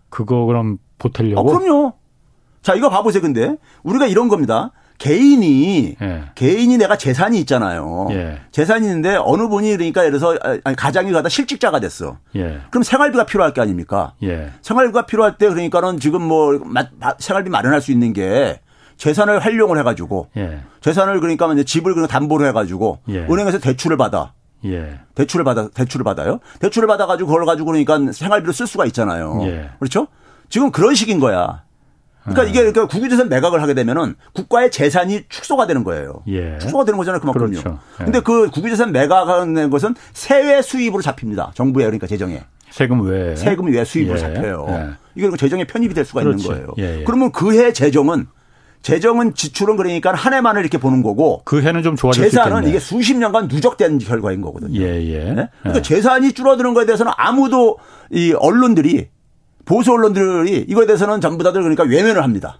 그거 0.09 0.45
그럼 0.45 0.77
보태려고? 0.97 1.39
아, 1.39 1.57
그럼요. 1.57 1.93
자, 2.61 2.75
이거 2.75 2.89
봐보세요. 2.89 3.21
근데 3.21 3.55
우리가 3.83 4.07
이런 4.07 4.27
겁니다. 4.27 4.71
개인이 4.97 5.95
예. 5.99 6.23
개인이 6.35 6.77
내가 6.77 6.95
재산이 6.95 7.39
있잖아요. 7.39 8.09
예. 8.11 8.37
재산이 8.51 8.85
있는데 8.85 9.15
어느 9.19 9.47
분이 9.47 9.71
그러니까 9.71 10.05
예를 10.05 10.19
들어서 10.19 10.37
아니, 10.63 10.75
가장이 10.75 11.11
가다 11.11 11.27
실직자가 11.27 11.79
됐어. 11.79 12.17
예. 12.35 12.59
그럼 12.69 12.83
생활비가 12.83 13.25
필요할 13.25 13.51
게 13.51 13.61
아닙니까? 13.61 14.13
예. 14.21 14.51
생활비가 14.61 15.07
필요할 15.07 15.39
때 15.39 15.49
그러니까는 15.49 15.99
지금 15.99 16.21
뭐 16.21 16.51
생활비 17.17 17.49
마련할 17.49 17.81
수 17.81 17.91
있는 17.91 18.13
게 18.13 18.61
재산을 19.01 19.39
활용을 19.39 19.79
해가지고 19.79 20.27
예. 20.37 20.59
재산을 20.79 21.19
그러니까 21.19 21.51
이제 21.53 21.63
집을 21.63 21.95
그냥 21.95 22.07
담보로 22.07 22.45
해가지고 22.45 22.99
예. 23.09 23.21
은행에서 23.21 23.57
대출을 23.57 23.97
받아. 23.97 24.33
예. 24.63 24.99
대출을 25.15 25.43
받아 25.43 25.69
대출을 25.69 26.03
받아요. 26.03 26.39
대출을 26.59 26.87
받아가지고 26.87 27.27
그걸 27.27 27.47
가지고 27.47 27.71
그러니까 27.71 28.11
생활비로 28.11 28.51
쓸 28.53 28.67
수가 28.67 28.85
있잖아요. 28.85 29.39
예. 29.45 29.69
그렇죠? 29.79 30.05
지금 30.49 30.69
그런 30.69 30.93
식인 30.93 31.19
거야. 31.19 31.63
그러니까 32.25 32.45
예. 32.45 32.49
이게 32.51 32.59
그러니까 32.59 32.85
국유재산 32.85 33.27
매각을 33.27 33.59
하게 33.63 33.73
되면은 33.73 34.13
국가의 34.33 34.69
재산이 34.69 35.23
축소가 35.29 35.65
되는 35.65 35.83
거예요. 35.83 36.21
예. 36.27 36.59
축소가 36.59 36.85
되는 36.85 36.95
거잖아요. 36.99 37.21
그만큼요. 37.21 37.47
그렇죠. 37.59 37.79
예. 38.01 38.03
근데 38.03 38.19
그 38.19 38.51
국유재산 38.51 38.91
매각하는 38.91 39.71
것은 39.71 39.95
세외 40.13 40.61
수입으로 40.61 41.01
잡힙니다. 41.01 41.53
정부에 41.55 41.85
그러니까 41.85 42.05
재정에. 42.05 42.43
세금 42.69 43.01
외 43.01 43.35
세금 43.35 43.65
외 43.65 43.83
수입으로 43.83 44.19
잡혀요. 44.19 44.93
이게 45.15 45.27
재정에 45.35 45.65
편입이 45.65 45.95
될 45.95 46.05
수가 46.05 46.21
그렇지. 46.21 46.45
있는 46.45 46.67
거예요. 46.75 47.03
그러면 47.05 47.31
그 47.31 47.51
해 47.51 47.73
재정은 47.73 48.27
재정은 48.81 49.35
지출은 49.35 49.77
그러니까 49.77 50.13
한 50.13 50.33
해만을 50.33 50.61
이렇게 50.61 50.77
보는 50.77 51.03
거고 51.03 51.41
그 51.45 51.61
해는 51.61 51.83
좀 51.83 51.95
좋아질 51.95 52.23
재산은 52.29 52.67
이게 52.67 52.79
수십 52.79 53.15
년간 53.15 53.47
누적된 53.47 53.99
결과인 53.99 54.41
거거든요. 54.41 54.79
예, 54.81 55.03
예. 55.05 55.19
네? 55.33 55.49
그러니까 55.59 55.77
예. 55.77 55.81
재산이 55.81 56.33
줄어드는 56.33 56.73
거에 56.73 56.85
대해서는 56.85 57.11
아무도 57.15 57.77
이 58.11 58.33
언론들이 58.33 59.09
보수 59.65 59.91
언론들이 59.91 60.65
이거에 60.67 60.87
대해서는 60.87 61.21
전부 61.21 61.43
다들 61.43 61.61
그러니까 61.61 61.83
외면을 61.83 62.23
합니다. 62.23 62.57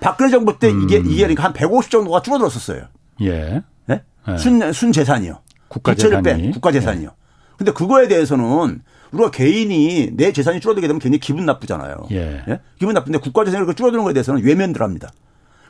박근혜 0.00 0.30
정부 0.30 0.58
때 0.58 0.70
음. 0.70 0.82
이게 0.82 0.96
이게 0.96 1.22
그러니까 1.22 1.44
한 1.44 1.52
150 1.52 1.90
정도가 1.90 2.22
줄어들었었어요. 2.22 2.82
예. 3.22 3.62
네? 3.86 4.02
예. 4.28 4.36
순, 4.36 4.72
순 4.72 4.92
재산이요. 4.92 5.38
국가 5.68 5.94
재산이 5.94 6.50
국가 6.50 6.72
재산이요. 6.72 7.08
예. 7.08 7.26
근데 7.56 7.72
그거에 7.72 8.08
대해서는 8.08 8.82
우리가 9.12 9.30
개인이 9.30 10.10
내 10.14 10.32
재산이 10.32 10.60
줄어들게 10.60 10.88
되면 10.88 10.98
굉장히 10.98 11.20
기분 11.20 11.46
나쁘잖아요. 11.46 12.08
예. 12.10 12.42
예? 12.48 12.60
기분 12.78 12.94
나쁜데 12.94 13.18
국가 13.18 13.44
재산이 13.44 13.64
줄어드는 13.74 14.02
거에 14.02 14.12
대해서는 14.12 14.42
외면들 14.42 14.82
합니다. 14.82 15.10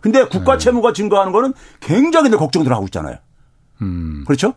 근데 0.06 0.24
국가 0.24 0.52
음. 0.52 0.58
채무가 0.60 0.92
증가하는 0.92 1.32
거는 1.32 1.52
굉장히 1.80 2.30
걱정들 2.30 2.72
하고 2.72 2.84
있잖아요. 2.84 3.16
음. 3.82 4.22
그렇죠? 4.24 4.54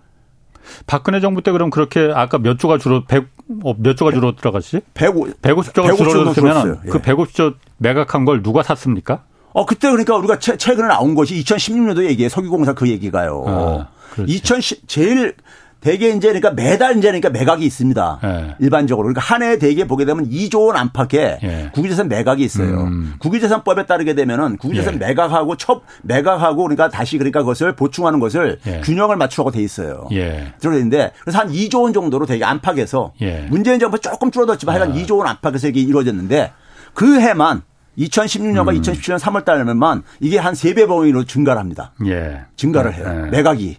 박근혜 0.85 1.19
정부 1.19 1.41
때 1.41 1.51
그럼 1.51 1.71
그렇게 1.71 2.11
아까 2.13 2.37
몇 2.37 2.59
조가 2.59 2.77
줄어 2.77 3.03
100, 3.07 3.25
어, 3.63 3.73
몇 3.79 3.97
조가 3.97 4.11
줄어 4.11 4.35
들어갔지? 4.35 4.81
150, 4.93 5.41
150조가 5.41 5.97
줄어들었으면 5.97 6.81
그 6.81 6.99
150조 7.01 7.55
매각한 7.77 8.25
걸 8.25 8.43
누가 8.43 8.61
샀습니까? 8.61 9.23
어 9.51 9.65
그때 9.65 9.89
그러니까 9.89 10.15
우리가 10.17 10.37
최, 10.37 10.55
최근에 10.55 10.87
나온 10.87 11.15
것이 11.15 11.41
2016년도 11.43 12.05
얘기에 12.05 12.29
석유공사 12.29 12.75
그 12.75 12.87
얘기가요. 12.87 13.43
아, 13.47 13.87
2010 14.27 14.87
제일 14.87 15.33
대개 15.81 16.09
이제 16.09 16.27
그러니까 16.27 16.51
매달 16.51 16.97
이제 16.97 17.07
그러니까 17.07 17.29
매각이 17.29 17.65
있습니다. 17.65 18.19
예. 18.23 18.55
일반적으로. 18.59 19.07
그러니까 19.07 19.21
한 19.21 19.41
해 19.41 19.57
대개 19.57 19.87
보게 19.87 20.03
되면 20.03 20.29
2조 20.29 20.67
원 20.67 20.75
안팎의 20.75 21.39
예. 21.41 21.71
국유재산 21.73 22.09
매각이 22.09 22.43
있어요. 22.43 22.81
음. 22.81 23.13
국유재산법에 23.19 23.85
따르게 23.85 24.13
되면은 24.15 24.57
국유재산 24.57 24.95
예. 24.95 24.97
매각하고 24.97 25.55
첩 25.55 25.83
매각하고 26.03 26.63
그러니까 26.63 26.89
다시 26.89 27.17
그러니까 27.17 27.39
그것을 27.41 27.75
보충하는 27.75 28.19
것을 28.19 28.59
예. 28.67 28.81
균형을 28.81 29.15
맞추라고 29.15 29.51
돼 29.51 29.61
있어요. 29.61 30.07
예. 30.11 30.53
들어있는데 30.59 31.11
그래서 31.21 31.39
한 31.39 31.49
2조 31.51 31.83
원 31.83 31.93
정도로 31.93 32.25
되게 32.25 32.43
안팎에서 32.43 33.13
예. 33.21 33.47
문재인 33.49 33.79
정부 33.79 33.97
조금 33.99 34.31
줄어들지만 34.31 34.75
하여간 34.75 34.95
2조 34.97 35.17
원 35.19 35.27
안팎에서 35.27 35.69
이게 35.69 35.79
이루어졌는데 35.79 36.51
그 36.93 37.19
해만 37.21 37.61
2016년과 37.97 38.75
음. 38.75 38.81
2017년 38.81 39.19
3월 39.19 39.45
달에만 39.45 40.03
이게 40.19 40.37
한 40.37 40.53
3배 40.53 40.87
범위로 40.87 41.23
증가를 41.23 41.59
합니다. 41.59 41.93
예. 42.05 42.41
증가를 42.55 42.93
해요. 42.93 43.27
매각이. 43.31 43.77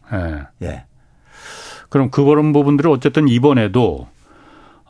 예. 0.63 0.85
그럼 1.91 2.11
그런 2.11 2.53
부분들을 2.55 2.91
어쨌든 2.91 3.29
이번에도 3.29 4.07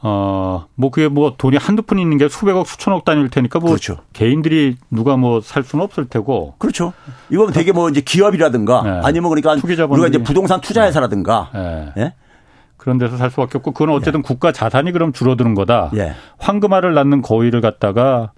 어, 0.02 0.66
뭐 0.76 0.90
그게 0.90 1.08
뭐 1.08 1.34
돈이 1.36 1.58
한두 1.58 1.82
푼 1.82 1.98
있는 1.98 2.16
게 2.16 2.28
수백억 2.28 2.66
수천억 2.66 3.04
단위일 3.04 3.28
테니까 3.28 3.58
뭐 3.58 3.70
그렇죠. 3.70 3.98
개인들이 4.14 4.76
누가 4.90 5.16
뭐 5.16 5.40
살 5.42 5.62
수는 5.62 5.84
없을 5.84 6.06
테고. 6.06 6.54
그렇죠. 6.58 6.92
이건 7.30 7.52
되게 7.52 7.72
뭐 7.72 7.90
이제 7.90 8.00
기업이라든가 8.00 8.82
네. 8.82 9.00
아니면 9.04 9.30
그러니까 9.30 9.52
우리가 9.86 10.06
이제 10.08 10.22
부동산 10.22 10.60
투자회사라든가 10.60 11.50
네. 11.52 11.92
네. 11.96 12.14
그런 12.78 12.96
데서 12.96 13.18
살 13.18 13.30
수밖에 13.30 13.58
없고 13.58 13.72
그건 13.72 13.90
어쨌든 13.94 14.20
예. 14.20 14.22
국가 14.22 14.52
자산이 14.52 14.92
그럼 14.92 15.12
줄어드는 15.12 15.54
거다. 15.54 15.90
예. 15.96 16.14
황금알을 16.38 16.94
낳는 16.94 17.20
거위를 17.20 17.60
갖다가 17.60 18.32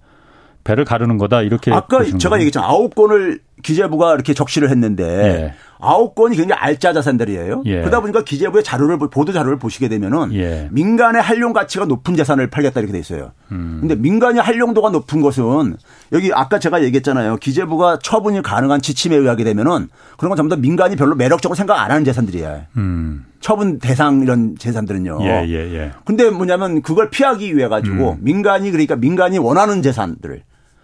배를 0.65 0.85
가르는 0.85 1.17
거다 1.19 1.43
이렇게 1.43 1.73
아까 1.73 2.03
제가 2.05 2.37
얘기했잖아요. 2.37 2.69
아홉 2.69 2.95
건을 2.97 3.39
기재부가 3.63 4.15
이렇게 4.15 4.35
적시를 4.35 4.69
했는데 4.71 5.05
예. 5.05 5.55
아홉 5.83 6.15
건이 6.15 6.37
굉장히 6.37 6.59
알짜 6.61 6.93
자산들이에요. 6.93 7.63
예. 7.67 7.81
그러다 7.81 8.01
보니까 8.01 8.23
기재부의 8.23 8.63
자료를 8.63 8.99
보도 8.99 9.33
자료를 9.33 9.59
보시게 9.59 9.89
되면은 9.89 10.33
예. 10.35 10.69
민간의 10.71 11.21
활용 11.21 11.53
가치가 11.53 11.85
높은 11.85 12.15
재산을 12.15 12.49
팔겠다 12.49 12.81
이렇게 12.81 12.93
돼 12.93 12.99
있어요. 13.01 13.33
음. 13.51 13.79
근데 13.81 13.97
민간의 13.97 14.43
활용도가 14.43 14.91
높은 14.91 15.21
것은 15.21 15.77
여기 16.13 16.33
아까 16.33 16.59
제가 16.59 16.83
얘기했잖아요. 16.85 17.37
기재부가 17.37 17.99
처분이 18.01 18.43
가능한 18.43 18.81
지침에 18.81 19.17
의하게 19.17 19.43
되면은 19.45 19.89
그런 20.17 20.29
건 20.29 20.37
전부 20.37 20.55
다 20.55 20.61
민간이 20.61 20.95
별로 20.95 21.17
매력적으로 21.17 21.57
생각 21.57 21.81
안 21.81 21.91
하는 21.91 22.05
재산들이에요. 22.05 22.63
음. 22.77 23.25
처분 23.41 23.81
대상 23.81 24.23
이런 24.23 24.55
재산들은요. 24.57 25.19
예, 25.23 25.45
예, 25.49 25.75
예. 25.75 25.93
근데 26.05 26.31
뭐냐면 26.31 26.81
그걸 26.81 27.11
피하기 27.11 27.57
위해 27.57 27.67
가지고 27.67 28.13
음. 28.13 28.19
민간이 28.21 28.71
그러니까 28.71 28.95
민간이 28.95 29.39
원하는 29.39 29.83
재산들을 29.83 30.43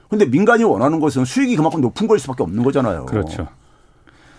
근데 0.09 0.24
민간이 0.24 0.64
원하는 0.64 1.01
것은 1.01 1.24
수익이 1.24 1.55
그만큼 1.57 1.80
높은 1.80 2.07
걸 2.07 2.18
수밖에 2.18 2.42
없는 2.42 2.64
거잖아요. 2.64 3.07
그렇죠. 3.07 3.46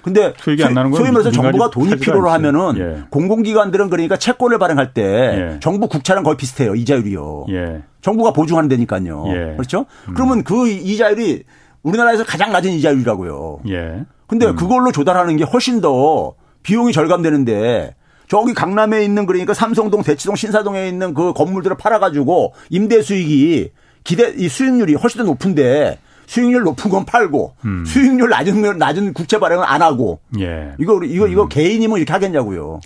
근데 0.02 0.34
수익이 0.38 0.64
안 0.64 0.74
나는 0.74 0.91
건 0.91 1.00
소위 1.00 1.12
말해서 1.12 1.32
정부가 1.32 1.70
돈이 1.70 1.97
필요로 1.97 2.30
하면은 2.30 2.78
예. 2.78 3.04
공공기관들은 3.10 3.89
그러니까 3.89 4.18
채권을 4.18 4.58
발행할 4.58 4.93
때 4.93 5.04
예. 5.04 5.60
정부 5.60 5.88
국채랑 5.88 6.24
거의 6.24 6.38
비슷해요 6.38 6.76
이자율이요. 6.76 7.45
예. 7.50 7.82
정부가 8.02 8.32
보증하는 8.32 8.70
데니까요. 8.70 9.26
예. 9.28 9.54
그렇죠? 9.56 9.86
음. 10.08 10.14
그러면 10.14 10.43
그 10.43 10.68
이자율이 10.68 11.43
우리나라에서 11.84 12.24
가장 12.24 12.52
낮은 12.52 12.72
이자율이라고요. 12.72 13.60
예. 13.70 14.06
근데 14.28 14.47
음. 14.47 14.56
그걸로 14.56 14.91
조달하는 14.91 15.38
게 15.38 15.43
훨씬 15.43 15.82
더 15.82 16.34
비용이 16.64 16.93
절감되는데 16.93 17.95
저기 18.28 18.54
강남에 18.54 19.04
있는 19.04 19.26
그러니까 19.26 19.54
삼성동, 19.54 20.04
대치동, 20.04 20.36
신사동에 20.36 20.88
있는 20.88 21.14
그 21.14 21.34
건물들을 21.34 21.78
팔아가지고 21.78 22.54
임대 22.70 23.02
수익이 23.02 23.72
기대 24.04 24.34
이 24.38 24.47
수익률이 24.47 24.93
훨씬 24.95 25.20
더 25.20 25.26
높은데 25.26 25.97
수익률 26.30 26.61
높은 26.61 26.91
건 26.91 27.05
팔고 27.05 27.55
음. 27.65 27.84
수익률 27.86 28.30
낮은 28.30 28.77
낮은 28.77 29.13
국채 29.13 29.39
발행은 29.39 29.63
안 29.65 29.82
하고 29.82 30.19
예. 30.39 30.75
이거 30.77 31.03
이거 31.03 31.27
이거 31.27 31.43
음. 31.43 31.49
개인이면 31.49 31.97
이렇게 31.97 32.13
하겠냐고요. 32.13 32.82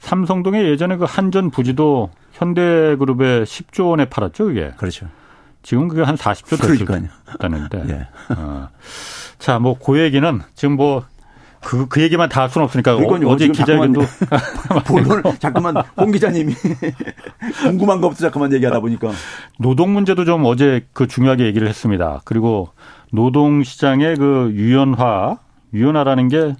삼성동에 0.00 0.64
예전에 0.64 0.96
그 0.96 1.04
한전 1.04 1.50
부지도 1.50 2.10
현대그룹에 2.32 3.44
10조 3.44 3.90
원에 3.90 4.06
팔았죠, 4.06 4.46
그게. 4.46 4.72
그렇죠. 4.76 5.06
지금 5.62 5.86
그게 5.86 6.02
한 6.02 6.16
40조 6.16 6.60
됐다는데. 7.30 7.84
예. 7.94 8.08
어. 8.34 8.68
자, 9.38 9.60
뭐 9.60 9.76
그 9.78 10.00
얘기는 10.00 10.40
지금 10.56 10.74
뭐 10.74 11.04
그, 11.62 11.86
그 11.88 12.00
얘기만 12.02 12.28
다 12.28 12.42
할 12.42 12.48
수는 12.50 12.64
없으니까 12.64 12.96
어, 12.96 13.36
제 13.36 13.48
기자회견도. 13.48 14.00
본론, 14.86 15.22
잠깐만, 15.38 15.76
홍 15.96 16.10
기자님이 16.10 16.54
궁금한 17.62 18.00
것부터 18.00 18.20
잠깐만 18.22 18.52
얘기하다 18.54 18.80
보니까. 18.80 19.10
노동 19.58 19.92
문제도 19.92 20.24
좀 20.24 20.44
어제 20.46 20.86
그 20.92 21.06
중요하게 21.06 21.44
얘기를 21.44 21.68
했습니다. 21.68 22.22
그리고 22.24 22.70
노동 23.12 23.62
시장의 23.62 24.16
그 24.16 24.50
유연화, 24.54 25.38
유연화라는 25.74 26.28
게 26.28 26.54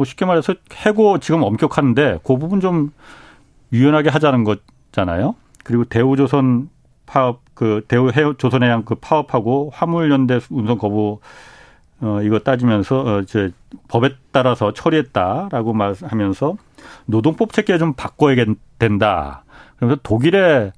뭐 0.00 0.06
쉽게 0.06 0.24
말해서 0.24 0.54
해고 0.86 1.18
지금 1.18 1.42
엄격한데 1.42 2.20
그 2.24 2.38
부분 2.38 2.60
좀 2.60 2.90
유연하게 3.70 4.08
하자는 4.08 4.44
거잖아요. 4.44 5.34
그리고 5.62 5.84
대우조선 5.84 6.70
파업, 7.04 7.42
그 7.52 7.84
대우조선해양 7.86 8.86
그 8.86 8.94
파업하고 8.94 9.70
화물연대 9.74 10.40
운송 10.48 10.78
거부 10.78 11.20
어, 12.00 12.20
이거 12.22 12.38
따지면서, 12.38 13.00
어, 13.00 13.20
이제 13.20 13.50
법에 13.88 14.14
따라서 14.32 14.72
처리했다라고 14.72 15.72
말하면서 15.72 16.56
노동법 17.06 17.52
체계 17.52 17.78
좀 17.78 17.92
바꿔야 17.94 18.44
된다. 18.78 19.44
그러면서 19.76 20.00
독일의 20.02 20.72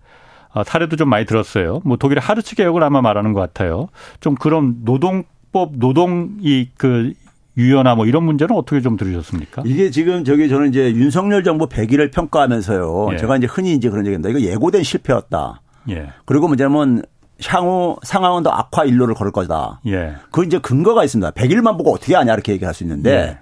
어, 0.54 0.64
사례도 0.64 0.96
좀 0.96 1.08
많이 1.08 1.24
들었어요. 1.24 1.80
뭐 1.84 1.96
독일의 1.96 2.20
하르츠 2.20 2.56
개혁을 2.56 2.82
아마 2.82 3.00
말하는 3.00 3.32
것 3.32 3.40
같아요. 3.40 3.88
좀 4.20 4.34
그런 4.34 4.76
노동법, 4.84 5.78
노동 5.78 6.36
이그 6.40 7.14
유연화 7.56 7.94
뭐 7.94 8.06
이런 8.06 8.24
문제는 8.24 8.54
어떻게 8.54 8.80
좀 8.80 8.96
들으셨습니까? 8.96 9.62
이게 9.66 9.90
지금 9.90 10.24
저기 10.24 10.48
저는 10.48 10.70
이제 10.70 10.92
윤석열 10.92 11.44
정부 11.44 11.68
100일을 11.68 12.12
평가하면서요. 12.12 13.08
예. 13.12 13.16
제가 13.16 13.36
이제 13.36 13.46
흔히 13.46 13.74
이제 13.74 13.90
그런 13.90 14.06
얘기합니다. 14.06 14.30
이거 14.30 14.40
예고된 14.40 14.82
실패였다. 14.82 15.60
예. 15.90 16.08
그리고 16.24 16.46
뭐냐면 16.48 17.02
향후 17.48 17.96
상황은 18.02 18.42
더 18.42 18.50
악화 18.50 18.84
일로를 18.84 19.14
걸을 19.14 19.32
거다. 19.32 19.80
예. 19.86 20.14
그 20.30 20.44
이제 20.44 20.58
근거가 20.58 21.04
있습니다. 21.04 21.30
100일만 21.32 21.76
보고 21.76 21.92
어떻게 21.92 22.14
하냐 22.14 22.32
이렇게 22.32 22.52
얘기할 22.52 22.74
수 22.74 22.84
있는데 22.84 23.10
예. 23.10 23.38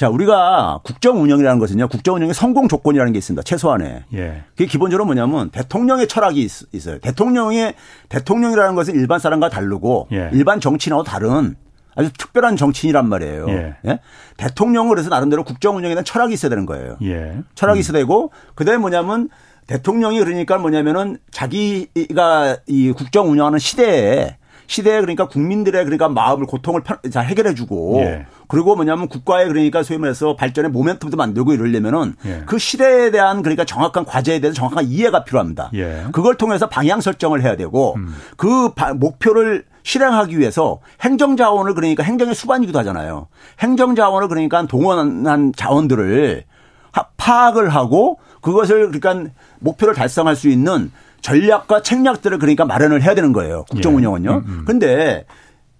자, 0.00 0.08
우리가 0.08 0.80
국정 0.82 1.22
운영이라는 1.22 1.58
것은요. 1.58 1.88
국정 1.88 2.16
운영의 2.16 2.32
성공 2.32 2.68
조건이라는 2.68 3.12
게 3.12 3.18
있습니다. 3.18 3.42
최소한에. 3.42 4.04
예. 4.14 4.44
그게 4.50 4.64
기본적으로 4.64 5.04
뭐냐면 5.04 5.50
대통령의 5.50 6.08
철학이 6.08 6.40
있, 6.40 6.88
어요 6.88 6.98
대통령의 7.00 7.74
대통령이라는 8.08 8.74
것은 8.74 8.94
일반 8.94 9.18
사람과 9.18 9.50
다르고 9.50 10.08
예. 10.12 10.30
일반 10.32 10.58
정치인하고 10.60 11.02
다른 11.02 11.54
아주 11.96 12.10
특별한 12.12 12.56
정치인이란 12.56 13.08
말이에요. 13.08 13.46
예. 13.50 13.76
예? 13.86 13.98
대통령을 14.38 14.94
그래서 14.94 15.10
나름대로 15.10 15.44
국정 15.44 15.76
운영에 15.76 15.94
대한 15.94 16.04
철학이 16.04 16.32
있어야 16.32 16.48
되는 16.48 16.64
거예요. 16.64 16.96
예. 17.02 17.36
철학이 17.54 17.78
음. 17.78 17.80
있어야 17.80 17.98
되고 17.98 18.30
그 18.54 18.64
다음에 18.64 18.78
뭐냐면 18.78 19.28
대통령이 19.70 20.18
그러니까 20.18 20.58
뭐냐면은 20.58 21.18
자기가 21.30 22.56
이 22.66 22.90
국정 22.90 23.30
운영하는 23.30 23.60
시대에 23.60 24.36
시대에 24.66 25.00
그러니까 25.00 25.28
국민들의 25.28 25.84
그러니까 25.84 26.08
마음을 26.08 26.46
고통을 26.46 26.82
잘 27.12 27.26
해결해 27.26 27.54
주고 27.54 28.00
예. 28.00 28.26
그리고 28.48 28.74
뭐냐면 28.74 29.06
국가의 29.08 29.46
그러니까 29.46 29.84
소위 29.84 29.98
말해서 29.98 30.34
발전의 30.34 30.72
모멘텀도 30.72 31.16
만들고 31.16 31.52
이러려면은 31.52 32.16
예. 32.26 32.42
그 32.46 32.58
시대에 32.58 33.12
대한 33.12 33.42
그러니까 33.42 33.64
정확한 33.64 34.04
과제에 34.04 34.40
대해서 34.40 34.56
정확한 34.56 34.86
이해가 34.86 35.22
필요합니다. 35.22 35.70
예. 35.74 36.06
그걸 36.10 36.36
통해서 36.36 36.68
방향 36.68 37.00
설정을 37.00 37.42
해야 37.42 37.56
되고 37.56 37.94
음. 37.94 38.12
그 38.36 38.70
목표를 38.96 39.66
실행하기 39.84 40.36
위해서 40.36 40.80
행정 41.00 41.36
자원을 41.36 41.74
그러니까 41.74 42.02
행정의 42.02 42.34
수반이기도 42.34 42.76
하잖아요. 42.80 43.28
행정 43.60 43.94
자원을 43.94 44.26
그러니까 44.26 44.66
동원한 44.66 45.52
자원들을 45.56 46.44
파악을 47.16 47.68
하고 47.68 48.18
그것을 48.40 48.90
그러니까 48.90 49.32
목표를 49.58 49.94
달성할 49.94 50.36
수 50.36 50.48
있는 50.48 50.90
전략과 51.20 51.82
책략들을 51.82 52.38
그러니까 52.38 52.64
마련을 52.64 53.02
해야 53.02 53.14
되는 53.14 53.32
거예요. 53.32 53.64
국정 53.70 53.96
운영은요. 53.96 54.30
예. 54.30 54.34
음, 54.34 54.44
음. 54.46 54.64
근데 54.66 55.26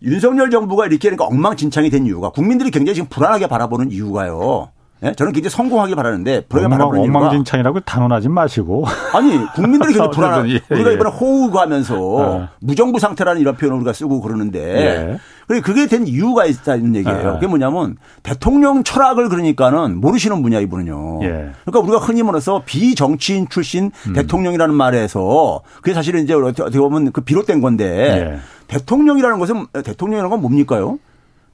윤석열 0.03 0.51
정부가 0.51 0.87
이렇게 0.87 1.11
그러니까 1.11 1.27
엉망진창이 1.27 1.91
된 1.91 2.07
이유가 2.07 2.31
국민들이 2.31 2.71
굉장히 2.71 2.95
지금 2.95 3.09
불안하게 3.09 3.47
바라보는 3.47 3.91
이유가요. 3.91 4.71
예? 5.03 5.13
저는 5.13 5.33
굉장히 5.33 5.51
성공하길 5.51 5.97
바라는데 5.97 6.43
불행을 6.49 6.71
바라보는 6.71 7.05
이유가 7.05 7.19
엉망진창이라고 7.19 7.81
단언하지 7.81 8.29
마시고 8.29 8.85
아니 9.15 9.47
국민들이 9.55 9.95
굉장히 9.95 10.11
불안한 10.11 10.49
예, 10.51 10.61
우리가 10.71 10.91
예. 10.91 10.95
이번에 10.95 11.11
호우하면서 11.11 11.97
어. 12.01 12.49
무정부 12.61 12.99
상태라는 12.99 13.41
이런 13.41 13.57
표현을 13.57 13.77
우리가 13.79 13.93
쓰고 13.93 14.21
그러는데 14.21 14.61
예. 14.61 15.19
그리고 15.47 15.65
그게 15.65 15.87
된 15.87 16.07
이유가 16.07 16.45
있다는 16.45 16.95
얘기예요. 16.97 17.19
예. 17.19 17.33
그게 17.33 17.47
뭐냐면 17.47 17.97
대통령 18.23 18.85
철학을 18.85 19.29
그러니까는 19.29 20.01
모르시는 20.01 20.43
분야 20.43 20.61
이분은요. 20.61 21.21
예. 21.23 21.51
그러니까 21.65 21.81
우리가 21.81 21.99
흔히 21.99 22.23
말해서 22.23 22.63
비정치인 22.65 23.49
출신 23.49 23.91
음. 24.07 24.13
대통령이라는 24.13 24.75
말에서 24.75 25.63
그게 25.77 25.95
사실은 25.95 26.23
이제 26.23 26.35
어떻게 26.35 26.79
보면 26.79 27.13
그 27.13 27.23
비롯된 27.23 27.61
건데 27.63 28.35
예. 28.35 28.39
대통령이라는 28.67 29.39
것은 29.39 29.67
대통령이라는 29.73 30.31
건 30.31 30.41
뭡니까요? 30.41 30.99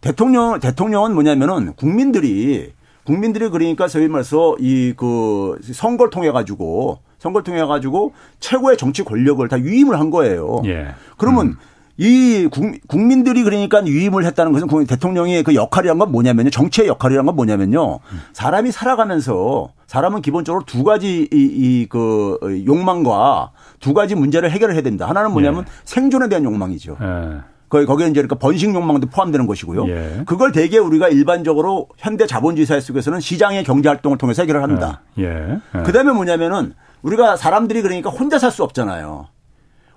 대통령 0.01 0.61
대통령은 0.61 1.15
뭐냐면은 1.15 1.73
국민들이 1.75 2.73
국민들이 3.07 3.49
그러니까 3.49 3.89
소위 3.89 4.09
말해서 4.09 4.57
이 4.61 4.95
그 4.97 5.59
선거를 5.63 6.11
통해 6.11 6.31
가지고 6.31 6.99
선거를 7.19 7.45
통해 7.45 7.65
가지고 7.65 8.13
최고의 8.41 8.77
정치 8.77 9.03
권력을 9.03 9.47
다 9.49 9.57
위임을 9.57 9.99
한 9.99 10.11
거예요. 10.11 10.63
예. 10.67 10.89
그러면 11.17 11.47
음. 11.49 11.57
이 11.99 12.47
국민들이 12.89 13.43
그러니까 13.43 13.79
위임을 13.81 14.27
했다는 14.27 14.53
것은 14.53 14.87
대통령의 14.87 15.43
그 15.43 15.55
역할이란 15.55 15.99
건 15.99 16.13
뭐냐면요. 16.13 16.51
정치의 16.51 16.89
역할이란 16.89 17.25
건 17.25 17.37
뭐냐면요. 17.37 18.01
사람이 18.35 18.71
살아가면서 18.71 19.71
사람은 19.87 20.21
기본적으로 20.21 20.65
두 20.67 20.85
가지 20.85 21.27
이 21.33 21.87
그 21.89 22.39
욕망과 22.67 23.53
두 23.81 23.95
가지 23.95 24.15
문제를 24.15 24.51
해결을 24.51 24.75
해야 24.75 24.83
된다. 24.83 25.09
하나는 25.09 25.33
뭐냐면 25.33 25.65
예. 25.67 25.71
생존에 25.85 26.29
대한 26.29 26.45
욕망이죠. 26.45 26.97
예. 27.01 27.56
거기 27.69 27.85
거기에 27.85 28.07
이제 28.07 28.15
그러니까 28.23 28.37
번식 28.37 28.75
욕망도 28.75 29.09
포함되는 29.09 29.47
것이고요. 29.47 29.89
예. 29.89 30.23
그걸 30.27 30.53
대개 30.53 30.79
우리가 30.79 31.09
일반적으로 31.09 31.89
현대 31.99 32.27
자본주의 32.27 32.65
사회 32.67 32.81
속에서는 32.81 33.21
시장의 33.21 33.65
경제 33.65 33.89
활동을 33.89 34.19
통해서 34.19 34.43
해결을 34.43 34.63
합니다. 34.63 35.03
예. 35.19 35.25
예. 35.25 35.59
예. 35.75 35.83
그다음에 35.83 36.13
뭐냐면은 36.13 36.75
우리가 37.03 37.37
사람들이 37.37 37.83
그러니까 37.83 38.11
혼자 38.11 38.39
살 38.39 38.51
수 38.51 38.63
없잖아요. 38.63 39.29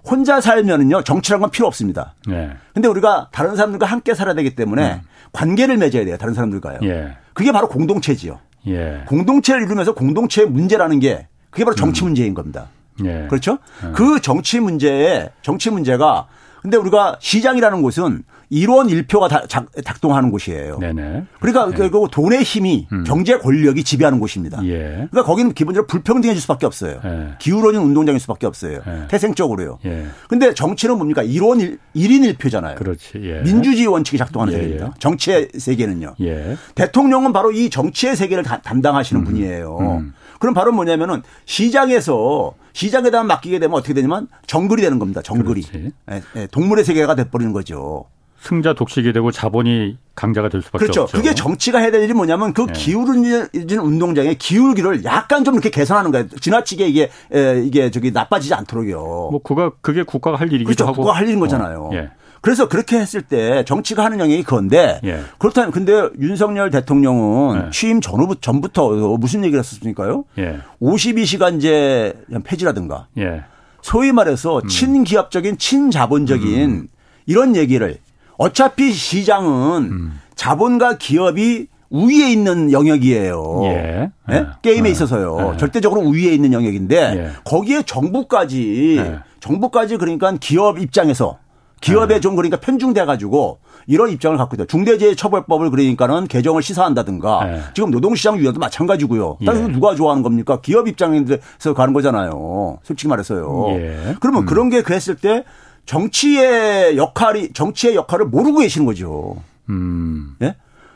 혼자 0.09 0.41
살면은요 0.41 1.03
정치란 1.03 1.41
건 1.41 1.51
필요 1.51 1.67
없습니다. 1.67 2.15
예. 2.29 2.51
근데 2.73 2.87
우리가 2.87 3.29
다른 3.31 3.55
사람들과 3.55 3.85
함께 3.85 4.13
살아야 4.15 4.33
되기 4.33 4.55
때문에 4.55 4.93
음. 4.95 5.01
관계를 5.31 5.77
맺어야 5.77 6.05
돼요. 6.05 6.17
다른 6.17 6.33
사람들과요. 6.33 6.79
예. 6.83 7.17
그게 7.33 7.51
바로 7.51 7.67
공동체지요. 7.67 8.39
예. 8.67 9.03
공동체를 9.07 9.63
이루면서 9.63 9.93
공동체의 9.93 10.49
문제라는 10.49 10.99
게 10.99 11.27
그게 11.51 11.63
바로 11.65 11.75
정치 11.75 12.03
음. 12.03 12.05
문제인 12.07 12.33
겁니다. 12.33 12.67
예. 13.05 13.27
그렇죠? 13.29 13.59
예. 13.85 13.91
그 13.91 14.19
정치 14.21 14.59
문제에 14.59 15.29
정치 15.41 15.69
문제가 15.69 16.27
근데 16.61 16.77
우리가 16.77 17.17
시장이라는 17.19 17.81
곳은 17.81 18.23
1원 18.51 18.89
1표가 19.05 19.47
작동하는 19.83 20.31
곳이에요. 20.31 20.79
네네. 20.79 21.25
그러니까 21.39 21.69
네. 21.69 21.89
그 21.89 22.07
돈의 22.11 22.41
힘이 22.43 22.87
음. 22.91 23.03
경제 23.03 23.37
권력이 23.37 23.83
지배하는 23.83 24.19
곳입니다. 24.19 24.59
예. 24.65 25.07
그러니까 25.11 25.23
거기는 25.23 25.53
기본적으로 25.53 25.85
불평등해질 25.87 26.41
수밖에 26.41 26.65
없어요. 26.65 26.99
예. 27.05 27.35
기울어진 27.39 27.81
운동장일 27.81 28.19
수밖에 28.19 28.47
없어요. 28.47 28.79
예. 28.87 29.07
태생적으로요. 29.07 29.77
예. 29.85 30.07
근데 30.27 30.53
정치는 30.53 30.97
뭡니까? 30.97 31.23
1원 31.23 31.61
1, 31.61 31.77
1인 31.95 32.37
1표잖아요. 32.37 32.75
그렇지. 32.75 33.21
예. 33.21 33.41
민주주의 33.41 33.87
원칙이 33.87 34.17
작동하는 34.17 34.53
예, 34.53 34.57
세계입니다. 34.57 34.85
예. 34.87 34.91
정치의 34.99 35.49
세계는요. 35.55 36.15
예. 36.21 36.57
대통령은 36.73 37.33
바로 37.33 37.51
이 37.51 37.69
정치의 37.69 38.15
세계를 38.15 38.43
다, 38.43 38.61
담당하시는 38.61 39.21
음. 39.21 39.25
분이에요. 39.25 39.77
음. 39.79 40.13
그럼 40.39 40.53
바로 40.53 40.71
뭐냐면은 40.71 41.21
시장에서 41.45 42.53
시장에다 42.73 43.23
맡기게 43.23 43.59
되면 43.59 43.77
어떻게 43.77 43.93
되냐면 43.93 44.27
정글이 44.47 44.81
되는 44.81 44.97
겁니다. 44.99 45.21
정글이. 45.21 45.65
예, 45.75 46.21
예, 46.35 46.47
동물의 46.47 46.85
세계가 46.85 47.15
돼버리는 47.15 47.53
거죠. 47.53 48.05
승자 48.41 48.73
독식이 48.73 49.11
되고 49.11 49.31
자본이 49.31 49.97
강자가 50.15 50.47
될 50.47 50.61
수밖에 50.61 50.85
그렇죠. 50.85 51.01
없죠. 51.03 51.17
그게 51.17 51.35
정치가 51.35 51.79
해야 51.79 51.91
될 51.91 52.03
일이 52.03 52.13
뭐냐면 52.13 52.53
그 52.53 52.65
네. 52.67 52.73
기울어진 52.73 53.49
운동장의 53.79 54.35
기울기를 54.35 55.03
약간 55.03 55.43
좀 55.43 55.55
이렇게 55.55 55.69
개선하는 55.69 56.11
거예요. 56.11 56.27
지나치게 56.39 56.87
이게 56.87 57.09
에, 57.33 57.61
이게 57.65 57.91
저기 57.91 58.11
나빠지지 58.11 58.53
않도록요. 58.53 58.97
뭐 59.31 59.41
그가 59.43 59.71
그게 59.81 60.03
국가가 60.03 60.37
할 60.37 60.47
일이기도 60.47 60.67
그렇죠. 60.67 60.85
하고. 60.85 60.95
국가가 61.01 61.17
할 61.17 61.27
일인 61.27 61.39
거잖아요. 61.41 61.89
어. 61.91 61.95
예. 61.95 62.09
그래서 62.41 62.67
그렇게 62.67 62.97
했을 62.97 63.21
때 63.21 63.63
정치가 63.65 64.03
하는 64.03 64.19
영역이 64.19 64.43
그건데 64.43 64.99
예. 65.03 65.21
그렇다면 65.37 65.71
근데 65.71 65.93
윤석열 66.19 66.69
대통령은 66.69 67.65
예. 67.67 67.69
취임 67.71 68.01
전후부터 68.01 68.39
전부터 68.41 69.17
무슨 69.17 69.43
얘기를 69.43 69.59
했었습니까요? 69.59 70.25
예. 70.37 70.59
52시간제 70.81 72.43
폐지라든가 72.43 73.07
예. 73.17 73.43
소위 73.81 74.11
말해서 74.11 74.59
음. 74.59 74.67
친기업적인 74.67 75.57
친자본적인 75.57 76.69
음. 76.69 76.87
이런 77.25 77.55
얘기를 77.55 77.97
어차피 78.37 78.91
시장은 78.93 79.83
음. 79.83 80.19
자본과 80.35 80.97
기업이 80.97 81.67
우위에 81.89 82.31
있는 82.31 82.71
영역이에요. 82.71 83.61
예. 83.65 84.11
네? 84.27 84.45
게임에 84.61 84.89
예. 84.89 84.91
있어서요. 84.91 85.53
예. 85.53 85.57
절대적으로 85.57 86.01
우위에 86.01 86.33
있는 86.33 86.53
영역인데 86.53 86.95
예. 86.95 87.31
거기에 87.43 87.81
정부까지 87.81 89.19
정부까지 89.39 89.97
그러니까 89.97 90.33
기업 90.39 90.79
입장에서 90.79 91.39
기업에 91.81 92.15
네. 92.15 92.19
좀 92.19 92.35
그러니까 92.35 92.57
편중돼 92.59 93.05
가지고 93.05 93.59
이런 93.87 94.09
입장을 94.09 94.37
갖고 94.37 94.55
있다. 94.55 94.65
중대재해처벌법을 94.65 95.71
그러니까는 95.71 96.27
개정을 96.27 96.61
시사한다든가 96.61 97.45
네. 97.45 97.61
지금 97.73 97.91
노동시장 97.91 98.37
유연도 98.37 98.59
마찬가지고요. 98.59 99.37
따라서 99.45 99.67
예. 99.67 99.71
누가 99.71 99.95
좋아하는 99.95 100.21
겁니까? 100.21 100.59
기업 100.61 100.87
입장에서 100.87 101.73
가는 101.75 101.93
거잖아요. 101.93 102.79
솔직히 102.83 103.07
말해서요. 103.07 103.65
예. 103.69 104.15
그러면 104.19 104.43
음. 104.43 104.45
그런 104.45 104.69
게 104.69 104.81
그랬을 104.81 105.15
때 105.15 105.43
정치의 105.85 106.97
역할이 106.97 107.53
정치의 107.53 107.95
역할을 107.95 108.27
모르고 108.27 108.59
계시는 108.59 108.85
거죠. 108.85 109.37
음. 109.69 110.35
예? 110.41 110.55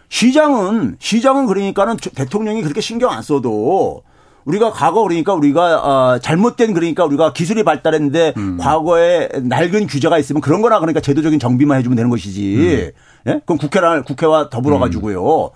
시장은 0.10 0.98
시장은 1.00 1.48
그러니까는 1.48 1.98
대통령이 1.98 2.62
그렇게 2.62 2.82
신경 2.82 3.12
안 3.12 3.24
써도 3.24 4.04
우리가 4.46 4.72
과거 4.72 5.04
그러니까 5.04 5.34
우리가 5.34 5.82
어 5.84 6.20
잘못된 6.20 6.74
그러니까 6.74 7.06
우리가 7.06 7.34
기술이 7.34 7.64
발달했는데 7.64 8.34
음. 8.38 8.58
과거에 8.58 9.30
낡은 9.42 9.88
규제가 9.88 10.18
있으면 10.18 10.42
그런 10.42 10.62
거나 10.62 10.80
그러니까 10.80 11.00
제도적인 11.00 11.40
정비만 11.40 11.78
해주면 11.80 11.96
되는 11.96 12.10
것이지. 12.10 12.94
음. 13.26 13.32
예? 13.32 13.42
그럼 13.46 13.58
국회랑 13.58 14.04
국회와 14.04 14.50
더불어 14.50 14.80
가지고요. 14.80 15.46
음. 15.46 15.50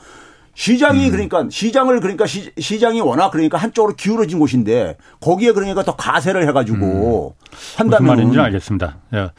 시장이 0.58 1.06
음. 1.06 1.12
그러니까 1.12 1.46
시장을 1.52 2.00
그러니까 2.00 2.26
시, 2.26 2.80
장이 2.80 3.00
워낙 3.00 3.30
그러니까 3.30 3.60
한쪽으로 3.60 3.94
기울어진 3.96 4.40
곳인데 4.40 4.98
거기에 5.20 5.52
그러니까 5.52 5.84
더 5.84 5.96
가세를 5.96 6.48
해가지고 6.48 7.36
음. 7.38 7.58
한다면 7.78 8.04
무슨 8.04 8.06
말인지 8.06 8.40
알겠습니다. 8.40 8.98
예. 9.14 9.30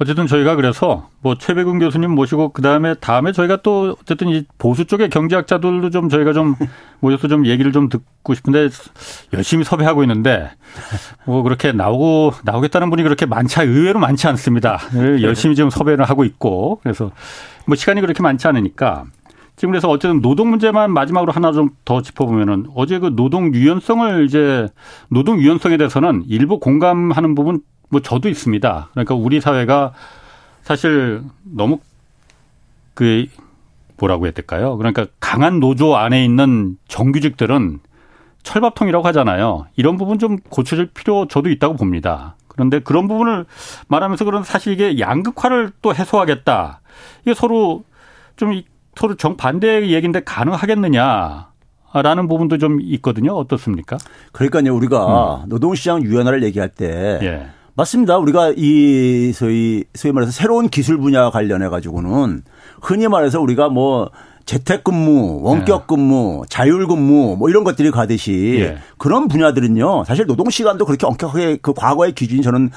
어쨌든 0.00 0.26
저희가 0.26 0.56
그래서 0.56 1.08
뭐 1.20 1.36
최백운 1.36 1.78
교수님 1.78 2.12
모시고 2.12 2.48
그 2.50 2.62
다음에 2.62 2.94
다음에 2.94 3.32
저희가 3.32 3.56
또 3.62 3.96
어쨌든 4.00 4.28
이 4.28 4.44
보수 4.56 4.86
쪽의 4.86 5.10
경제학자들도 5.10 5.90
좀 5.90 6.08
저희가 6.08 6.32
좀 6.32 6.54
모여서 7.00 7.28
좀 7.28 7.44
얘기를 7.44 7.70
좀 7.70 7.90
듣고 7.90 8.32
싶은데 8.32 8.70
열심히 9.34 9.62
섭외하고 9.62 10.02
있는데 10.04 10.50
뭐 11.26 11.42
그렇게 11.42 11.72
나오고 11.72 12.32
나오겠다는 12.44 12.88
분이 12.88 13.02
그렇게 13.02 13.26
많지 13.26 13.60
의외로 13.60 14.00
많지 14.00 14.26
않습니다. 14.28 14.78
열심히 15.22 15.54
지금 15.54 15.68
섭외를 15.68 16.06
하고 16.06 16.24
있고 16.24 16.80
그래서 16.82 17.10
뭐 17.66 17.76
시간이 17.76 18.00
그렇게 18.00 18.22
많지 18.22 18.48
않으니까 18.48 19.04
지금 19.56 19.72
그래서 19.72 19.90
어쨌든 19.90 20.22
노동 20.22 20.48
문제만 20.48 20.90
마지막으로 20.92 21.32
하나 21.32 21.52
좀 21.52 21.68
더 21.84 22.00
짚어보면은 22.00 22.68
어제 22.74 22.98
그 22.98 23.14
노동 23.14 23.52
유연성을 23.52 24.24
이제 24.24 24.68
노동 25.10 25.38
유연성에 25.38 25.76
대해서는 25.76 26.24
일부 26.28 26.58
공감하는 26.58 27.34
부분 27.34 27.60
뭐 27.90 28.00
저도 28.00 28.28
있습니다. 28.28 28.88
그러니까 28.92 29.14
우리 29.14 29.40
사회가 29.40 29.92
사실 30.62 31.22
너무 31.42 31.80
그 32.94 33.26
뭐라고 33.98 34.24
해야 34.24 34.32
될까요? 34.32 34.76
그러니까 34.76 35.06
강한 35.20 35.60
노조 35.60 35.96
안에 35.96 36.24
있는 36.24 36.78
정규직들은 36.88 37.80
철밥통이라고 38.42 39.06
하잖아요. 39.08 39.66
이런 39.76 39.98
부분 39.98 40.18
좀 40.18 40.38
고쳐질 40.38 40.86
필요 40.86 41.28
저도 41.28 41.50
있다고 41.50 41.74
봅니다. 41.74 42.36
그런데 42.48 42.78
그런 42.78 43.08
부분을 43.08 43.44
말하면서 43.88 44.24
그런 44.24 44.42
사실 44.44 44.72
이게 44.72 44.98
양극화를 44.98 45.72
또 45.82 45.94
해소하겠다. 45.94 46.80
이게 47.22 47.34
서로 47.34 47.84
좀 48.36 48.62
서로 48.96 49.14
정반대의 49.14 49.92
얘기인데 49.92 50.20
가능하겠느냐. 50.24 51.50
라는 51.92 52.28
부분도 52.28 52.58
좀 52.58 52.80
있거든요. 52.82 53.32
어떻습니까? 53.32 53.98
그러니까요. 54.30 54.74
우리가 54.76 55.42
음. 55.42 55.48
노동시장 55.48 56.02
유연화를 56.04 56.44
얘기할 56.44 56.68
때 56.68 57.18
예. 57.22 57.50
맞습니다. 57.80 58.18
우리가 58.18 58.52
이 58.58 59.32
소위 59.34 59.84
소위 59.94 60.12
말해서 60.12 60.32
새로운 60.32 60.68
기술 60.68 60.98
분야 60.98 61.30
관련해 61.30 61.70
가지고는 61.70 62.42
흔히 62.82 63.08
말해서 63.08 63.40
우리가 63.40 63.70
뭐 63.70 64.10
재택근무, 64.44 65.40
원격근무, 65.42 66.42
예. 66.42 66.48
자율근무 66.50 67.36
뭐 67.38 67.48
이런 67.48 67.64
것들이 67.64 67.90
가듯이 67.90 68.58
예. 68.60 68.78
그런 68.98 69.28
분야들은요. 69.28 70.04
사실 70.04 70.26
노동 70.26 70.50
시간도 70.50 70.84
그렇게 70.84 71.06
엄격하게 71.06 71.58
그 71.62 71.72
과거의 71.72 72.12
기준이 72.14 72.42
저는 72.42 72.70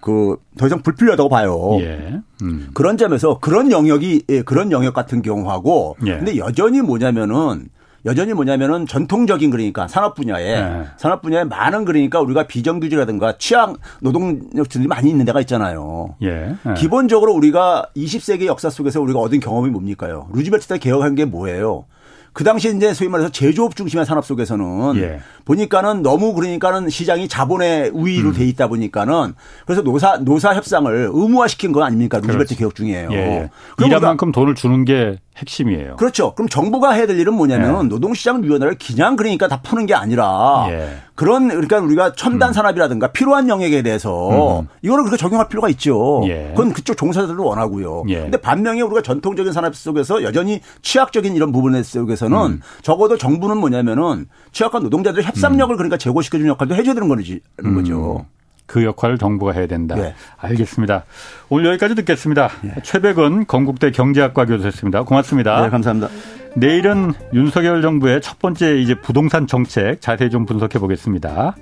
그더 0.00 0.66
이상 0.66 0.82
불필요하다고 0.82 1.28
봐요. 1.28 1.78
예. 1.80 2.20
음. 2.42 2.68
그런 2.72 2.96
점에서 2.98 3.38
그런 3.40 3.72
영역이 3.72 4.26
예, 4.28 4.42
그런 4.42 4.70
영역 4.70 4.94
같은 4.94 5.22
경우하고 5.22 5.96
예. 6.06 6.18
근데 6.18 6.36
여전히 6.36 6.82
뭐냐면은 6.82 7.68
여전히 8.04 8.32
뭐냐면은 8.32 8.86
전통적인 8.86 9.50
그러니까 9.50 9.88
산업 9.88 10.14
분야에 10.14 10.60
네. 10.62 10.84
산업 10.96 11.22
분야에 11.22 11.44
많은 11.44 11.84
그러니까 11.84 12.20
우리가 12.20 12.46
비정규직이라든가 12.46 13.36
취약 13.38 13.76
노동력들이 14.00 14.86
많이 14.86 15.10
있는 15.10 15.24
데가 15.24 15.40
있잖아요. 15.40 16.16
예. 16.22 16.54
네. 16.62 16.74
기본적으로 16.76 17.34
우리가 17.34 17.86
20세기 17.96 18.46
역사 18.46 18.70
속에서 18.70 19.00
우리가 19.00 19.18
얻은 19.18 19.40
경험이 19.40 19.70
뭡니까요? 19.70 20.28
루즈벨트 20.32 20.66
때 20.66 20.78
개혁한 20.78 21.14
게 21.14 21.24
뭐예요? 21.24 21.84
그 22.32 22.44
당시 22.44 22.74
이제 22.74 22.94
소위 22.94 23.08
말해서 23.08 23.30
제조업 23.30 23.74
중심의 23.74 24.06
산업 24.06 24.24
속에서는 24.24 24.96
예. 24.96 25.20
보니까는 25.44 26.02
너무 26.02 26.32
그러니까는 26.32 26.88
시장이 26.88 27.28
자본의 27.28 27.90
우위로 27.92 28.28
음. 28.28 28.34
돼 28.34 28.46
있다 28.46 28.68
보니까는 28.68 29.34
그래서 29.66 29.82
노사 29.82 30.18
노사 30.18 30.54
협상을 30.54 31.10
의무화시킨 31.12 31.72
거 31.72 31.82
아닙니까? 31.82 32.18
루즈벨트 32.18 32.56
개혁 32.56 32.74
중이에요. 32.74 33.12
예. 33.12 33.50
일한 33.84 34.00
만큼 34.00 34.30
돈을 34.30 34.54
주는 34.54 34.84
게 34.84 35.16
핵심이에요. 35.38 35.96
그렇죠. 35.96 36.34
그럼 36.34 36.48
정부가 36.48 36.92
해야 36.92 37.06
될 37.06 37.18
일은 37.18 37.34
뭐냐면 37.34 37.84
예. 37.84 37.88
노동시장 37.88 38.42
위원회를 38.42 38.76
그냥 38.78 39.16
그러니까 39.16 39.48
다 39.48 39.60
푸는 39.62 39.86
게 39.86 39.94
아니라 39.94 40.66
예. 40.70 40.98
그런 41.20 41.48
그러니까 41.48 41.80
우리가 41.80 42.12
첨단 42.14 42.48
음. 42.48 42.52
산업이라든가 42.54 43.08
필요한 43.08 43.50
영역에 43.50 43.82
대해서 43.82 44.60
음. 44.60 44.68
이거를 44.80 45.04
그렇게 45.04 45.18
적용할 45.18 45.48
필요가 45.48 45.68
있죠. 45.68 46.22
예. 46.24 46.54
그건 46.56 46.72
그쪽 46.72 46.96
종사자들도 46.96 47.44
원하고요. 47.44 48.04
예. 48.08 48.20
근데 48.22 48.38
반면에 48.38 48.80
우리가 48.80 49.02
전통적인 49.02 49.52
산업 49.52 49.76
속에서 49.76 50.22
여전히 50.22 50.62
취약적인 50.80 51.36
이런 51.36 51.52
부분 51.52 51.82
속에서는 51.82 52.38
음. 52.38 52.60
적어도 52.80 53.18
정부는 53.18 53.58
뭐냐면은 53.58 54.28
취약한 54.52 54.82
노동자들의 54.82 55.22
협상력을 55.22 55.74
음. 55.74 55.76
그러니까 55.76 55.98
제고시켜주는 55.98 56.48
역할도 56.52 56.74
해줘야 56.74 56.94
되는 56.94 57.06
거지, 57.06 57.42
음. 57.66 57.74
거죠. 57.74 58.24
그 58.64 58.82
역할을 58.82 59.18
정부가 59.18 59.52
해야 59.52 59.66
된다. 59.66 59.96
네. 59.96 60.14
알겠습니다. 60.38 61.04
오늘 61.50 61.66
여기까지 61.66 61.96
듣겠습니다. 61.96 62.48
네. 62.62 62.76
최백은 62.82 63.46
건국대 63.46 63.90
경제학과 63.90 64.46
교수였습니다. 64.46 65.02
고맙습니다. 65.02 65.60
네, 65.60 65.68
감사합니다. 65.68 66.08
내일은 66.56 67.12
윤석열 67.32 67.82
정부의 67.82 68.20
첫 68.20 68.38
번째 68.38 68.78
이제 68.78 68.94
부동산 68.94 69.46
정책 69.46 70.00
자세히 70.00 70.30
좀 70.30 70.46
분석해 70.46 70.78
보겠습니다. 70.78 71.54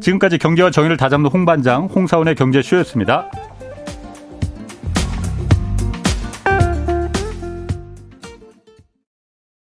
지금까지 0.00 0.38
경제와 0.38 0.70
정의를 0.70 0.96
다잡는 0.96 1.30
홍반장 1.30 1.86
홍사원의 1.86 2.34
경제쇼였습니다. 2.34 3.30